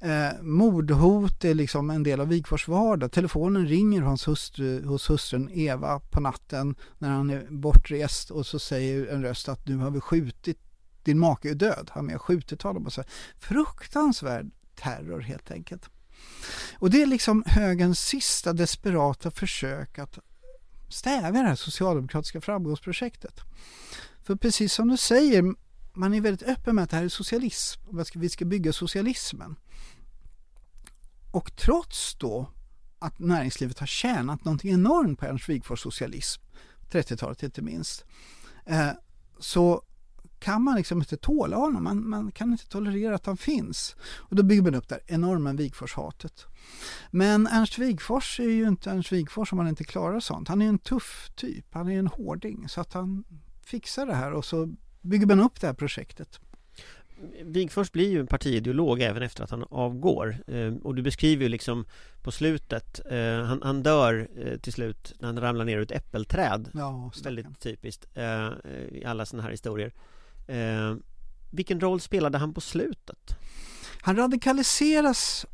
Eh, 0.00 0.42
mordhot 0.42 1.44
är 1.44 1.54
liksom 1.54 1.90
en 1.90 2.02
del 2.02 2.20
av 2.20 2.28
Wigfors 2.28 2.68
vardag. 2.68 3.12
Telefonen 3.12 3.66
ringer 3.66 4.02
hans 4.02 4.28
hustru, 4.28 4.86
hos 4.86 5.10
hustrun 5.10 5.50
Eva 5.52 6.00
på 6.00 6.20
natten 6.20 6.74
när 6.98 7.10
han 7.10 7.30
är 7.30 7.46
bortrest 7.50 8.30
och 8.30 8.46
så 8.46 8.58
säger 8.58 9.06
en 9.06 9.22
röst 9.22 9.48
att 9.48 9.68
nu 9.68 9.76
har 9.76 9.90
vi 9.90 10.00
skjutit, 10.00 10.58
din 11.02 11.18
make 11.18 11.50
är 11.50 11.54
död, 11.54 11.90
han 11.92 12.10
har 12.10 12.18
skjutit 12.18 12.62
honom. 12.62 12.86
Och 12.86 12.92
så. 12.92 13.04
Fruktansvärd 13.38 14.50
terror 14.74 15.20
helt 15.20 15.50
enkelt. 15.50 15.88
Och 16.78 16.90
det 16.90 17.02
är 17.02 17.06
liksom 17.06 17.44
högens 17.46 18.00
sista 18.00 18.52
desperata 18.52 19.30
försök 19.30 19.98
att 19.98 20.18
stävja 20.88 21.42
det 21.42 21.48
här 21.48 21.54
socialdemokratiska 21.54 22.40
framgångsprojektet. 22.40 23.40
För 24.22 24.34
precis 24.34 24.72
som 24.72 24.88
du 24.88 24.96
säger, 24.96 25.54
man 25.94 26.14
är 26.14 26.20
väldigt 26.20 26.48
öppen 26.48 26.74
med 26.74 26.84
att 26.84 26.90
det 26.90 26.96
här 26.96 27.04
är 27.04 27.08
socialism. 27.08 27.80
Vi 28.14 28.28
ska 28.28 28.44
bygga 28.44 28.72
socialismen. 28.72 29.56
Och 31.30 31.56
trots 31.56 32.14
då 32.14 32.52
att 32.98 33.18
näringslivet 33.18 33.78
har 33.78 33.86
tjänat 33.86 34.44
någonting 34.44 34.72
enormt 34.72 35.18
på 35.18 35.26
Ernst 35.26 35.48
Wigforss 35.48 35.80
socialism, 35.80 36.42
30-talet 36.90 37.42
inte 37.42 37.62
minst, 37.62 38.04
eh, 38.66 38.90
så 39.38 39.82
kan 40.42 40.62
man 40.62 40.76
liksom 40.76 40.98
inte 40.98 41.16
tåla 41.16 41.56
honom. 41.56 41.84
Man, 41.84 42.08
man, 42.08 42.32
kan 42.32 42.52
inte 42.52 42.68
tolerera 42.68 43.14
att 43.14 43.26
han 43.26 43.36
finns. 43.36 43.96
Och 44.02 44.36
då 44.36 44.42
bygger 44.42 44.62
man 44.62 44.74
upp 44.74 44.88
det 44.88 44.94
här 44.94 45.04
enorma 45.06 45.52
Wigfors-hatet. 45.52 46.46
Men 47.10 47.46
Ernst 47.46 47.78
Wigfors 47.78 48.40
är 48.40 48.50
ju 48.50 48.68
inte 48.68 48.90
Ernst 48.90 49.12
Wigfors 49.12 49.52
om 49.52 49.58
han 49.58 49.68
inte 49.68 49.84
klarar 49.84 50.20
sånt. 50.20 50.48
Han 50.48 50.62
är 50.62 50.68
en 50.68 50.78
tuff 50.78 51.30
typ, 51.34 51.66
han 51.74 51.88
är 51.88 51.98
en 51.98 52.06
hårding. 52.06 52.68
Så 52.68 52.80
att 52.80 52.92
han 52.92 53.24
fixar 53.64 54.06
det 54.06 54.14
här 54.14 54.32
och 54.32 54.44
så 54.44 54.74
bygger 55.02 55.26
man 55.26 55.40
upp 55.40 55.60
det 55.60 55.66
här 55.66 55.74
projektet. 55.74 56.40
Wigfors 57.42 57.92
blir 57.92 58.10
ju 58.10 58.20
en 58.20 58.26
partiideolog 58.26 59.00
även 59.00 59.22
efter 59.22 59.44
att 59.44 59.50
han 59.50 59.64
avgår. 59.70 60.36
Eh, 60.46 60.74
och 60.82 60.94
du 60.94 61.02
beskriver 61.02 61.42
ju 61.42 61.48
liksom 61.48 61.84
på 62.22 62.32
slutet 62.32 63.00
eh, 63.10 63.42
han, 63.44 63.62
han, 63.62 63.82
dör 63.82 64.28
eh, 64.36 64.58
till 64.58 64.72
slut 64.72 65.14
när 65.18 65.26
han 65.26 65.40
ramlar 65.40 65.64
ner 65.64 65.78
ur 65.78 65.82
ett 65.82 65.90
äppelträd. 65.90 66.70
Ja, 66.74 67.10
Väldigt 67.24 67.60
typiskt 67.60 68.06
i 68.92 69.04
alla 69.04 69.26
sådana 69.26 69.42
här 69.42 69.50
historier. 69.50 69.92
Vilken 71.50 71.80
roll 71.80 72.00
spelade 72.00 72.38
han 72.38 72.54
på 72.54 72.60
slutet? 72.60 73.36
Han 74.00 74.16
radikaliseras 74.16 75.46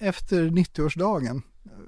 efter 0.00 0.42
90-årsdagen 0.42 1.42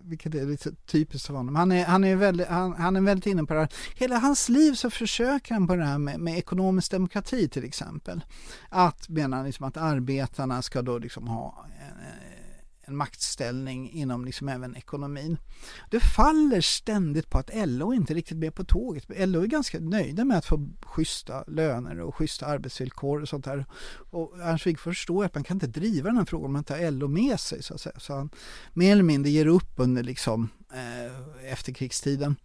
vilket 0.07 0.35
är 0.35 0.47
lite 0.47 0.73
typiskt 0.87 1.27
för 1.27 1.35
honom. 1.35 1.57
Han 1.57 1.73
är, 1.73 1.85
han 1.85 2.05
är, 2.05 2.17
väldigt, 2.17 2.49
han, 2.49 2.73
han, 2.73 2.97
är 2.97 3.01
väldigt 3.01 3.27
inne 3.27 3.45
på 3.45 3.55
det 3.55 3.61
här. 3.61 3.69
Hela 3.95 4.19
hans 4.19 4.49
liv 4.49 4.73
så 4.73 4.91
försöker 4.91 5.55
han 5.55 5.67
på 5.67 5.77
det 5.77 5.85
här 5.85 5.99
med, 5.99 6.21
med 6.21 6.39
ekonomisk 6.39 6.91
demokrati 6.91 7.49
till 7.49 7.65
exempel. 7.65 8.25
Att 8.69 9.09
menar 9.09 9.45
liksom 9.45 9.67
att 9.67 9.77
arbetarna 9.77 10.63
ska 10.63 10.83
då 10.83 10.99
liksom 10.99 11.29
ha 11.29 11.67
en 12.89 12.97
maktställning 12.97 13.91
inom 13.91 14.25
liksom 14.25 14.49
även 14.49 14.77
ekonomin. 14.77 15.39
Det 15.91 16.01
faller 16.01 16.61
ständigt 16.61 17.31
på 17.31 17.39
att 17.39 17.51
LO 17.55 17.93
inte 17.93 18.15
riktigt 18.15 18.39
med 18.39 18.55
på 18.55 18.65
tåget. 18.65 19.05
LO 19.09 19.43
är 19.43 19.47
ganska 19.47 19.81
nöjda 19.81 20.25
med 20.25 20.39
att 20.39 20.47
få 20.47 20.69
schyssta 20.83 21.45
löner 21.47 22.01
och 22.01 22.15
schyssta 22.15 22.47
arbetsvillkor 22.47 23.23
och 23.23 23.29
sånt 23.29 23.45
där. 23.45 23.67
Och 24.11 24.41
Ernst 24.41 24.67
Wigforss 24.67 24.97
förstår 24.97 25.25
att 25.25 25.35
man 25.35 25.45
kan 25.45 25.57
inte 25.57 25.67
driva 25.67 26.09
den 26.09 26.17
här 26.17 26.25
frågan 26.25 26.47
om 26.47 26.53
man 26.53 26.61
inte 26.61 26.75
har 26.75 26.91
LO 26.91 27.09
med 27.09 27.41
sig 27.41 27.63
så 27.63 27.75
att 27.75 27.81
säga. 27.81 27.99
Så 27.99 28.15
han 28.15 28.31
mer 28.73 28.93
eller 28.93 29.03
mindre 29.03 29.31
ger 29.31 29.47
upp 29.47 29.73
under 29.77 30.03
liksom 30.03 30.49
eh, 30.73 31.53
efterkrigstiden. 31.53 32.37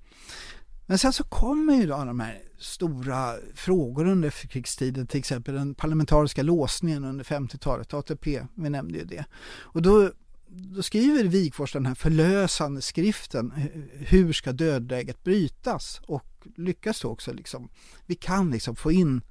Men 0.86 0.98
sen 0.98 1.14
så 1.14 1.24
kommer 1.24 1.76
ju 1.76 1.86
då 1.86 2.06
de 2.06 2.20
här 2.20 2.42
stora 2.58 3.36
frågor 3.56 4.08
under 4.08 4.28
efterkrigstiden, 4.28 5.08
till 5.08 5.20
exempel 5.20 5.54
den 5.54 5.76
parlamentariska 5.76 6.44
låsningen 6.44 7.06
under 7.06 7.24
50-talet, 7.24 7.94
ATP, 7.94 8.46
vi 8.56 8.70
nämnde 8.70 8.98
ju 8.98 9.06
det. 9.06 9.26
Och 9.62 9.82
då 9.82 10.12
då 10.54 10.84
skriver 10.84 11.24
Wigforss 11.24 11.74
den 11.74 11.86
här 11.86 11.95
förlösande 11.95 12.82
skriften 12.82 13.54
Hur 13.93 14.34
ska 14.34 14.52
dödläget 14.52 15.24
brytas? 15.24 16.02
Och 16.04 16.47
lyckas 16.56 17.02
då 17.02 17.08
också 17.08 17.34
liksom. 17.34 17.70
Vi 18.06 18.16
kan 18.16 18.52
liksom 18.52 18.76
få 18.76 18.91
in 18.91 19.22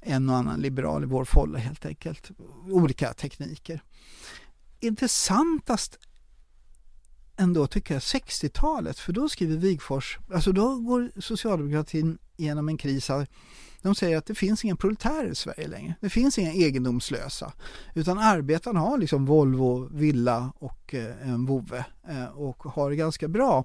en 0.00 0.30
och 0.30 0.36
annan 0.36 0.60
liberal 0.60 1.02
i 1.02 1.06
vår 1.06 1.24
folla 1.24 1.58
helt 1.58 1.86
enkelt. 1.86 2.30
Olika 2.68 3.12
tekniker. 3.12 3.82
Intressantast 4.80 5.98
ändå 7.36 7.66
tycker 7.66 7.94
jag 7.94 8.00
60-talet 8.00 8.98
för 8.98 9.12
då 9.12 9.28
skriver 9.28 9.56
Wigforss, 9.56 10.18
alltså 10.32 10.52
då 10.52 10.78
går 10.78 11.20
socialdemokratin 11.20 12.18
igenom 12.36 12.68
en 12.68 12.76
kris 12.76 13.10
de 13.82 13.94
säger 13.94 14.18
att 14.18 14.26
det 14.26 14.34
finns 14.34 14.64
inga 14.64 14.76
proletärer 14.76 15.30
i 15.30 15.34
Sverige 15.34 15.68
längre. 15.68 15.94
Det 16.00 16.10
finns 16.10 16.38
inga 16.38 16.52
egendomslösa. 16.52 17.52
Utan 17.94 18.18
arbetarna 18.18 18.80
har 18.80 18.98
liksom 18.98 19.24
Volvo, 19.24 19.88
villa 19.92 20.52
och 20.58 20.94
eh, 20.94 21.28
en 21.28 21.46
vovve 21.46 21.84
eh, 22.08 22.24
och 22.24 22.62
har 22.62 22.90
det 22.90 22.96
ganska 22.96 23.28
bra. 23.28 23.64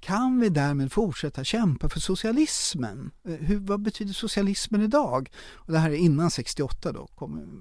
Kan 0.00 0.40
vi 0.40 0.48
därmed 0.48 0.92
fortsätta 0.92 1.44
kämpa 1.44 1.88
för 1.88 2.00
socialismen? 2.00 3.10
Eh, 3.28 3.34
hur, 3.34 3.58
vad 3.58 3.80
betyder 3.80 4.12
socialismen 4.12 4.82
idag? 4.82 5.30
Och 5.54 5.72
det 5.72 5.78
här 5.78 5.90
är 5.90 5.94
innan 5.94 6.30
68 6.30 6.92
då, 6.92 7.08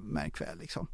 märk 0.04 0.41
väl. 0.41 0.58
Liksom. 0.60 0.88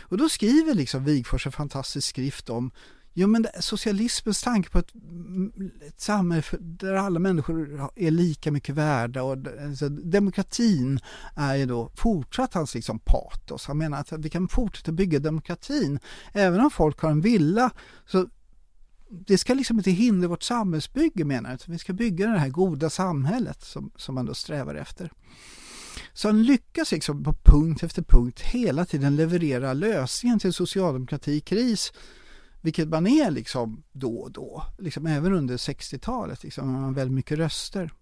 Och 0.00 0.18
då 0.18 0.28
skriver 0.28 0.74
liksom 0.74 1.04
Wigforss 1.04 1.46
en 1.46 1.52
fantastisk 1.52 2.08
skrift 2.08 2.50
om 2.50 2.70
Jo 3.14 3.26
men 3.26 3.42
det, 3.42 3.52
socialismens 3.60 4.42
tanke 4.42 4.70
på 4.70 4.78
ett, 4.78 4.94
mm, 4.94 5.52
ett 5.86 6.00
samhälle 6.00 6.42
där 6.60 6.94
alla 6.94 7.18
människor 7.18 7.90
är 7.96 8.10
lika 8.10 8.50
mycket 8.50 8.74
värda 8.74 9.22
och 9.22 9.36
alltså, 9.66 9.88
demokratin 9.88 11.00
är 11.34 11.54
ju 11.54 11.66
då 11.66 11.90
fortsatt 11.94 12.54
hans 12.54 12.74
liksom 12.74 12.98
patos. 12.98 13.66
Han 13.66 13.78
menar 13.78 14.00
att 14.00 14.12
vi 14.12 14.30
kan 14.30 14.48
fortsätta 14.48 14.92
bygga 14.92 15.18
demokratin 15.18 15.98
även 16.32 16.60
om 16.60 16.70
folk 16.70 17.00
har 17.00 17.10
en 17.10 17.20
villa. 17.20 17.70
Så 18.06 18.26
det 19.10 19.38
ska 19.38 19.54
liksom 19.54 19.78
inte 19.78 19.90
hindra 19.90 20.28
vårt 20.28 20.42
samhällsbygge 20.42 21.24
menar 21.24 21.50
jag. 21.50 21.60
Vi 21.66 21.78
ska 21.78 21.92
bygga 21.92 22.26
det 22.26 22.38
här 22.38 22.48
goda 22.48 22.90
samhället 22.90 23.62
som, 23.62 23.90
som 23.96 24.14
man 24.14 24.26
då 24.26 24.34
strävar 24.34 24.74
efter. 24.74 25.12
Så 26.12 26.28
han 26.28 26.42
lyckas 26.42 26.92
liksom 26.92 27.24
på 27.24 27.32
punkt 27.32 27.82
efter 27.82 28.02
punkt 28.02 28.40
hela 28.40 28.84
tiden 28.84 29.16
leverera 29.16 29.72
lösningen 29.72 30.38
till 30.38 30.52
socialdemokrati 30.52 31.32
i 31.32 31.40
kris 31.40 31.92
vilket 32.60 32.88
man 32.88 33.06
är 33.06 33.30
liksom 33.30 33.82
då 33.92 34.18
och 34.18 34.32
då, 34.32 34.64
liksom 34.78 35.06
även 35.06 35.32
under 35.32 35.56
60-talet, 35.56 36.42
liksom, 36.42 36.74
har 36.74 36.80
man 36.80 36.94
väldigt 36.94 37.14
mycket 37.14 37.38
röster. 37.38 37.92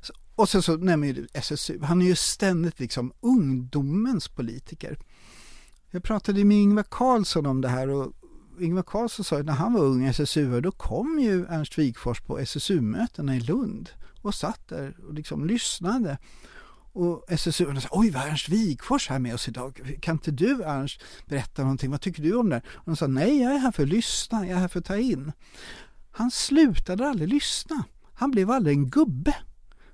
Så, 0.00 0.12
och 0.34 0.48
sen 0.48 0.62
så 0.62 0.76
nämner 0.76 1.12
du 1.12 1.26
SSU, 1.32 1.80
han 1.82 2.02
är 2.02 2.06
ju 2.06 2.16
ständigt 2.16 2.80
liksom 2.80 3.12
ungdomens 3.20 4.28
politiker. 4.28 4.98
Jag 5.90 6.02
pratade 6.02 6.44
med 6.44 6.56
Ingvar 6.56 6.84
Carlsson 6.90 7.46
om 7.46 7.60
det 7.60 7.68
här 7.68 7.88
och 7.88 8.12
Ingvar 8.60 8.82
Carlsson 8.82 9.24
sa 9.24 9.38
att 9.38 9.46
när 9.46 9.52
han 9.52 9.72
var 9.72 9.80
ung 9.80 10.04
SSU 10.04 10.60
då 10.60 10.72
kom 10.72 11.18
ju 11.18 11.46
Ernst 11.46 11.78
Wigforss 11.78 12.20
på 12.20 12.38
SSU-mötena 12.38 13.36
i 13.36 13.40
Lund 13.40 13.90
och 14.22 14.34
satt 14.34 14.68
där 14.68 14.96
och 15.06 15.14
liksom 15.14 15.44
lyssnade. 15.44 16.18
Och 16.98 17.24
SSU 17.28 17.80
sa, 17.80 17.88
oj 17.90 18.10
vad 18.10 18.22
är 18.22 18.28
Ernst 18.28 18.48
Wigfors 18.48 19.08
här 19.08 19.18
med 19.18 19.34
oss 19.34 19.48
idag? 19.48 19.98
Kan 20.00 20.14
inte 20.14 20.30
du 20.30 20.62
Ernst 20.62 21.02
berätta 21.26 21.62
någonting? 21.62 21.90
Vad 21.90 22.00
tycker 22.00 22.22
du 22.22 22.34
om 22.34 22.48
det? 22.48 22.62
Och 22.74 22.84
de 22.84 22.96
sa, 22.96 23.06
nej 23.06 23.42
jag 23.42 23.54
är 23.54 23.58
här 23.58 23.72
för 23.72 23.82
att 23.82 23.88
lyssna, 23.88 24.46
jag 24.46 24.56
är 24.56 24.60
här 24.60 24.68
för 24.68 24.78
att 24.78 24.84
ta 24.84 24.96
in. 24.96 25.32
Han 26.10 26.30
slutade 26.30 27.08
aldrig 27.08 27.28
lyssna. 27.28 27.84
Han 28.14 28.30
blev 28.30 28.50
aldrig 28.50 28.76
en 28.76 28.90
gubbe. 28.90 29.36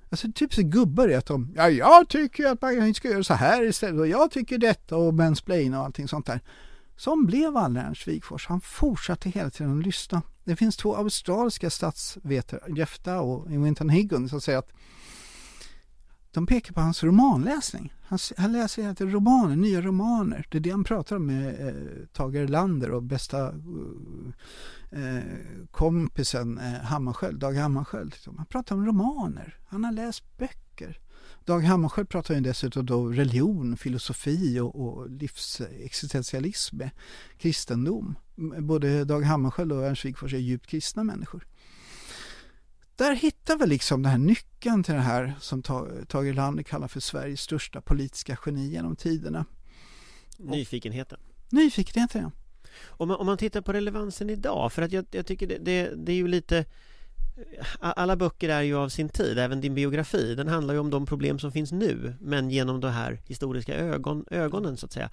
Alltså 0.09 0.31
typiskt 0.31 0.63
gubbar 0.63 1.07
är 1.07 1.17
att 1.17 1.25
de, 1.25 1.53
ja 1.55 1.69
jag 1.69 2.09
tycker 2.09 2.45
att 2.45 2.61
man 2.61 2.93
ska 2.93 3.09
göra 3.09 3.23
så 3.23 3.33
här 3.33 3.63
istället 3.63 3.99
och 3.99 4.07
jag 4.07 4.31
tycker 4.31 4.57
detta 4.57 4.97
och 4.97 5.13
mansplain 5.13 5.73
och 5.73 5.83
allting 5.83 6.07
sånt 6.07 6.25
där. 6.25 6.39
Som 6.97 7.25
blev 7.25 7.57
aldrig 7.57 7.85
Ernst 7.85 8.07
Wigfors. 8.07 8.47
Han 8.47 8.61
fortsatte 8.61 9.29
hela 9.29 9.49
tiden 9.49 9.79
att 9.79 9.85
lyssna. 9.85 10.21
Det 10.43 10.55
finns 10.55 10.77
två 10.77 10.95
australiska 10.95 11.69
statsvetare, 11.69 12.61
Jeff 12.75 12.99
Dow 12.99 13.21
och 13.21 13.51
Winton 13.51 13.89
Higgins, 13.89 14.29
som 14.29 14.41
säger 14.41 14.59
att 14.59 14.71
de 16.35 16.45
pekar 16.45 16.73
på 16.73 16.81
hans 16.81 17.03
romanläsning. 17.03 17.93
Han, 18.01 18.19
han 18.37 18.51
läser 18.51 18.81
hela 18.81 19.11
romaner, 19.11 19.55
nya 19.55 19.81
romaner. 19.81 20.47
Det 20.49 20.57
är 20.57 20.61
det 20.61 20.69
han 20.69 20.83
pratar 20.83 21.15
om 21.15 21.25
med 21.25 21.67
eh, 21.67 22.07
Tage 22.13 22.35
Erlander 22.35 22.91
och 22.91 23.03
bästa 23.03 23.47
eh, 24.91 25.23
kompisen 25.71 26.57
eh, 26.57 26.73
Hammarskjöld, 26.73 27.39
Dag 27.39 27.53
Hammarskjöld. 27.53 28.11
Liksom. 28.11 28.37
Han 28.37 28.45
pratar 28.45 28.75
om 28.75 28.85
romaner. 28.85 29.59
Han 29.67 29.83
har 29.83 29.91
läst 29.91 30.37
böcker. 30.37 30.99
Dag 31.45 31.59
Hammarskjöld 31.59 32.09
pratar 32.09 32.35
ju 32.35 32.41
dessutom 32.41 32.85
då 32.85 33.07
religion, 33.07 33.77
filosofi 33.77 34.59
och, 34.59 34.75
och 34.75 35.09
livsexistentialism, 35.09 36.81
kristendom. 37.37 38.15
Både 38.59 39.05
Dag 39.05 39.21
Hammarskjöld 39.21 39.71
och 39.71 39.85
Ernst 39.85 40.05
Wigforss 40.05 40.33
är 40.33 40.37
djupt 40.37 40.67
kristna 40.67 41.03
människor. 41.03 41.45
Där 42.95 43.15
hittar 43.15 43.57
vi 43.57 43.67
liksom 43.67 44.03
den 44.03 44.11
här 44.11 44.19
nyckeln 44.19 44.83
till 44.83 44.93
det 44.93 44.99
här 44.99 45.33
som 45.39 45.61
Tage 45.61 46.25
Erlander 46.25 46.63
kallar 46.63 46.87
för 46.87 46.99
Sveriges 46.99 47.41
största 47.41 47.81
politiska 47.81 48.37
geni 48.45 48.67
genom 48.67 48.95
tiderna. 48.95 49.45
Nyfikenheten. 50.37 51.19
Nyfikenheten, 51.49 52.21
ja. 52.21 52.31
Om 52.83 53.07
man, 53.07 53.17
om 53.17 53.25
man 53.25 53.37
tittar 53.37 53.61
på 53.61 53.73
relevansen 53.73 54.29
idag, 54.29 54.73
för 54.73 54.81
att 54.81 54.91
jag, 54.91 55.05
jag 55.11 55.25
tycker 55.25 55.47
det, 55.47 55.57
det, 55.57 55.91
det 55.95 56.11
är 56.11 56.15
ju 56.15 56.27
lite 56.27 56.65
alla 57.79 58.15
böcker 58.15 58.49
är 58.49 58.61
ju 58.61 58.75
av 58.75 58.89
sin 58.89 59.09
tid, 59.09 59.39
även 59.39 59.61
din 59.61 59.75
biografi. 59.75 60.35
Den 60.35 60.47
handlar 60.47 60.73
ju 60.73 60.79
om 60.79 60.89
de 60.89 61.05
problem 61.05 61.39
som 61.39 61.51
finns 61.51 61.71
nu, 61.71 62.15
men 62.19 62.49
genom 62.49 62.79
de 62.79 62.87
här 62.87 63.21
historiska 63.25 63.75
ögon, 63.75 64.25
ögonen 64.31 64.77
så 64.77 64.85
att 64.85 64.91
säga. 64.91 65.09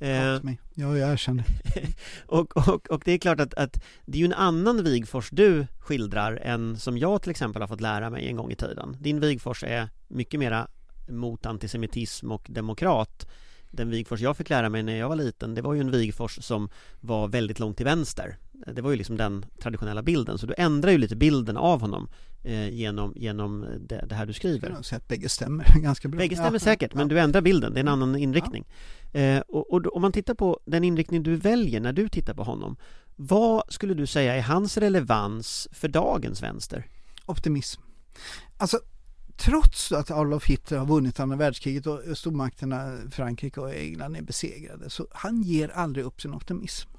Eh, 0.00 0.38
ja, 0.74 0.96
jag 0.96 1.12
erkänner. 1.12 1.44
och, 2.26 2.56
och, 2.68 2.90
och 2.90 3.02
det 3.04 3.12
är 3.12 3.18
klart 3.18 3.40
att, 3.40 3.54
att 3.54 3.82
det 4.04 4.18
är 4.18 4.20
ju 4.20 4.24
en 4.24 4.32
annan 4.32 4.84
Wigfors 4.84 5.30
du 5.30 5.66
skildrar 5.78 6.36
än 6.36 6.78
som 6.78 6.98
jag 6.98 7.22
till 7.22 7.30
exempel 7.30 7.62
har 7.62 7.68
fått 7.68 7.80
lära 7.80 8.10
mig 8.10 8.28
en 8.28 8.36
gång 8.36 8.50
i 8.50 8.56
tiden. 8.56 8.96
Din 9.00 9.20
Wigfors 9.20 9.64
är 9.64 9.88
mycket 10.08 10.40
mera 10.40 10.68
mot 11.08 11.46
antisemitism 11.46 12.32
och 12.32 12.46
demokrat. 12.48 13.26
Den 13.70 13.90
Wigfors 13.90 14.20
jag 14.20 14.36
fick 14.36 14.50
lära 14.50 14.68
mig 14.68 14.82
när 14.82 14.96
jag 14.96 15.08
var 15.08 15.16
liten 15.16 15.54
Det 15.54 15.62
var 15.62 15.74
ju 15.74 15.80
en 15.80 15.90
Wigfors 15.90 16.38
som 16.44 16.68
var 17.00 17.28
väldigt 17.28 17.58
långt 17.58 17.76
till 17.76 17.86
vänster. 17.86 18.36
Det 18.66 18.82
var 18.82 18.90
ju 18.90 18.96
liksom 18.96 19.16
den 19.16 19.46
traditionella 19.62 20.02
bilden. 20.02 20.38
Så 20.38 20.46
du 20.46 20.54
ändrar 20.58 20.90
ju 20.90 20.98
lite 20.98 21.16
bilden 21.16 21.56
av 21.56 21.80
honom 21.80 22.08
Genom, 22.70 23.12
genom 23.16 23.66
det, 23.80 24.04
det, 24.08 24.14
här 24.14 24.26
du 24.26 24.32
skriver 24.32 24.70
Jag 24.70 24.84
säga 24.84 24.96
att 24.96 25.08
bägge 25.08 25.28
stämmer 25.28 25.64
ganska 25.82 26.08
bra 26.08 26.18
Bägge 26.18 26.36
stämmer 26.36 26.52
ja, 26.52 26.58
säkert, 26.58 26.90
ja. 26.92 26.98
men 26.98 27.08
du 27.08 27.20
ändrar 27.20 27.40
bilden, 27.40 27.74
det 27.74 27.78
är 27.78 27.82
en 27.82 27.88
annan 27.88 28.16
inriktning 28.16 28.64
ja. 29.12 29.20
eh, 29.20 29.40
och, 29.40 29.72
och 29.72 29.96
om 29.96 30.02
man 30.02 30.12
tittar 30.12 30.34
på 30.34 30.60
den 30.64 30.84
inriktning 30.84 31.22
du 31.22 31.36
väljer 31.36 31.80
när 31.80 31.92
du 31.92 32.08
tittar 32.08 32.34
på 32.34 32.42
honom 32.42 32.76
Vad 33.16 33.62
skulle 33.68 33.94
du 33.94 34.06
säga 34.06 34.36
är 34.36 34.42
hans 34.42 34.76
relevans 34.78 35.68
för 35.72 35.88
dagens 35.88 36.42
vänster? 36.42 36.86
Optimism 37.26 37.82
Alltså 38.56 38.80
trots 39.36 39.92
att 39.92 40.10
Adolf 40.10 40.46
Hitler 40.46 40.78
har 40.78 40.86
vunnit 40.86 41.20
andra 41.20 41.36
världskriget 41.36 41.86
och 41.86 42.00
stormakterna 42.18 42.98
Frankrike 43.10 43.60
och 43.60 43.74
England 43.74 44.16
är 44.16 44.22
besegrade 44.22 44.90
så 44.90 45.06
han 45.10 45.42
ger 45.42 45.68
aldrig 45.68 46.04
upp 46.04 46.20
sin 46.20 46.34
optimism. 46.34 46.90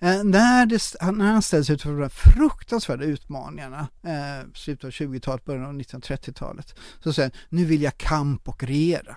Eh, 0.00 0.24
när, 0.24 0.66
det, 0.66 1.12
när 1.12 1.32
han 1.32 1.42
ställs 1.42 1.70
inför 1.70 1.90
de 1.90 2.02
här 2.02 2.08
fruktansvärda 2.08 3.04
utmaningarna, 3.04 3.88
eh, 4.02 4.48
slutet 4.54 4.84
av 4.84 4.90
20-talet, 4.90 5.44
början 5.44 5.64
av 5.64 5.72
1930-talet, 5.72 6.74
så 7.02 7.12
säger 7.12 7.30
han 7.30 7.40
nu 7.48 7.64
vill 7.64 7.82
jag 7.82 7.98
kamp 7.98 8.48
och 8.48 8.62
regera. 8.62 9.16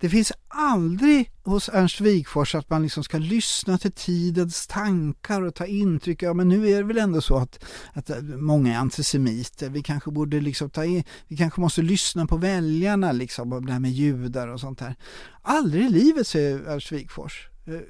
Det 0.00 0.08
finns 0.08 0.32
aldrig 0.48 1.30
hos 1.42 1.68
Ernst 1.68 2.00
Wigforss 2.00 2.54
att 2.54 2.70
man 2.70 2.82
liksom 2.82 3.04
ska 3.04 3.18
lyssna 3.18 3.78
till 3.78 3.92
tidens 3.92 4.66
tankar 4.66 5.42
och 5.42 5.54
ta 5.54 5.66
intryck. 5.66 6.22
Ja, 6.22 6.34
men 6.34 6.48
nu 6.48 6.68
är 6.68 6.76
det 6.76 6.82
väl 6.82 6.98
ändå 6.98 7.20
så 7.20 7.36
att, 7.36 7.64
att 7.92 8.10
eh, 8.10 8.22
många 8.22 8.74
är 8.74 8.78
antisemiter. 8.78 9.70
Vi 9.70 9.82
kanske 9.82 10.10
borde 10.10 10.40
liksom 10.40 10.70
ta 10.70 10.84
in, 10.84 11.04
vi 11.28 11.36
kanske 11.36 11.60
måste 11.60 11.82
lyssna 11.82 12.26
på 12.26 12.36
väljarna 12.36 13.12
liksom, 13.12 13.52
om 13.52 13.66
det 13.66 13.72
här 13.72 13.80
med 13.80 13.90
judar 13.90 14.48
och 14.48 14.60
sånt 14.60 14.78
där. 14.78 14.96
Aldrig 15.42 15.86
i 15.86 15.88
livet, 15.88 16.26
säger 16.26 16.60
Ernst 16.66 16.92
Wigforss 16.92 17.34
eh, 17.66 17.80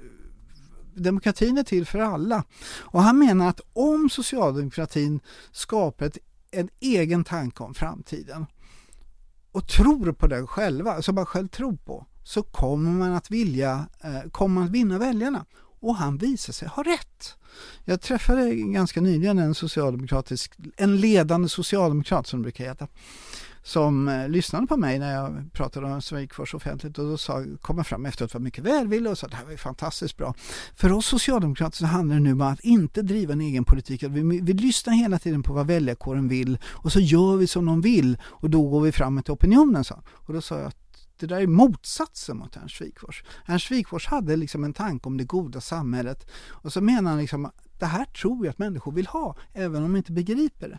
demokratin 0.94 1.58
är 1.58 1.62
till 1.62 1.86
för 1.86 1.98
alla. 1.98 2.44
Och 2.78 3.02
han 3.02 3.18
menar 3.18 3.48
att 3.48 3.60
om 3.72 4.10
socialdemokratin 4.10 5.20
skapar 5.52 6.06
ett, 6.06 6.18
en 6.50 6.68
egen 6.80 7.24
tanke 7.24 7.62
om 7.62 7.74
framtiden 7.74 8.46
och 9.52 9.68
tror 9.68 10.12
på 10.12 10.26
den 10.26 10.46
själva, 10.46 11.02
som 11.02 11.14
man 11.14 11.26
själv 11.26 11.48
tror 11.48 11.76
på, 11.76 12.06
så 12.24 12.42
kommer 12.42 12.90
man 12.90 13.12
att 13.12 13.30
vilja, 13.30 13.86
eh, 14.00 14.30
kommer 14.30 14.54
man 14.54 14.64
att 14.64 14.70
vinna 14.70 14.98
väljarna. 14.98 15.44
Och 15.80 15.96
han 15.96 16.18
visar 16.18 16.52
sig 16.52 16.68
ha 16.68 16.82
rätt. 16.82 17.34
Jag 17.84 18.00
träffade 18.00 18.54
ganska 18.54 19.00
nyligen 19.00 19.38
en 19.38 19.54
socialdemokratisk, 19.54 20.54
en 20.76 20.96
ledande 20.96 21.48
socialdemokrat 21.48 22.26
som 22.26 22.38
det 22.38 22.42
brukar 22.42 22.64
heta, 22.64 22.88
som 23.62 24.08
eh, 24.08 24.28
lyssnade 24.28 24.66
på 24.66 24.76
mig 24.76 24.98
när 24.98 25.14
jag 25.14 25.52
pratade 25.52 25.86
om 25.86 26.02
Svegfors 26.02 26.54
offentligt 26.54 26.98
och 26.98 27.08
då 27.08 27.18
sa, 27.18 27.44
kom 27.60 27.76
jag 27.76 27.86
fram 27.86 28.06
efteråt 28.06 28.34
var 28.34 28.40
mycket 28.40 28.64
välvillig 28.64 29.10
och 29.12 29.18
sa 29.18 29.26
att 29.26 29.30
det 29.30 29.36
här 29.36 29.44
var 29.44 29.56
fantastiskt 29.56 30.16
bra. 30.16 30.34
För 30.74 30.92
oss 30.92 31.06
socialdemokrater 31.06 31.76
så 31.76 31.86
handlar 31.86 32.16
det 32.16 32.22
nu 32.22 32.32
om 32.32 32.40
att 32.40 32.60
inte 32.60 33.02
driva 33.02 33.32
en 33.32 33.40
egen 33.40 33.64
politik. 33.64 34.02
vi, 34.02 34.40
vi 34.40 34.52
lyssnar 34.52 34.94
hela 34.94 35.18
tiden 35.18 35.42
på 35.42 35.52
vad 35.52 35.66
väljarkåren 35.66 36.28
vill 36.28 36.58
och 36.64 36.92
så 36.92 37.00
gör 37.00 37.36
vi 37.36 37.46
som 37.46 37.66
de 37.66 37.80
vill 37.80 38.18
och 38.24 38.50
då 38.50 38.68
går 38.68 38.80
vi 38.80 38.92
fram 38.92 39.22
till 39.22 39.32
opinionen. 39.32 39.84
Så. 39.84 40.02
Och 40.08 40.34
då 40.34 40.40
sa 40.40 40.58
jag 40.58 40.66
att 40.66 40.76
det 41.20 41.26
där 41.26 41.40
är 41.40 41.46
motsatsen 41.46 42.36
mot 42.36 42.56
Ernst 42.56 42.80
Wigforss. 42.80 43.24
Ernst 43.46 43.70
Wigforss 43.70 44.06
hade 44.06 44.36
liksom 44.36 44.64
en 44.64 44.72
tanke 44.72 45.08
om 45.08 45.16
det 45.16 45.24
goda 45.24 45.60
samhället 45.60 46.30
och 46.46 46.72
så 46.72 46.80
menar 46.80 47.10
han 47.10 47.20
liksom 47.20 47.50
det 47.80 47.86
här 47.86 48.04
tror 48.04 48.46
jag 48.46 48.50
att 48.50 48.58
människor 48.58 48.92
vill 48.92 49.06
ha, 49.06 49.36
även 49.52 49.76
om 49.76 49.92
de 49.92 49.96
inte 49.96 50.12
begriper 50.12 50.68
det. 50.68 50.78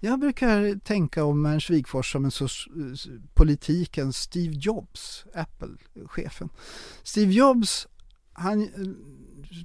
Jag 0.00 0.20
brukar 0.20 0.78
tänka 0.78 1.24
om 1.24 1.46
Ernst 1.46 1.70
Wigforss 1.70 2.12
som 2.12 2.24
en 2.24 2.30
sorts 2.30 2.68
eh, 2.76 3.12
politikens 3.34 4.16
Steve 4.16 4.54
Jobs, 4.54 5.24
Apple-chefen. 5.34 6.48
Steve 7.02 7.32
Jobs, 7.32 7.86
han 8.32 8.62
eh, 8.62 8.68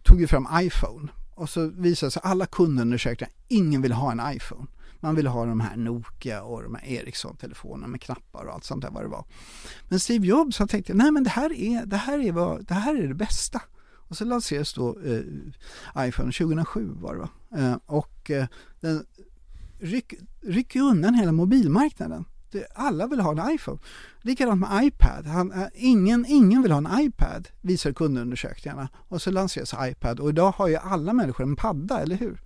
tog 0.04 0.22
ju 0.22 0.28
fram 0.28 0.48
iPhone 0.54 1.10
och 1.36 1.50
så 1.50 1.68
visade 1.68 2.12
sig 2.12 2.22
alla 2.26 2.46
kundundersökningar, 2.46 3.34
ingen 3.48 3.82
vill 3.82 3.92
ha 3.92 4.12
en 4.12 4.36
iPhone. 4.36 4.68
Man 5.00 5.16
vill 5.16 5.28
ha 5.28 5.46
de 5.46 5.60
här 5.60 5.76
Nokia 5.76 6.44
och 6.44 6.64
de 6.64 6.76
här 6.76 6.86
Ericsson-telefonerna 6.88 7.88
med 7.88 8.02
knappar 8.02 8.46
och 8.46 8.54
allt 8.54 8.64
sånt 8.64 8.82
där 8.82 8.92
vad 8.92 9.04
det 9.04 9.08
var. 9.08 9.26
Men 9.90 10.00
Steve 10.00 10.28
Jobs 10.28 10.60
han 10.60 10.68
tänkte, 10.68 10.94
nej 10.94 11.12
men 11.12 11.24
det 11.24 11.30
här 11.30 11.54
är 11.54 11.86
det, 11.86 11.98
här 11.98 12.20
är 12.20 12.32
vad, 12.32 12.66
det, 12.66 12.74
här 12.74 12.96
är 12.96 13.08
det 13.08 13.14
bästa. 13.14 13.62
Och 14.10 14.18
så 14.18 14.26
lanserades 14.26 14.74
då 14.74 14.98
eh, 15.06 16.08
iPhone 16.08 16.32
2007 16.32 16.90
var 16.96 17.14
det 17.14 17.20
va? 17.20 17.30
Eh, 17.58 17.78
och 17.86 18.32
eh, 18.32 18.46
den 18.80 19.06
ryck, 19.80 20.14
rycker 20.42 20.80
undan 20.80 21.14
hela 21.14 21.32
mobilmarknaden. 21.32 22.26
Det, 22.52 22.68
alla 22.76 23.08
vill 23.08 23.20
ha 23.20 23.32
en 23.32 23.56
iPhone. 23.56 23.80
Likadant 24.22 24.62
med 24.62 24.84
iPad. 24.84 25.26
Han, 25.26 25.52
eh, 25.52 25.68
ingen, 25.74 26.26
ingen 26.28 26.62
vill 26.62 26.72
ha 26.72 26.78
en 26.78 27.00
iPad, 27.00 27.48
visar 27.62 27.92
kundundersökningarna. 27.92 28.90
Och 29.08 29.22
så 29.22 29.32
lanseras 29.32 29.74
iPad 29.80 30.20
och 30.20 30.30
idag 30.30 30.52
har 30.52 30.68
ju 30.68 30.76
alla 30.76 31.14
människor 31.14 31.44
en 31.44 31.56
padda, 31.56 32.02
eller 32.02 32.16
hur? 32.16 32.42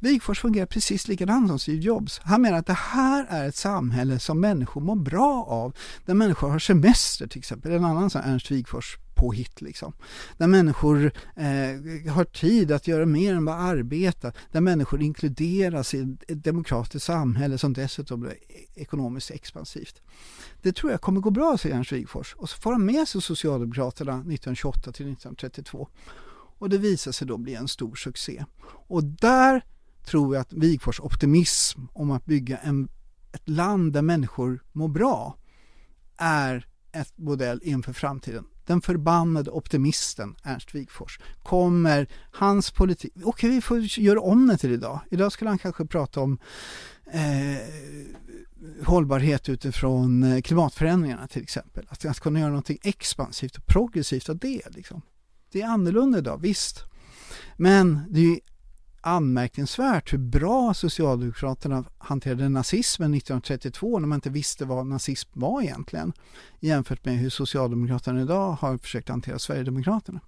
Wigforss 0.00 0.38
fungerar 0.38 0.66
precis 0.66 1.08
likadant 1.08 1.48
som 1.48 1.58
Steve 1.58 1.78
Jobs. 1.82 2.20
Han 2.24 2.42
menar 2.42 2.58
att 2.58 2.66
det 2.66 2.72
här 2.72 3.26
är 3.28 3.48
ett 3.48 3.56
samhälle 3.56 4.18
som 4.18 4.40
människor 4.40 4.80
mår 4.80 4.96
bra 4.96 5.44
av. 5.48 5.76
Där 6.04 6.14
människor 6.14 6.48
har 6.48 6.58
semester 6.58 7.26
till 7.26 7.38
exempel. 7.38 7.72
En 7.72 7.84
annan 7.84 8.10
sån 8.10 8.22
Ernst 8.22 8.50
Wigforss 8.50 8.96
påhitt 9.18 9.60
liksom. 9.60 9.92
Där 10.36 10.46
människor 10.46 11.12
eh, 11.36 12.12
har 12.12 12.24
tid 12.24 12.72
att 12.72 12.88
göra 12.88 13.06
mer 13.06 13.34
än 13.34 13.44
bara 13.44 13.56
arbeta. 13.56 14.32
Där 14.52 14.60
människor 14.60 15.02
inkluderas 15.02 15.94
i 15.94 16.16
ett 16.28 16.44
demokratiskt 16.44 17.06
samhälle 17.06 17.58
som 17.58 17.72
dessutom 17.72 18.20
blir 18.20 18.34
ekonomiskt 18.74 19.30
expansivt. 19.30 20.00
Det 20.62 20.72
tror 20.72 20.92
jag 20.92 21.00
kommer 21.00 21.20
gå 21.20 21.30
bra, 21.30 21.58
säger 21.58 21.76
Ernst 21.76 21.92
Wigforss. 21.92 22.34
Och 22.34 22.50
så 22.50 22.56
får 22.60 22.72
han 22.72 22.84
med 22.84 23.08
sig 23.08 23.22
Socialdemokraterna 23.22 24.12
1928 24.12 24.80
till 24.80 25.12
1932. 25.12 25.88
Och 26.58 26.70
det 26.70 26.78
visar 26.78 27.12
sig 27.12 27.26
då 27.26 27.36
bli 27.36 27.54
en 27.54 27.68
stor 27.68 27.94
succé. 27.94 28.44
Och 28.88 29.04
där 29.04 29.62
tror 30.04 30.34
jag 30.34 30.40
att 30.40 30.52
Wigfors 30.52 31.00
optimism 31.00 31.80
om 31.92 32.10
att 32.10 32.24
bygga 32.24 32.58
en, 32.58 32.88
ett 33.32 33.48
land 33.48 33.92
där 33.92 34.02
människor 34.02 34.64
mår 34.72 34.88
bra 34.88 35.36
är 36.16 36.66
ett 36.92 37.18
modell 37.18 37.60
inför 37.62 37.92
framtiden. 37.92 38.44
Den 38.68 38.80
förbannade 38.80 39.50
optimisten 39.50 40.36
Ernst 40.42 40.74
Wigfors 40.74 41.18
kommer 41.42 42.08
hans 42.30 42.70
politik, 42.70 43.12
okej 43.16 43.26
okay, 43.26 43.50
vi 43.50 43.60
får 43.60 43.80
göra 43.80 44.20
om 44.20 44.46
det 44.46 44.56
till 44.56 44.72
idag. 44.72 45.00
Idag 45.10 45.32
skulle 45.32 45.50
han 45.50 45.58
kanske 45.58 45.86
prata 45.86 46.20
om 46.20 46.38
eh, 47.12 47.58
hållbarhet 48.86 49.48
utifrån 49.48 50.22
eh, 50.22 50.40
klimatförändringarna 50.40 51.26
till 51.26 51.42
exempel. 51.42 51.86
Att, 51.88 52.04
att 52.04 52.20
kunna 52.20 52.40
göra 52.40 52.48
någonting 52.48 52.78
expansivt 52.82 53.56
och 53.56 53.66
progressivt 53.66 54.28
av 54.28 54.38
det. 54.38 54.62
Liksom. 54.70 55.02
Det 55.52 55.62
är 55.62 55.66
annorlunda 55.66 56.18
idag, 56.18 56.38
visst. 56.40 56.84
Men 57.56 58.00
det 58.10 58.20
är 58.20 58.40
anmärkningsvärt 59.00 60.12
hur 60.12 60.18
bra 60.18 60.74
Socialdemokraterna 60.74 61.84
hanterade 61.98 62.48
nazismen 62.48 63.14
1932 63.14 63.98
när 63.98 64.06
man 64.06 64.16
inte 64.16 64.30
visste 64.30 64.64
vad 64.64 64.86
nazism 64.86 65.30
var 65.32 65.62
egentligen 65.62 66.12
jämfört 66.60 67.04
med 67.04 67.18
hur 67.18 67.30
Socialdemokraterna 67.30 68.20
idag 68.20 68.52
har 68.52 68.78
försökt 68.78 69.08
hantera 69.08 69.38
Sverigedemokraterna. 69.38 70.20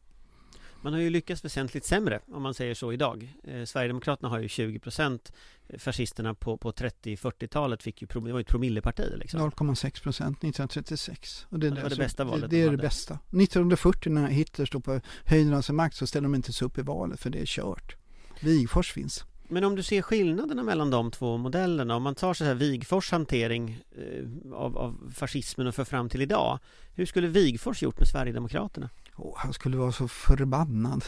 Man 0.82 0.92
har 0.92 1.00
ju 1.00 1.10
lyckats 1.10 1.44
väsentligt 1.44 1.84
sämre 1.84 2.20
om 2.32 2.42
man 2.42 2.54
säger 2.54 2.74
så 2.74 2.92
idag. 2.92 3.34
Eh, 3.44 3.64
Sverigedemokraterna 3.64 4.28
har 4.28 4.38
ju 4.38 4.48
20 4.48 4.78
procent 4.78 5.32
Fascisterna 5.78 6.34
på, 6.34 6.56
på 6.56 6.72
30-40-talet 6.72 7.82
fick 7.82 8.02
ju, 8.02 8.08
det 8.12 8.20
var 8.20 8.28
ju 8.28 8.40
ett 8.40 8.48
promilleparti 8.48 9.12
liksom. 9.16 9.40
0,6 9.40 10.02
procent 10.02 10.38
1936. 10.38 11.46
Och 11.48 11.58
det, 11.58 11.70
det 11.70 11.82
var 11.82 11.90
det 11.90 11.96
bästa 11.96 12.24
valet 12.24 12.50
Det, 12.50 12.56
det 12.56 12.62
är 12.62 12.70
det 12.70 12.76
bästa. 12.76 13.14
1940 13.14 14.12
när 14.12 14.28
Hitler 14.28 14.66
stod 14.66 14.84
på 14.84 15.00
höjden 15.24 15.54
av 15.54 15.62
sin 15.62 15.76
makt 15.76 15.96
så 15.96 16.06
ställde 16.06 16.24
de 16.24 16.34
inte 16.34 16.52
sig 16.52 16.66
upp 16.66 16.78
i 16.78 16.82
valet 16.82 17.20
för 17.20 17.30
det 17.30 17.40
är 17.40 17.46
kört. 17.46 17.96
Wigfors 18.40 18.92
finns. 18.92 19.24
Men 19.48 19.64
om 19.64 19.76
du 19.76 19.82
ser 19.82 20.02
skillnaderna 20.02 20.62
mellan 20.62 20.90
de 20.90 21.10
två 21.10 21.36
modellerna, 21.36 21.96
om 21.96 22.02
man 22.02 22.14
tar 22.14 22.34
så 22.34 22.44
här 22.44 22.54
Wigfors 22.54 23.12
hantering 23.12 23.78
eh, 23.96 24.54
av, 24.54 24.78
av 24.78 25.12
fascismen 25.14 25.66
och 25.66 25.74
för 25.74 25.84
fram 25.84 26.08
till 26.08 26.22
idag. 26.22 26.58
Hur 26.94 27.06
skulle 27.06 27.28
Wigfors 27.28 27.82
gjort 27.82 27.98
med 27.98 28.08
Sverigedemokraterna? 28.08 28.88
Oh, 29.16 29.34
han 29.36 29.52
skulle 29.52 29.76
vara 29.76 29.92
så 29.92 30.08
förbannad. 30.08 31.04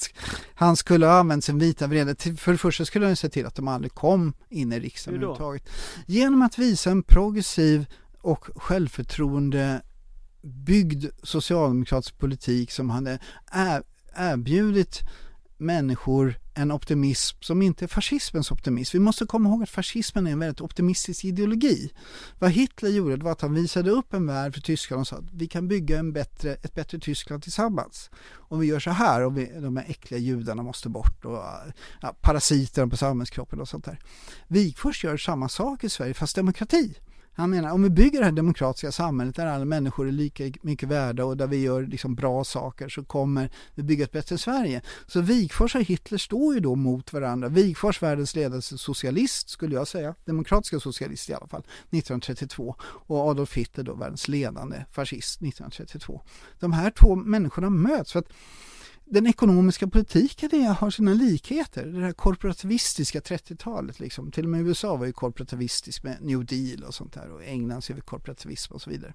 han, 0.53 0.75
skulle 0.75 1.05
ha 1.05 1.19
använt 1.19 1.43
sin 1.43 1.59
vita 1.59 1.87
vrede. 1.87 2.15
För 2.37 2.51
det 2.51 2.57
första 2.57 2.85
skulle 2.85 3.05
han 3.05 3.15
se 3.15 3.29
till 3.29 3.45
att 3.45 3.55
de 3.55 3.67
aldrig 3.67 3.93
kom 3.93 4.33
in 4.49 4.73
i 4.73 4.79
riksdagen 4.79 5.15
överhuvudtaget. 5.15 5.69
Genom 6.05 6.41
att 6.41 6.57
visa 6.57 6.91
en 6.91 7.03
progressiv 7.03 7.85
och 8.21 8.45
självförtroende 8.55 9.81
byggd 10.41 11.05
socialdemokratisk 11.23 12.17
politik 12.17 12.71
som 12.71 12.89
hade 12.89 13.19
erbjudit 14.15 15.03
människor 15.57 16.39
en 16.53 16.71
optimism 16.71 17.37
som 17.41 17.61
inte 17.61 17.85
är 17.85 17.87
fascismens 17.87 18.51
optimism. 18.51 18.97
Vi 18.97 19.03
måste 19.03 19.25
komma 19.25 19.49
ihåg 19.49 19.63
att 19.63 19.69
fascismen 19.69 20.27
är 20.27 20.31
en 20.31 20.39
väldigt 20.39 20.61
optimistisk 20.61 21.25
ideologi. 21.25 21.91
Vad 22.39 22.51
Hitler 22.51 22.89
gjorde 22.89 23.23
var 23.23 23.31
att 23.31 23.41
han 23.41 23.53
visade 23.53 23.91
upp 23.91 24.13
en 24.13 24.27
värld 24.27 24.53
för 24.53 24.61
Tyskland 24.61 24.99
och 24.99 25.07
sa 25.07 25.15
att 25.15 25.31
vi 25.33 25.47
kan 25.47 25.67
bygga 25.67 25.99
en 25.99 26.13
bättre, 26.13 26.53
ett 26.53 26.73
bättre 26.73 26.99
Tyskland 26.99 27.43
tillsammans. 27.43 28.09
Om 28.33 28.59
vi 28.59 28.67
gör 28.67 28.79
så 28.79 28.91
här 28.91 29.21
och 29.25 29.37
vi, 29.37 29.51
de 29.61 29.77
här 29.77 29.85
äckliga 29.87 30.19
judarna 30.19 30.63
måste 30.63 30.89
bort 30.89 31.25
och 31.25 31.43
ja, 32.01 32.15
parasiterna 32.21 32.87
på 32.87 32.97
samhällskroppen 32.97 33.61
och 33.61 33.69
sånt 33.69 33.85
där. 33.85 33.99
Wigforss 34.47 35.03
gör 35.03 35.17
samma 35.17 35.49
sak 35.49 35.83
i 35.83 35.89
Sverige 35.89 36.13
fast 36.13 36.35
demokrati. 36.35 36.93
Han 37.37 37.49
menar 37.49 37.71
om 37.71 37.83
vi 37.83 37.89
bygger 37.89 38.19
det 38.19 38.25
här 38.25 38.31
demokratiska 38.31 38.91
samhället 38.91 39.35
där 39.35 39.45
alla 39.45 39.65
människor 39.65 40.07
är 40.07 40.11
lika 40.11 40.51
mycket 40.61 40.89
värda 40.89 41.25
och 41.25 41.37
där 41.37 41.47
vi 41.47 41.57
gör 41.57 41.83
liksom 41.83 42.15
bra 42.15 42.43
saker 42.43 42.89
så 42.89 43.03
kommer 43.03 43.49
vi 43.75 43.83
bygga 43.83 44.03
ett 44.03 44.11
bättre 44.11 44.37
Sverige. 44.37 44.81
Så 45.07 45.21
Wigforss 45.21 45.75
och 45.75 45.81
Hitler 45.81 46.17
står 46.17 46.53
ju 46.53 46.59
då 46.59 46.75
mot 46.75 47.13
varandra. 47.13 47.49
Wigforss 47.49 48.03
världens 48.03 48.35
ledande 48.35 48.61
socialist 48.61 49.49
skulle 49.49 49.75
jag 49.75 49.87
säga, 49.87 50.15
demokratiska 50.25 50.79
socialist 50.79 51.29
i 51.29 51.33
alla 51.33 51.47
fall, 51.47 51.61
1932 51.61 52.75
och 52.81 53.17
Adolf 53.17 53.53
Hitler 53.53 53.83
då 53.83 53.93
världens 53.93 54.27
ledande 54.27 54.85
fascist 54.91 55.41
1932. 55.41 56.21
De 56.59 56.73
här 56.73 56.89
två 56.89 57.15
människorna 57.15 57.69
möts 57.69 58.11
för 58.11 58.19
att 58.19 58.29
den 59.05 59.27
ekonomiska 59.27 59.87
politiken 59.87 60.49
är, 60.53 60.73
har 60.73 60.89
sina 60.89 61.13
likheter. 61.13 61.85
Det 61.85 62.01
här 62.01 62.11
korporativistiska 62.11 63.19
30-talet. 63.19 63.99
Liksom. 63.99 64.31
Till 64.31 64.43
och 64.43 64.49
med 64.49 64.67
USA 64.67 64.95
var 64.95 65.05
ju 65.05 65.13
korporativistiskt 65.13 66.03
med 66.03 66.17
New 66.21 66.45
Deal 66.45 66.83
och 66.83 66.93
sånt 66.93 67.13
där. 67.13 67.29
Och 67.29 67.43
England 67.43 67.81
ser 67.81 67.93
vi 67.93 68.01
korporativism 68.01 68.73
och 68.73 68.81
så 68.81 68.89
vidare. 68.89 69.13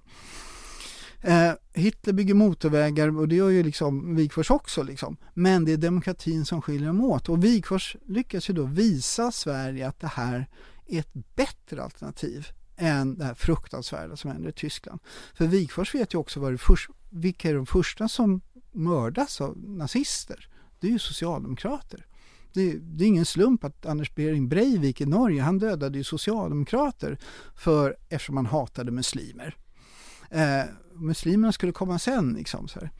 Eh, 1.21 1.51
Hitler 1.73 2.13
bygger 2.13 2.33
motorvägar 2.33 3.17
och 3.17 3.27
det 3.27 3.35
gör 3.35 3.49
ju 3.49 3.63
liksom 3.63 4.15
Wigforss 4.15 4.49
också. 4.49 4.83
Liksom. 4.83 5.17
Men 5.33 5.65
det 5.65 5.71
är 5.71 5.77
demokratin 5.77 6.45
som 6.45 6.61
skiljer 6.61 6.87
dem 6.87 7.01
åt. 7.01 7.29
Och 7.29 7.43
Wigforss 7.43 7.95
lyckas 8.07 8.49
ju 8.49 8.53
då 8.53 8.63
visa 8.63 9.31
Sverige 9.31 9.87
att 9.87 9.99
det 9.99 10.07
här 10.07 10.49
är 10.87 10.99
ett 10.99 11.13
bättre 11.35 11.83
alternativ 11.83 12.47
än 12.77 13.17
det 13.17 13.25
här 13.25 13.33
fruktansvärda 13.33 14.15
som 14.15 14.31
händer 14.31 14.49
i 14.49 14.53
Tyskland. 14.53 14.99
För 15.33 15.47
Wigforss 15.47 15.95
vet 15.95 16.13
ju 16.13 16.17
också 16.17 16.39
vad 16.39 16.51
det 16.51 16.57
först, 16.57 16.89
vilka 17.09 17.49
är 17.49 17.55
de 17.55 17.65
första 17.65 18.07
som 18.07 18.41
mördas 18.71 19.41
av 19.41 19.57
nazister, 19.57 20.47
det 20.79 20.87
är 20.87 20.91
ju 20.91 20.99
socialdemokrater. 20.99 22.05
Det, 22.53 22.77
det, 22.79 23.03
är 23.03 23.07
ingen 23.07 23.25
slump 23.25 23.63
att 23.63 23.85
Anders 23.85 24.15
Behring 24.15 24.49
Breivik 24.49 25.01
i 25.01 25.05
Norge, 25.05 25.41
han 25.41 25.59
dödade 25.59 25.97
ju 25.97 26.03
socialdemokrater 26.03 27.17
för, 27.55 27.97
eftersom 28.09 28.37
han 28.37 28.45
hatade 28.45 28.91
muslimer. 28.91 29.55
Eh, 30.29 30.63
muslimerna 30.93 31.51
skulle 31.51 31.71
komma 31.71 31.99
sen. 31.99 32.33
Liksom, 32.33 32.67
så, 32.67 32.79
här. 32.79 32.91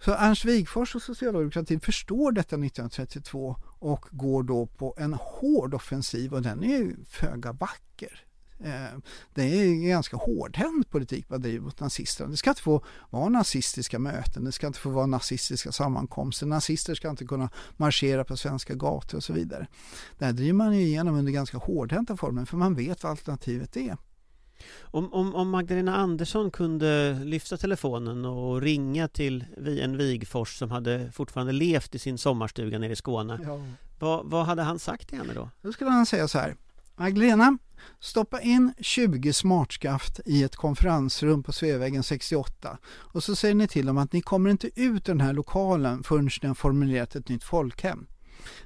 så 0.00 0.12
Ernst 0.12 0.44
Wigforss 0.44 0.94
och 0.94 1.02
socialdemokratin 1.02 1.80
förstår 1.80 2.32
detta 2.32 2.56
1932 2.56 3.56
och 3.78 4.06
går 4.10 4.42
då 4.42 4.66
på 4.66 4.94
en 4.98 5.12
hård 5.12 5.74
offensiv 5.74 6.34
och 6.34 6.42
den 6.42 6.64
är 6.64 6.78
ju 6.78 6.96
föga 7.04 7.52
vacker. 7.52 8.24
Eh, 8.64 8.98
det 9.34 9.42
är 9.42 9.64
en 9.64 9.88
ganska 9.88 10.16
hårdhänt 10.16 10.90
politik 10.90 11.26
man 11.28 11.40
driver 11.40 11.64
mot 11.64 11.80
nazisterna. 11.80 12.30
Det 12.30 12.36
ska 12.36 12.50
inte 12.50 12.62
få 12.62 12.84
vara 13.10 13.28
nazistiska 13.28 13.98
möten, 13.98 14.44
det 14.44 14.52
ska 14.52 14.66
inte 14.66 14.78
få 14.78 14.90
vara 14.90 15.06
nazistiska 15.06 15.72
sammankomster, 15.72 16.46
nazister 16.46 16.94
ska 16.94 17.10
inte 17.10 17.24
kunna 17.24 17.50
marschera 17.76 18.24
på 18.24 18.36
svenska 18.36 18.74
gator 18.74 19.16
och 19.16 19.24
så 19.24 19.32
vidare. 19.32 19.66
Det 20.18 20.24
här 20.24 20.32
driver 20.32 20.52
man 20.52 20.76
ju 20.76 20.82
igenom 20.82 21.14
under 21.14 21.32
ganska 21.32 21.58
hårdhänta 21.58 22.16
former 22.16 22.44
för 22.44 22.56
man 22.56 22.74
vet 22.74 23.02
vad 23.02 23.10
alternativet 23.10 23.76
är. 23.76 23.96
Om, 24.80 25.12
om, 25.12 25.34
om 25.34 25.50
Magdalena 25.50 25.96
Andersson 25.96 26.50
kunde 26.50 27.20
lyfta 27.24 27.56
telefonen 27.56 28.24
och 28.24 28.62
ringa 28.62 29.08
till 29.08 29.44
en 29.82 29.96
Wigfors 29.96 30.58
som 30.58 30.70
hade 30.70 31.12
fortfarande 31.12 31.52
levt 31.52 31.94
i 31.94 31.98
sin 31.98 32.18
sommarstuga 32.18 32.78
nere 32.78 32.92
i 32.92 32.96
Skåne. 32.96 33.38
Ja. 33.44 33.60
Vad, 33.98 34.30
vad 34.30 34.46
hade 34.46 34.62
han 34.62 34.78
sagt 34.78 35.08
till 35.08 35.18
henne 35.18 35.32
då? 35.34 35.50
Då 35.62 35.72
skulle 35.72 35.90
han 35.90 36.06
säga 36.06 36.28
så 36.28 36.38
här. 36.38 36.56
Magdalena, 36.96 37.58
stoppa 38.00 38.40
in 38.40 38.72
20 38.80 39.32
smartskaft 39.32 40.20
i 40.26 40.42
ett 40.42 40.56
konferensrum 40.56 41.42
på 41.42 41.52
Sveavägen 41.52 42.02
68 42.02 42.78
och 42.86 43.24
så 43.24 43.36
säger 43.36 43.54
ni 43.54 43.68
till 43.68 43.86
dem 43.86 43.98
att 43.98 44.12
ni 44.12 44.20
kommer 44.20 44.50
inte 44.50 44.66
ut 44.66 44.74
ur 44.76 45.00
den 45.04 45.20
här 45.20 45.32
lokalen 45.32 46.02
förrän 46.02 46.30
ni 46.42 46.48
har 46.48 46.54
formulerat 46.54 47.14
ett 47.14 47.28
nytt 47.28 47.44
folkhem. 47.44 48.06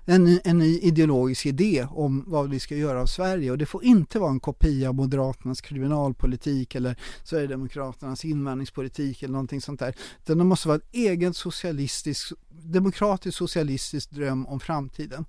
En 0.05 0.25
ny, 0.25 0.41
en 0.45 0.59
ny 0.59 0.79
ideologisk 0.79 1.47
idé 1.47 1.87
om 1.91 2.25
vad 2.27 2.51
vi 2.51 2.61
ska 2.61 2.77
göra 2.77 3.01
av 3.01 3.07
Sverige 3.07 3.51
och 3.51 3.59
det 3.59 3.67
får 3.67 3.85
inte 3.85 4.19
vara 4.19 4.31
en 4.31 4.41
kopia 4.41 4.89
av 4.89 4.95
Moderaternas 4.95 5.61
kriminalpolitik 5.61 6.75
eller 6.75 6.97
Sverigedemokraternas 7.25 8.25
invandringspolitik 8.25 9.23
eller 9.23 9.33
någonting 9.33 9.61
sånt 9.61 9.81
där. 9.81 9.95
Utan 10.23 10.39
det 10.39 10.45
måste 10.45 10.69
vara 10.69 10.79
en 10.79 11.01
egen 11.01 11.35
socialistisk, 11.35 12.33
demokratisk 12.51 13.39
socialistisk 13.39 14.11
dröm 14.11 14.47
om 14.47 14.61
framtiden. 14.61 15.25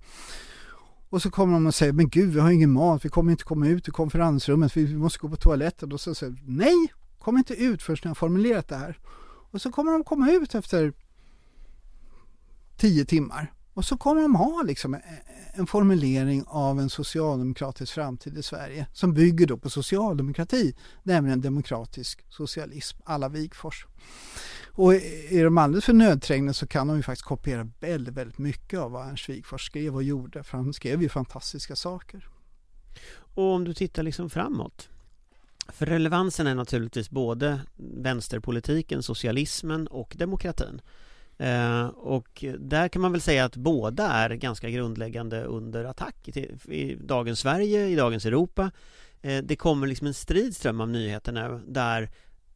Och 1.16 1.22
så 1.22 1.32
kommer 1.32 1.53
de 1.53 1.68
och 1.68 1.76
säger, 1.76 1.93
men 1.93 2.09
gud 2.09 2.34
vi 2.34 2.39
har 2.39 2.51
ingen 2.51 2.72
mat, 2.72 3.05
vi 3.05 3.09
kommer 3.09 3.32
inte 3.32 3.43
komma 3.43 3.68
ut 3.68 3.88
ur 3.88 3.91
konferensrummet, 3.91 4.78
vi 4.78 4.95
måste 4.95 5.20
gå 5.20 5.30
på 5.30 5.36
toaletten. 5.36 5.91
Och 5.91 6.01
så 6.01 6.16
säger 6.16 6.36
nej, 6.45 6.93
kom 7.20 7.38
inte 7.38 7.53
ut 7.53 7.84
förrän 7.84 7.97
ni 8.03 8.07
har 8.07 8.16
formulerat 8.16 8.68
det 8.68 8.76
här. 8.76 8.99
Och 9.51 9.61
så 9.61 9.72
kommer 9.72 9.91
de 9.91 10.03
komma 10.03 10.32
ut 10.32 10.55
efter 10.55 10.93
tio 12.78 13.05
timmar. 13.05 13.53
Och 13.74 13.86
så 13.86 13.97
kommer 13.97 14.22
de 14.22 14.36
ha 14.36 14.63
liksom 14.63 14.97
en 15.53 15.68
formulering 15.68 16.43
av 16.47 16.80
en 16.80 16.89
socialdemokratisk 16.89 17.93
framtid 17.93 18.38
i 18.38 18.43
Sverige 18.43 18.88
som 18.93 19.13
bygger 19.13 19.47
då 19.47 19.57
på 19.57 19.70
socialdemokrati, 19.70 20.76
nämligen 21.03 21.41
demokratisk 21.41 22.26
socialism, 22.30 22.97
alla 23.03 23.30
Wigfors. 23.30 23.86
Och 24.78 24.93
är 24.95 25.43
de 25.43 25.57
alldeles 25.57 25.86
för 25.86 25.93
nödträngda 25.93 26.53
så 26.53 26.67
kan 26.67 26.88
de 26.88 26.97
ju 26.97 27.03
faktiskt 27.03 27.26
kopiera 27.26 27.69
väldigt, 27.80 28.13
väldigt 28.13 28.38
mycket 28.38 28.80
av 28.80 28.91
vad 28.91 29.07
Ernst 29.07 29.30
Wigforss 29.30 29.65
skrev 29.65 29.95
och 29.95 30.03
gjorde. 30.03 30.43
För 30.43 30.57
han 30.57 30.73
skrev 30.73 31.01
ju 31.01 31.09
fantastiska 31.09 31.76
saker. 31.76 32.28
Och 33.17 33.53
om 33.53 33.63
du 33.63 33.73
tittar 33.73 34.03
liksom 34.03 34.30
framåt. 34.30 34.89
För 35.67 35.86
relevansen 35.86 36.47
är 36.47 36.55
naturligtvis 36.55 37.09
både 37.09 37.61
vänsterpolitiken, 37.78 39.03
socialismen 39.03 39.88
och 39.88 40.15
demokratin. 40.17 40.82
Eh, 41.38 41.86
och 41.88 42.45
där 42.59 42.88
kan 42.88 43.01
man 43.01 43.11
väl 43.11 43.21
säga 43.21 43.45
att 43.45 43.55
båda 43.55 44.07
är 44.07 44.30
ganska 44.30 44.69
grundläggande 44.69 45.43
under 45.43 45.86
attack 45.86 46.28
i, 46.28 46.39
i 46.65 46.95
dagens 46.95 47.39
Sverige, 47.39 47.88
i 47.88 47.95
dagens 47.95 48.26
Europa. 48.26 48.71
Eh, 49.21 49.43
det 49.43 49.55
kommer 49.55 49.88
liksom 49.88 50.07
en 50.07 50.13
stridström 50.13 50.82
av 50.82 50.89
nyheter 50.89 51.32
nu 51.32 51.61
där 51.67 52.09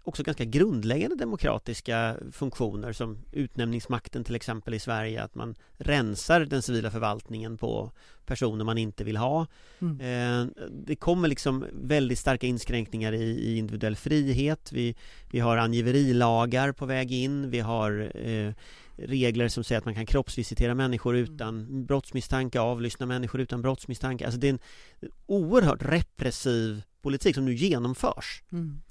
också 0.04 0.24
ganska 0.24 0.46
grundläggande 0.46 1.16
demokratiska 1.16 2.16
funktioner 2.32 2.94
som 2.94 3.18
utnämningsmakten 3.32 4.24
till 4.24 4.36
exempel 4.36 4.74
i 4.74 4.80
Sverige 4.80 5.24
att 5.24 5.36
man 5.36 5.56
rensar 5.78 6.40
den 6.40 6.62
civila 6.62 6.92
förvaltningen 6.92 7.58
på 7.58 7.92
personer 8.26 8.66
man 8.66 8.78
inte 8.78 9.04
vill 9.04 9.18
ha. 9.18 9.48
Mm. 9.80 10.00
Eh, 10.02 10.48
det 10.72 10.96
kommer 10.96 11.28
liksom 11.28 11.66
väldigt 11.74 12.20
starka 12.20 12.48
inskränkningar 12.48 13.14
i, 13.14 13.24
i, 13.24 13.58
individuell 13.58 13.96
frihet. 13.96 14.72
Vi, 14.72 14.96
vi 15.32 15.40
har 15.40 15.58
angiverilagar 15.58 16.72
på 16.72 16.86
väg 16.86 17.12
in. 17.12 17.50
Vi 17.50 17.60
har 17.60 18.12
eh, 18.16 18.54
regler 18.96 19.48
som 19.48 19.64
säger 19.64 19.80
att 19.80 19.86
man 19.86 19.96
kan 19.96 20.06
kroppsvisitera 20.06 20.76
människor 20.76 21.16
mm. 21.16 21.34
utan 21.34 21.86
brottsmisstanke, 21.86 22.60
avlyssna 22.60 23.06
människor 23.06 23.42
utan 23.42 23.62
brottsmisstanke. 23.62 24.26
Alltså 24.26 24.40
det 24.40 24.48
är 24.48 24.54
en 24.54 24.60
oerhört 25.26 25.82
repressiv 25.82 26.84
politik 27.02 27.36
som 27.36 27.46
nu 27.46 27.54
genomförs. 27.54 28.44
Mm. 28.52 28.82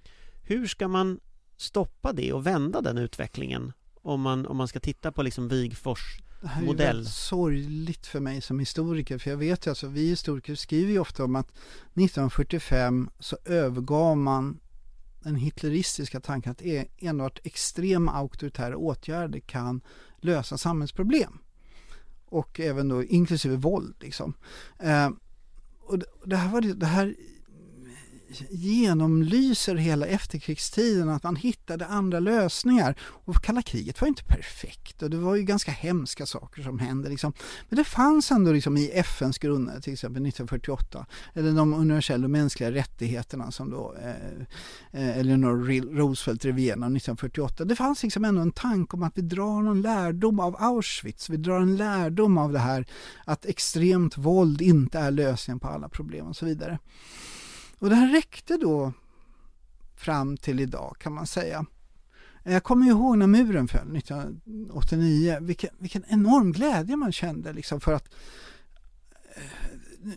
Hur 0.48 0.66
ska 0.66 0.88
man 0.88 1.20
stoppa 1.56 2.12
det 2.12 2.32
och 2.32 2.46
vända 2.46 2.80
den 2.80 2.98
utvecklingen 2.98 3.72
om 3.94 4.20
man, 4.20 4.46
om 4.46 4.56
man 4.56 4.68
ska 4.68 4.80
titta 4.80 5.12
på 5.12 5.22
liksom 5.22 5.48
Wigfors 5.48 6.18
det 6.40 6.48
här 6.48 6.62
är 6.62 6.66
modell. 6.66 6.96
väldigt 6.96 7.12
sorgligt 7.12 8.06
för 8.06 8.20
mig 8.20 8.40
som 8.40 8.58
historiker, 8.58 9.18
för 9.18 9.30
jag 9.30 9.36
vet 9.36 9.66
ju 9.66 9.70
alltså, 9.70 9.86
vi 9.86 10.08
historiker 10.08 10.54
skriver 10.54 10.92
ju 10.92 10.98
ofta 10.98 11.24
om 11.24 11.36
att 11.36 11.48
1945 11.50 13.10
så 13.18 13.38
övergav 13.44 14.16
man 14.16 14.60
den 15.20 15.36
hitleristiska 15.36 16.20
tanken 16.20 16.52
att 16.52 16.62
e- 16.62 16.88
enbart 16.98 17.38
extrema 17.44 18.12
auktoritära 18.12 18.76
åtgärder 18.76 19.40
kan 19.40 19.80
lösa 20.20 20.58
samhällsproblem. 20.58 21.38
Och 22.24 22.60
även 22.60 22.88
då 22.88 23.04
inklusive 23.04 23.56
våld 23.56 23.94
liksom. 24.00 24.34
Eh, 24.78 25.10
och 25.80 25.98
det 26.24 26.36
här, 26.36 26.48
var 26.48 26.60
det, 26.60 26.74
det 26.74 26.86
här 26.86 27.14
genomlyser 28.50 29.74
hela 29.74 30.06
efterkrigstiden, 30.06 31.08
att 31.08 31.22
man 31.22 31.36
hittade 31.36 31.86
andra 31.86 32.20
lösningar. 32.20 32.94
Och 33.00 33.42
kalla 33.42 33.62
kriget 33.62 34.00
var 34.00 34.08
inte 34.08 34.24
perfekt 34.24 35.02
och 35.02 35.10
det 35.10 35.16
var 35.16 35.36
ju 35.36 35.42
ganska 35.42 35.70
hemska 35.70 36.26
saker 36.26 36.62
som 36.62 36.78
hände. 36.78 37.08
Liksom. 37.08 37.32
Men 37.68 37.76
det 37.76 37.84
fanns 37.84 38.30
ändå 38.30 38.52
liksom 38.52 38.76
i 38.76 38.90
FNs 38.90 39.38
grunder, 39.38 39.80
till 39.80 39.92
exempel 39.92 40.26
1948, 40.26 41.06
eller 41.34 41.52
de 41.52 41.74
universella 41.74 42.28
mänskliga 42.28 42.72
rättigheterna 42.72 43.50
som 43.50 43.70
då 43.70 43.94
eh, 44.02 44.10
eh 45.02 45.18
Eleanor 45.18 45.56
Roosevelt 45.96 46.42
drev 46.42 46.58
igenom 46.58 46.96
1948. 46.96 47.64
Det 47.64 47.76
fanns 47.76 48.02
liksom 48.02 48.24
ändå 48.24 48.40
en 48.40 48.52
tanke 48.52 48.96
om 48.96 49.02
att 49.02 49.18
vi 49.18 49.22
drar 49.22 49.62
någon 49.62 49.82
lärdom 49.82 50.40
av 50.40 50.56
Auschwitz, 50.58 51.30
vi 51.30 51.36
drar 51.36 51.60
en 51.60 51.76
lärdom 51.76 52.38
av 52.38 52.52
det 52.52 52.58
här 52.58 52.86
att 53.24 53.46
extremt 53.46 54.18
våld 54.18 54.62
inte 54.62 54.98
är 54.98 55.10
lösningen 55.10 55.60
på 55.60 55.68
alla 55.68 55.88
problem 55.88 56.26
och 56.26 56.36
så 56.36 56.46
vidare. 56.46 56.78
Och 57.78 57.88
det 57.90 57.94
här 57.94 58.12
räckte 58.12 58.56
då 58.56 58.92
fram 59.96 60.36
till 60.36 60.60
idag 60.60 60.96
kan 60.98 61.12
man 61.12 61.26
säga. 61.26 61.66
Jag 62.42 62.62
kommer 62.62 62.86
ihåg 62.86 63.18
när 63.18 63.26
muren 63.26 63.68
föll 63.68 63.96
1989, 63.96 65.38
vilken, 65.40 65.70
vilken 65.78 66.04
enorm 66.08 66.52
glädje 66.52 66.96
man 66.96 67.12
kände 67.12 67.52
liksom 67.52 67.80
för 67.80 67.92
att 67.92 68.14
eh, 69.36 69.67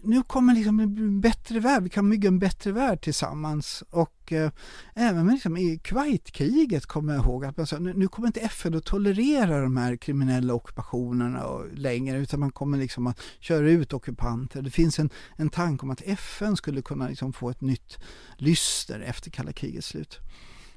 nu 0.03 0.23
kommer 0.23 0.55
liksom 0.55 0.79
en 0.79 1.21
bättre 1.21 1.59
värld, 1.59 1.83
vi 1.83 1.89
kan 1.89 2.09
bygga 2.09 2.27
en 2.27 2.39
bättre 2.39 2.71
värld 2.71 3.01
tillsammans. 3.01 3.83
Och 3.89 4.33
eh, 4.33 4.51
även 4.95 5.27
liksom 5.27 5.57
i 5.57 5.79
Kuwaitkriget 5.83 6.85
kommer 6.85 7.13
jag 7.13 7.25
ihåg 7.25 7.45
att 7.45 7.57
man 7.57 7.67
sa, 7.67 7.79
nu, 7.79 7.93
nu 7.93 8.07
kommer 8.07 8.27
inte 8.27 8.39
FN 8.39 8.75
att 8.75 8.85
tolerera 8.85 9.61
de 9.61 9.77
här 9.77 9.95
kriminella 9.95 10.53
ockupationerna 10.53 11.45
och, 11.45 11.73
längre 11.73 12.17
utan 12.17 12.39
man 12.39 12.51
kommer 12.51 12.77
liksom 12.77 13.07
att 13.07 13.21
köra 13.39 13.69
ut 13.69 13.93
ockupanter. 13.93 14.61
Det 14.61 14.71
finns 14.71 14.99
en, 14.99 15.09
en 15.35 15.49
tanke 15.49 15.83
om 15.83 15.89
att 15.89 16.01
FN 16.01 16.57
skulle 16.57 16.81
kunna 16.81 17.07
liksom 17.07 17.33
få 17.33 17.49
ett 17.49 17.61
nytt 17.61 17.97
lyster 18.37 18.99
efter 18.99 19.31
kalla 19.31 19.53
krigets 19.53 19.87
slut. 19.87 20.19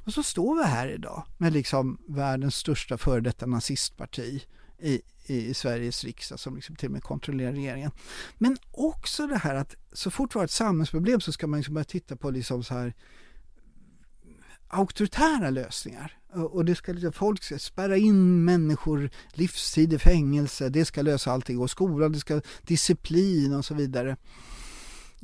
Och 0.05 0.12
så 0.12 0.23
står 0.23 0.57
vi 0.57 0.65
här 0.65 0.89
idag 0.89 1.23
med 1.39 1.53
liksom 1.53 1.99
världens 2.09 2.55
största 2.55 2.99
före 2.99 3.21
detta 3.21 3.47
nazistparti 3.47 4.47
i, 4.85 5.03
i 5.26 5.55
Sveriges 5.55 6.05
riksdag 6.05 6.41
som 6.41 6.55
liksom 6.57 6.76
till 6.76 6.89
och 6.89 6.93
med 6.93 7.03
kontrollerar 7.03 7.53
regeringen. 7.53 7.91
Men 8.39 8.57
också 8.70 9.26
det 9.26 9.39
här 9.39 9.55
att 9.55 9.74
så 9.93 10.11
fort 10.11 10.35
vi 10.35 10.39
har 10.39 10.45
ett 10.45 10.51
samhällsproblem 10.51 11.20
så 11.20 11.32
ska 11.32 11.47
man 11.47 11.59
liksom 11.61 11.74
börja 11.74 11.85
titta 11.85 12.16
på 12.16 12.30
liksom 12.30 12.64
så 12.64 12.74
här 12.74 12.95
auktoritära 14.68 15.51
lösningar. 15.51 16.18
Och 16.32 16.64
det 16.64 16.74
ska 16.74 16.93
liksom, 16.93 17.12
folk 17.12 17.43
ska 17.43 17.59
spärra 17.59 17.97
in 17.97 18.45
människor 18.45 19.11
livstid 19.32 19.93
i 19.93 19.99
fängelse, 19.99 20.68
det 20.68 20.85
ska 20.85 21.03
lösa 21.03 21.32
allting. 21.32 21.59
Och 21.59 21.70
skolan, 21.70 22.12
det 22.12 22.18
ska 22.18 22.41
disciplin 22.62 23.55
och 23.55 23.64
så 23.64 23.74
vidare. 23.74 24.16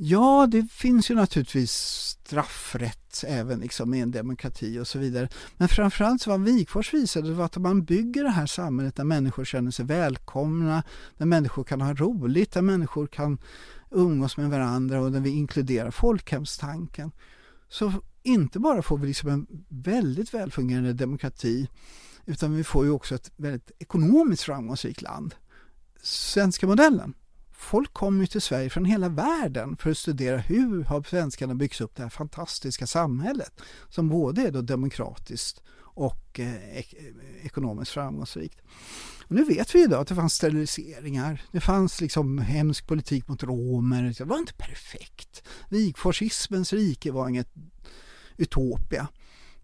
Ja, 0.03 0.47
det 0.51 0.71
finns 0.71 1.11
ju 1.11 1.15
naturligtvis 1.15 1.71
straffrätt 1.71 3.23
även 3.27 3.59
liksom 3.59 3.93
i 3.93 3.99
en 3.99 4.11
demokrati 4.11 4.79
och 4.79 4.87
så 4.87 4.99
vidare. 4.99 5.29
Men 5.57 5.67
framförallt 5.67 6.21
så 6.21 6.29
vad 6.29 6.41
Wigforss 6.41 6.93
visade 6.93 7.33
var 7.33 7.45
att 7.45 7.57
om 7.57 7.63
man 7.63 7.83
bygger 7.83 8.23
det 8.23 8.29
här 8.29 8.45
samhället 8.45 8.95
där 8.95 9.03
människor 9.03 9.45
känner 9.45 9.71
sig 9.71 9.85
välkomna, 9.85 10.83
där 11.17 11.25
människor 11.25 11.63
kan 11.63 11.81
ha 11.81 11.93
roligt, 11.93 12.51
där 12.51 12.61
människor 12.61 13.07
kan 13.07 13.37
umgås 13.91 14.37
med 14.37 14.49
varandra 14.49 15.01
och 15.01 15.11
där 15.11 15.19
vi 15.19 15.29
inkluderar 15.29 15.91
folkhemstanken. 15.91 17.11
Så 17.69 17.93
inte 18.23 18.59
bara 18.59 18.81
får 18.81 18.97
vi 18.97 19.07
liksom 19.07 19.29
en 19.29 19.47
väldigt 19.69 20.33
välfungerande 20.33 20.93
demokrati 20.93 21.69
utan 22.25 22.55
vi 22.55 22.63
får 22.63 22.85
ju 22.85 22.91
också 22.91 23.15
ett 23.15 23.31
väldigt 23.35 23.71
ekonomiskt 23.79 24.43
framgångsrikt 24.43 25.01
land. 25.01 25.35
Svenska 26.03 26.67
modellen 26.67 27.13
folk 27.61 27.93
kommer 27.93 28.21
ju 28.21 28.27
till 28.27 28.41
Sverige 28.41 28.69
från 28.69 28.85
hela 28.85 29.09
världen 29.09 29.77
för 29.77 29.91
att 29.91 29.97
studera 29.97 30.37
hur 30.37 30.83
har 30.83 31.03
svenskarna 31.03 31.55
byggt 31.55 31.81
upp 31.81 31.95
det 31.95 32.03
här 32.03 32.09
fantastiska 32.09 32.87
samhället 32.87 33.61
som 33.89 34.09
både 34.09 34.41
är 34.41 34.51
då 34.51 34.61
demokratiskt 34.61 35.61
och 35.93 36.39
eh, 36.39 36.77
ek 36.77 36.93
eh, 36.93 37.45
ekonomiskt 37.45 37.91
framgångsrikt. 37.91 38.61
Och 39.27 39.35
nu 39.35 39.43
vet 39.43 39.75
vi 39.75 39.83
idag 39.83 40.01
att 40.01 40.07
det 40.07 40.15
fanns 40.15 40.33
steriliseringar, 40.33 41.41
det 41.51 41.59
fanns 41.59 42.01
liksom 42.01 42.37
hemsk 42.37 42.87
politik 42.87 43.27
mot 43.27 43.43
romer, 43.43 44.15
det 44.17 44.23
var 44.23 44.37
inte 44.37 44.53
perfekt. 44.53 45.43
Wigforsismens 45.69 46.73
rike 46.73 47.11
var 47.11 47.29
inget 47.29 47.53
utopia. 48.37 49.07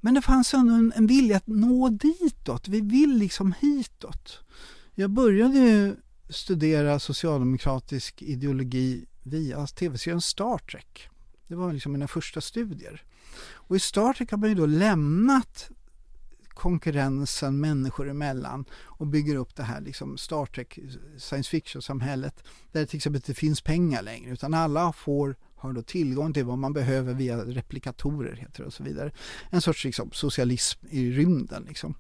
Men 0.02 0.14
det 0.14 0.22
fanns 0.22 0.54
ändå 0.54 0.74
en, 0.74 0.94
en 0.96 1.08
vilja 1.08 1.38
att 1.38 1.48
nå 1.48 1.90
ditåt, 1.90 2.68
vi 2.68 2.82
vill 2.82 3.18
liksom 3.18 3.54
hitåt. 3.62 4.40
Jag 4.96 5.10
började 5.10 5.96
studera 6.30 7.00
socialdemokratisk 7.00 8.22
ideologi 8.22 9.06
via 9.24 9.68
tv-serien 9.68 10.22
Star 10.22 10.58
Trek. 10.58 11.10
Det 11.48 11.56
var 11.56 11.74
liksom 11.74 11.92
mina 11.92 12.08
första 12.08 12.42
studier. 12.42 13.04
Och 13.54 13.76
i 13.76 13.80
Star 13.80 14.14
Trek 14.14 14.32
har 14.32 14.38
man 14.38 14.50
ju 14.50 14.56
då 14.56 14.66
lämnat 14.66 15.70
konkurrensen 16.50 17.60
människor 17.60 18.10
emellan 18.10 18.66
och 18.74 19.08
bygger 19.08 19.36
upp 19.36 19.56
det 19.56 19.64
här 19.64 19.82
liksom 19.82 20.18
Star 20.18 20.46
Trek 20.46 20.80
science 21.18 21.50
fiction-samhället 21.50 22.44
där 22.72 22.80
det 22.80 22.86
till 22.86 22.98
exempel 22.98 23.18
inte 23.18 23.34
finns 23.34 23.62
pengar 23.62 24.02
längre 24.02 24.32
utan 24.32 24.54
alla 24.54 24.94
får 24.94 25.36
har 25.56 25.74
då 25.74 25.82
tillgång 25.82 26.34
till 26.34 26.46
vad 26.46 26.58
man 26.58 26.74
behöver 26.74 27.14
via 27.14 27.38
replikatorer 27.38 28.36
heter 28.36 28.64
det 28.64 28.68
och 28.68 28.74
så 28.74 28.84
vidare. 28.84 29.12
En 29.50 29.62
sorts 29.62 29.86
liksom, 29.86 30.12
socialism 30.14 30.88
i 30.90 31.12
rymden 31.12 31.64
liksom. 31.68 31.96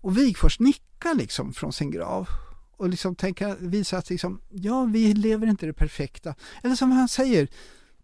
Och 0.00 0.18
Wigforss 0.18 0.60
nickar 0.60 1.14
liksom 1.14 1.52
från 1.52 1.72
sin 1.72 1.90
grav 1.90 2.28
och 2.78 2.88
liksom 2.88 3.14
tänka, 3.14 3.56
visa 3.60 3.98
att 3.98 4.10
liksom, 4.10 4.40
ja, 4.48 4.84
vi 4.84 5.14
lever 5.14 5.46
inte 5.46 5.66
det 5.66 5.72
perfekta. 5.72 6.34
Eller 6.62 6.74
som 6.74 6.92
han 6.92 7.08
säger, 7.08 7.48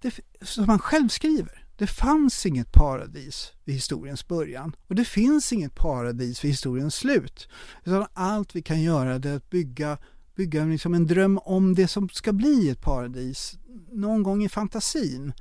det, 0.01 0.21
som 0.43 0.69
han 0.69 0.79
själv 0.79 1.09
skriver, 1.09 1.65
det 1.77 1.87
fanns 1.87 2.47
inget 2.47 2.73
paradis 2.73 3.53
vid 3.65 3.75
historiens 3.75 4.29
början 4.29 4.77
och 4.89 4.95
det 4.95 5.05
finns 5.05 5.53
inget 5.53 5.75
paradis 5.75 6.45
vid 6.45 6.51
historiens 6.51 6.95
slut. 6.95 7.49
Utan 7.85 8.07
allt 8.13 8.57
vi 8.57 8.63
kan 8.63 8.83
göra 8.83 9.15
är 9.15 9.37
att 9.37 9.51
bygga, 9.51 9.99
bygga 10.35 10.65
liksom 10.65 10.95
en 10.95 11.07
dröm 11.07 11.39
om 11.39 11.75
det 11.75 11.89
som 11.89 12.09
ska 12.09 12.33
bli 12.33 12.71
ett 12.71 12.81
paradis 12.81 13.59
någon 13.93 14.23
gång 14.23 14.45
i 14.45 14.49
fantasin, 14.49 15.33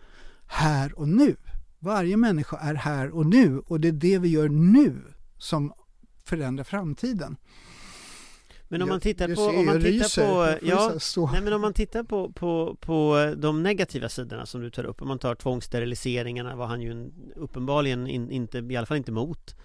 här 0.48 1.00
och 1.00 1.10
nu. 1.10 1.36
Varje 1.80 2.18
människa 2.18 2.58
är 2.58 2.74
här 2.74 3.10
och 3.10 3.26
nu 3.26 3.60
och 3.60 3.80
det 3.80 3.88
är 3.88 3.92
det 3.92 4.20
vi 4.20 4.28
gör 4.28 4.50
nu 4.50 5.02
som 5.38 5.74
förändrar 6.24 6.64
framtiden. 6.64 7.38
Men 8.74 8.82
om 8.82 8.90
man 8.90 9.00
tittar 9.00 9.36
på, 9.36 9.42
om 9.42 9.66
man 9.66 9.82
tittar 9.82 10.22
på, 10.22 10.58
ja, 10.66 10.94
nej 11.32 11.42
men 11.42 11.54
om 11.54 11.62
man 11.62 11.74
tittar 11.74 12.04
på, 12.04 12.32
på, 12.32 12.78
på 12.80 13.34
de 13.38 13.64
negativa 13.64 14.10
sidorna 14.10 14.46
som 14.46 14.62
du 14.62 14.70
tar 14.70 14.84
upp, 14.84 15.02
om 15.02 15.08
man 15.08 15.20
tar 15.20 15.36
tvångssteriliseringarna 15.36 16.56
var 16.56 16.66
han 16.66 16.82
ju 16.82 17.12
uppenbarligen 17.36 18.08
in, 18.08 18.32
inte, 18.32 18.58
i 18.58 18.76
alla 18.76 18.86
fall 18.86 18.98
inte 18.98 19.12
emot. 19.12 19.56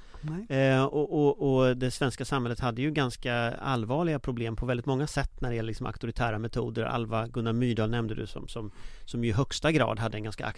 Eh, 0.48 0.84
och, 0.84 1.12
och, 1.12 1.58
och, 1.58 1.76
det 1.76 1.90
svenska 1.90 2.24
samhället 2.24 2.60
hade 2.60 2.82
ju 2.82 2.90
ganska 2.90 3.34
allvarliga 3.50 4.18
problem 4.18 4.56
på 4.56 4.66
väldigt 4.66 4.86
många 4.86 5.06
sätt 5.06 5.40
när 5.40 5.50
det 5.50 5.56
gäller 5.56 5.66
liksom 5.66 5.86
auktoritära 5.86 6.38
metoder. 6.38 6.84
Alva 6.84 7.26
Gunnar 7.26 7.52
Myrdal 7.52 7.90
nämnde 7.90 8.14
du 8.14 8.26
som, 8.26 8.48
som, 8.48 8.70
som 9.04 9.24
i 9.24 9.32
högsta 9.32 9.72
grad 9.72 9.98
hade 9.98 10.16
en 10.16 10.24
ganska 10.24 10.52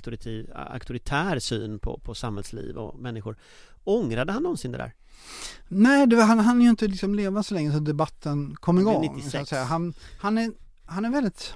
auktoritär 0.54 1.38
syn 1.38 1.78
på, 1.78 1.98
på 1.98 2.14
samhällsliv 2.14 2.76
och 2.76 2.98
människor. 3.00 3.36
Ångrade 3.84 4.32
han 4.32 4.42
någonsin 4.42 4.72
det 4.72 4.78
där? 4.78 4.92
Nej, 5.68 6.06
det 6.06 6.16
var, 6.16 6.24
han 6.24 6.38
hann 6.38 6.62
ju 6.62 6.68
inte 6.68 6.86
liksom 6.86 7.14
leva 7.14 7.42
så 7.42 7.54
länge 7.54 7.72
så 7.72 7.78
debatten 7.78 8.56
kom 8.61 8.78
igång. 8.78 9.22
Han, 9.68 9.94
han, 10.18 10.38
är, 10.38 10.52
han 10.86 11.04
är 11.04 11.11
väldigt 11.11 11.54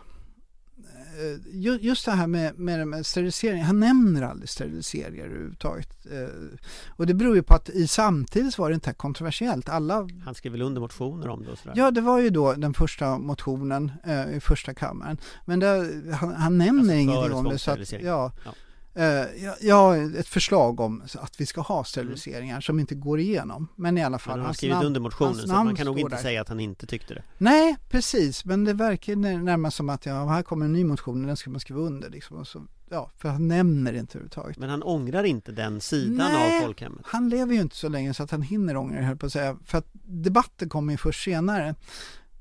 just 1.81 2.05
det 2.05 2.13
här 2.13 2.27
med, 2.27 2.59
med, 2.59 2.89
med 2.89 3.07
sterilisering, 3.07 3.63
han 3.63 3.81
nämner 3.81 4.23
aldrig 4.23 4.49
steriliseringar 4.49 5.25
överhuvudtaget. 5.25 6.07
Eh, 6.13 6.59
och 6.89 7.07
det 7.07 7.15
beror 7.15 7.37
ju 7.37 7.43
på 7.43 7.55
att 7.55 7.69
i 7.69 7.87
samtidigt 7.87 8.59
var 8.59 8.69
det 8.69 8.75
inte 8.75 8.93
kontroversiellt. 8.93 9.69
Alla... 9.69 10.09
Han 10.25 10.35
skrev 10.35 10.53
väl 10.53 10.63
under 10.63 10.81
motioner 10.81 11.29
om 11.29 11.45
det? 11.45 11.53
Och 11.53 11.59
sådär. 11.59 11.75
Ja, 11.77 11.91
det 11.91 12.01
var 12.01 12.19
ju 12.19 12.31
då 12.31 12.53
den 12.53 12.75
första 12.75 13.19
motionen 13.19 13.93
eh, 14.05 14.37
i 14.37 14.41
första 14.41 14.75
kammaren. 14.75 15.19
Men 15.45 15.61
det, 15.61 15.91
han, 16.15 16.35
han 16.35 16.59
nämner 16.59 16.81
alltså 16.81 16.95
ingenting 16.95 17.33
om 17.33 17.45
det. 17.45 17.59
Så 17.59 17.71
att, 17.71 17.93
ja. 17.93 17.99
ja. 18.45 18.55
Uh, 18.99 19.55
ja, 19.61 19.97
ett 19.97 20.29
förslag 20.29 20.81
om 20.81 21.03
att 21.15 21.41
vi 21.41 21.47
ska 21.47 21.61
ha 21.61 21.85
steriliseringar 21.85 22.55
mm. 22.55 22.63
som 22.63 22.81
inte 22.81 22.95
går 22.95 23.21
igenom. 23.21 23.69
Men 23.77 23.99
i 23.99 24.05
alla 24.05 24.19
fall. 24.19 24.33
Men 24.33 24.41
han 24.41 24.47
har 24.47 24.55
skrivit 24.55 24.83
under 24.83 25.01
motionen 25.01 25.35
så 25.35 25.47
man 25.47 25.77
kan 25.77 25.87
nog 25.87 25.99
inte 25.99 26.17
där. 26.17 26.23
säga 26.23 26.41
att 26.41 26.49
han 26.49 26.61
inte 26.61 26.87
tyckte 26.87 27.15
det. 27.15 27.23
Nej, 27.39 27.77
precis. 27.89 28.45
Men 28.45 28.65
det 28.65 28.73
verkar 28.73 29.17
närmast 29.17 29.77
som 29.77 29.89
att 29.89 30.07
ja, 30.07 30.27
här 30.27 30.43
kommer 30.43 30.67
en 30.67 30.73
ny 30.73 30.85
motion 30.85 31.21
och 31.21 31.27
den 31.27 31.37
ska 31.37 31.51
man 31.51 31.61
skriva 31.61 31.81
under. 31.81 32.11
Liksom, 32.11 32.45
så, 32.45 32.67
ja, 32.91 33.11
för 33.17 33.29
han 33.29 33.49
nämner 33.49 33.93
det 33.93 33.99
inte 33.99 34.19
överhuvudtaget. 34.19 34.59
Men 34.59 34.71
han 34.71 34.83
ångrar 34.83 35.25
inte 35.25 35.53
den 35.53 35.81
sidan 35.81 36.33
Nej, 36.33 36.59
av 36.59 36.63
folkhemmet? 36.63 37.05
han 37.05 37.29
lever 37.29 37.55
ju 37.55 37.61
inte 37.61 37.77
så 37.77 37.89
länge 37.89 38.15
så 38.15 38.23
att 38.23 38.31
han 38.31 38.43
hinner 38.43 38.77
ångra 38.77 39.11
det, 39.11 39.17
på 39.17 39.27
att 39.27 39.33
säga. 39.33 39.57
För 39.65 39.79
att 39.79 39.89
debatten 40.03 40.69
kommer 40.69 40.93
ju 40.93 40.97
först 40.97 41.25
senare. 41.25 41.75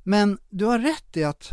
Men 0.04 0.38
du 0.50 0.66
har 0.66 0.80
rätt 0.80 1.18
i 1.18 1.24
att 1.24 1.52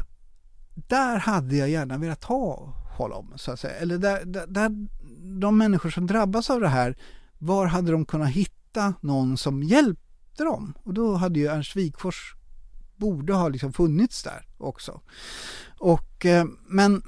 där 0.75 1.17
hade 1.17 1.57
jag 1.57 1.69
gärna 1.69 1.99
velat 1.99 2.25
ha 2.25 2.80
honom, 3.03 3.33
så 3.37 3.53
att 3.53 3.61
säga. 3.61 3.75
Eller 3.75 3.99
där, 3.99 4.25
där, 4.25 4.47
där, 4.47 4.87
de 5.41 5.59
människor 5.59 5.91
som 5.91 6.07
drabbas 6.07 6.51
av 6.51 6.61
det 6.61 6.69
här, 6.69 6.97
var 7.39 7.67
hade 7.67 7.93
de 7.93 8.05
kunnat 8.05 8.31
hitta 8.31 8.95
någon 9.01 9.37
som 9.37 9.63
hjälpte 9.63 10.45
dem? 10.45 10.75
Och 10.83 10.95
då 10.95 11.15
hade 11.15 11.39
ju 11.39 11.47
Ernst 11.47 11.77
Wigforss 11.77 12.35
borde 13.01 13.35
ha 13.35 13.49
liksom 13.49 13.73
funnits 13.73 14.23
där 14.23 14.47
också. 14.59 15.01
Och, 15.79 16.27
eh, 16.27 16.45
men 16.67 17.03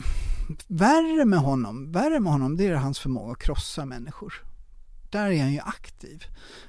värre 0.66 1.24
med 1.24 1.38
honom, 1.38 1.93
värre 1.93 2.20
med 2.20 2.32
honom 2.32 2.57
det 2.57 2.66
är 2.66 2.74
hans 2.74 2.99
förmåga 2.99 3.32
att 3.32 3.38
krossa 3.38 3.84
människor. 3.84 4.34
Där 5.11 5.30
är 5.30 5.43
han 5.43 5.53
ju 5.53 5.61
aktiv. 5.61 6.24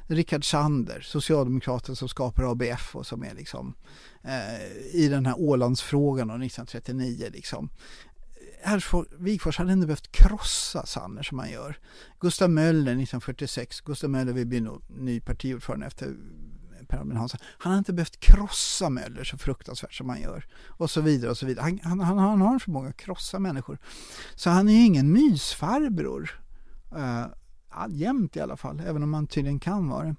Rickard 0.08 0.52
Sander, 0.52 1.02
socialdemokraten 1.02 1.96
som 1.96 2.10
skapar 2.10 2.52
ABF 2.52 2.96
och 2.96 3.06
som 3.06 3.24
är 3.24 3.34
liksom 3.34 3.74
eh, 4.24 4.96
i 5.02 5.08
den 5.08 5.26
här 5.26 5.36
Ålandsfrågan 5.38 6.30
1939 6.30 7.30
liksom. 7.34 7.70
Wigforss 9.18 9.58
hade 9.58 9.74
inte 9.74 9.88
behövt 9.88 10.12
krossa 10.12 10.86
Sanner 10.86 11.24
som 11.24 11.40
han 11.40 11.52
gör. 11.52 11.80
Gustav 12.20 12.50
Möller 12.50 12.92
1946, 12.92 13.82
Gustav 13.82 14.10
Möller 14.10 14.34
vill 14.34 14.48
bli 14.48 14.68
ny 14.88 15.20
partiordförande 15.20 15.86
efter 15.86 16.16
Per 16.88 16.98
Albin 16.98 17.18
Hansson. 17.18 17.40
Han 17.58 17.72
har 17.72 17.78
inte 17.78 17.94
behövt 17.94 18.20
krossa 18.20 18.90
Möller 18.90 19.24
så 19.24 19.38
fruktansvärt 19.38 19.94
som 19.94 20.10
han 20.10 20.22
gör. 20.22 20.46
Och 20.68 20.90
så 20.90 21.02
vidare 21.02 21.32
och 21.32 21.38
så 21.38 21.46
vidare. 21.46 21.64
Han, 21.64 21.80
han, 21.84 22.00
han, 22.00 22.18
han 22.18 22.42
har 22.42 22.54
en 22.54 22.60
förmåga 22.60 22.90
att 22.90 22.98
krossa 22.98 23.40
människor. 23.40 23.78
Så 24.36 24.50
han 24.50 24.70
är 24.70 24.74
ju 24.74 24.86
ingen 24.86 25.12
mysfarbror. 25.12 26.42
Uh, 26.96 27.26
jämt 27.90 28.36
i 28.36 28.40
alla 28.40 28.58
fall, 28.58 28.80
även 28.80 29.04
om 29.04 29.14
han 29.14 29.28
tydligen 29.28 29.60
kan 29.60 29.90
vara 29.90 30.04
det. 30.04 30.16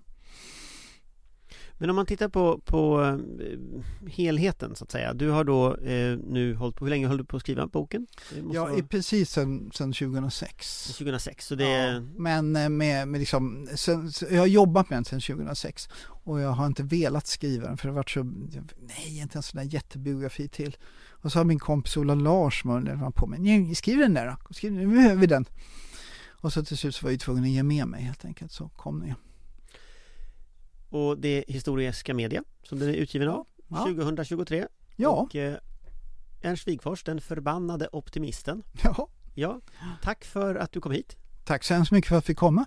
Men 1.78 1.90
om 1.90 1.96
man 1.96 2.06
tittar 2.06 2.28
på, 2.28 2.58
på 2.58 3.02
eh, 3.40 4.10
helheten 4.10 4.76
så 4.76 4.84
att 4.84 4.90
säga. 4.90 5.14
Du 5.14 5.30
har 5.30 5.44
då 5.44 5.76
eh, 5.76 6.18
nu 6.18 6.54
hållit 6.54 6.76
på, 6.76 6.84
hur 6.84 6.90
länge 6.90 7.06
höll 7.06 7.16
du 7.16 7.24
på 7.24 7.36
att 7.36 7.42
skriva 7.42 7.66
boken? 7.66 8.06
Ja, 8.52 8.64
vara... 8.64 8.82
precis 8.82 9.30
sedan 9.30 9.70
2006. 9.70 10.86
2006, 10.86 11.46
så 11.46 11.54
det 11.54 11.68
ja, 11.68 12.00
Men 12.16 12.56
eh, 12.56 12.68
med, 12.68 13.08
med 13.08 13.18
liksom, 13.18 13.68
sen, 13.74 14.12
jag 14.30 14.40
har 14.40 14.46
jobbat 14.46 14.90
med 14.90 14.96
den 14.96 15.04
sedan 15.04 15.20
2006 15.20 15.88
och 16.06 16.40
jag 16.40 16.50
har 16.50 16.66
inte 16.66 16.82
velat 16.82 17.26
skriva 17.26 17.68
den 17.68 17.76
för 17.76 17.88
det 17.88 17.92
har 17.92 17.96
varit 17.96 18.10
så, 18.10 18.22
nej 18.80 19.18
inte 19.18 19.38
en 19.38 19.42
sån 19.42 19.58
där 19.58 19.74
jättebiografi 19.74 20.48
till. 20.48 20.76
Och 21.10 21.32
så 21.32 21.38
har 21.38 21.44
min 21.44 21.58
kompis 21.58 21.96
Ola 21.96 22.14
Larsson 22.14 23.12
på 23.14 23.26
mig, 23.26 23.74
skriv 23.74 23.98
den 23.98 24.14
där 24.14 24.26
då, 24.26 24.54
skriv, 24.54 24.72
nu 24.72 24.86
behöver 24.86 25.16
vi 25.16 25.26
den. 25.26 25.44
Och 26.44 26.52
så 26.52 26.64
till 26.64 26.76
slut 26.76 26.94
så 26.94 27.06
var 27.06 27.10
jag 27.10 27.20
tvungen 27.20 27.44
att 27.44 27.50
ge 27.50 27.62
med 27.62 27.88
mig 27.88 28.02
helt 28.02 28.24
enkelt, 28.24 28.52
så 28.52 28.68
kom 28.68 29.00
den. 29.00 29.14
Och 30.94 31.18
det 31.18 31.28
är 31.28 31.52
Historiska 31.52 32.14
Media 32.14 32.44
som 32.62 32.78
den 32.78 32.88
är 32.88 32.92
utgiven 32.92 33.28
av 33.28 33.46
ja. 33.68 33.84
2023 33.84 34.66
Ja. 34.96 35.08
Och, 35.08 35.36
eh, 35.36 35.56
Ernst 36.42 36.68
Wigfors, 36.68 37.04
den 37.04 37.20
förbannade 37.20 37.88
optimisten. 37.92 38.62
Ja. 38.84 39.08
Ja, 39.34 39.60
tack 40.02 40.24
för 40.24 40.54
att 40.54 40.72
du 40.72 40.80
kom 40.80 40.92
hit. 40.92 41.16
Tack 41.44 41.64
så 41.64 41.74
hemskt 41.74 41.92
mycket 41.92 42.08
för 42.08 42.16
att 42.16 42.28
vi 42.28 42.34
komma 42.34 42.66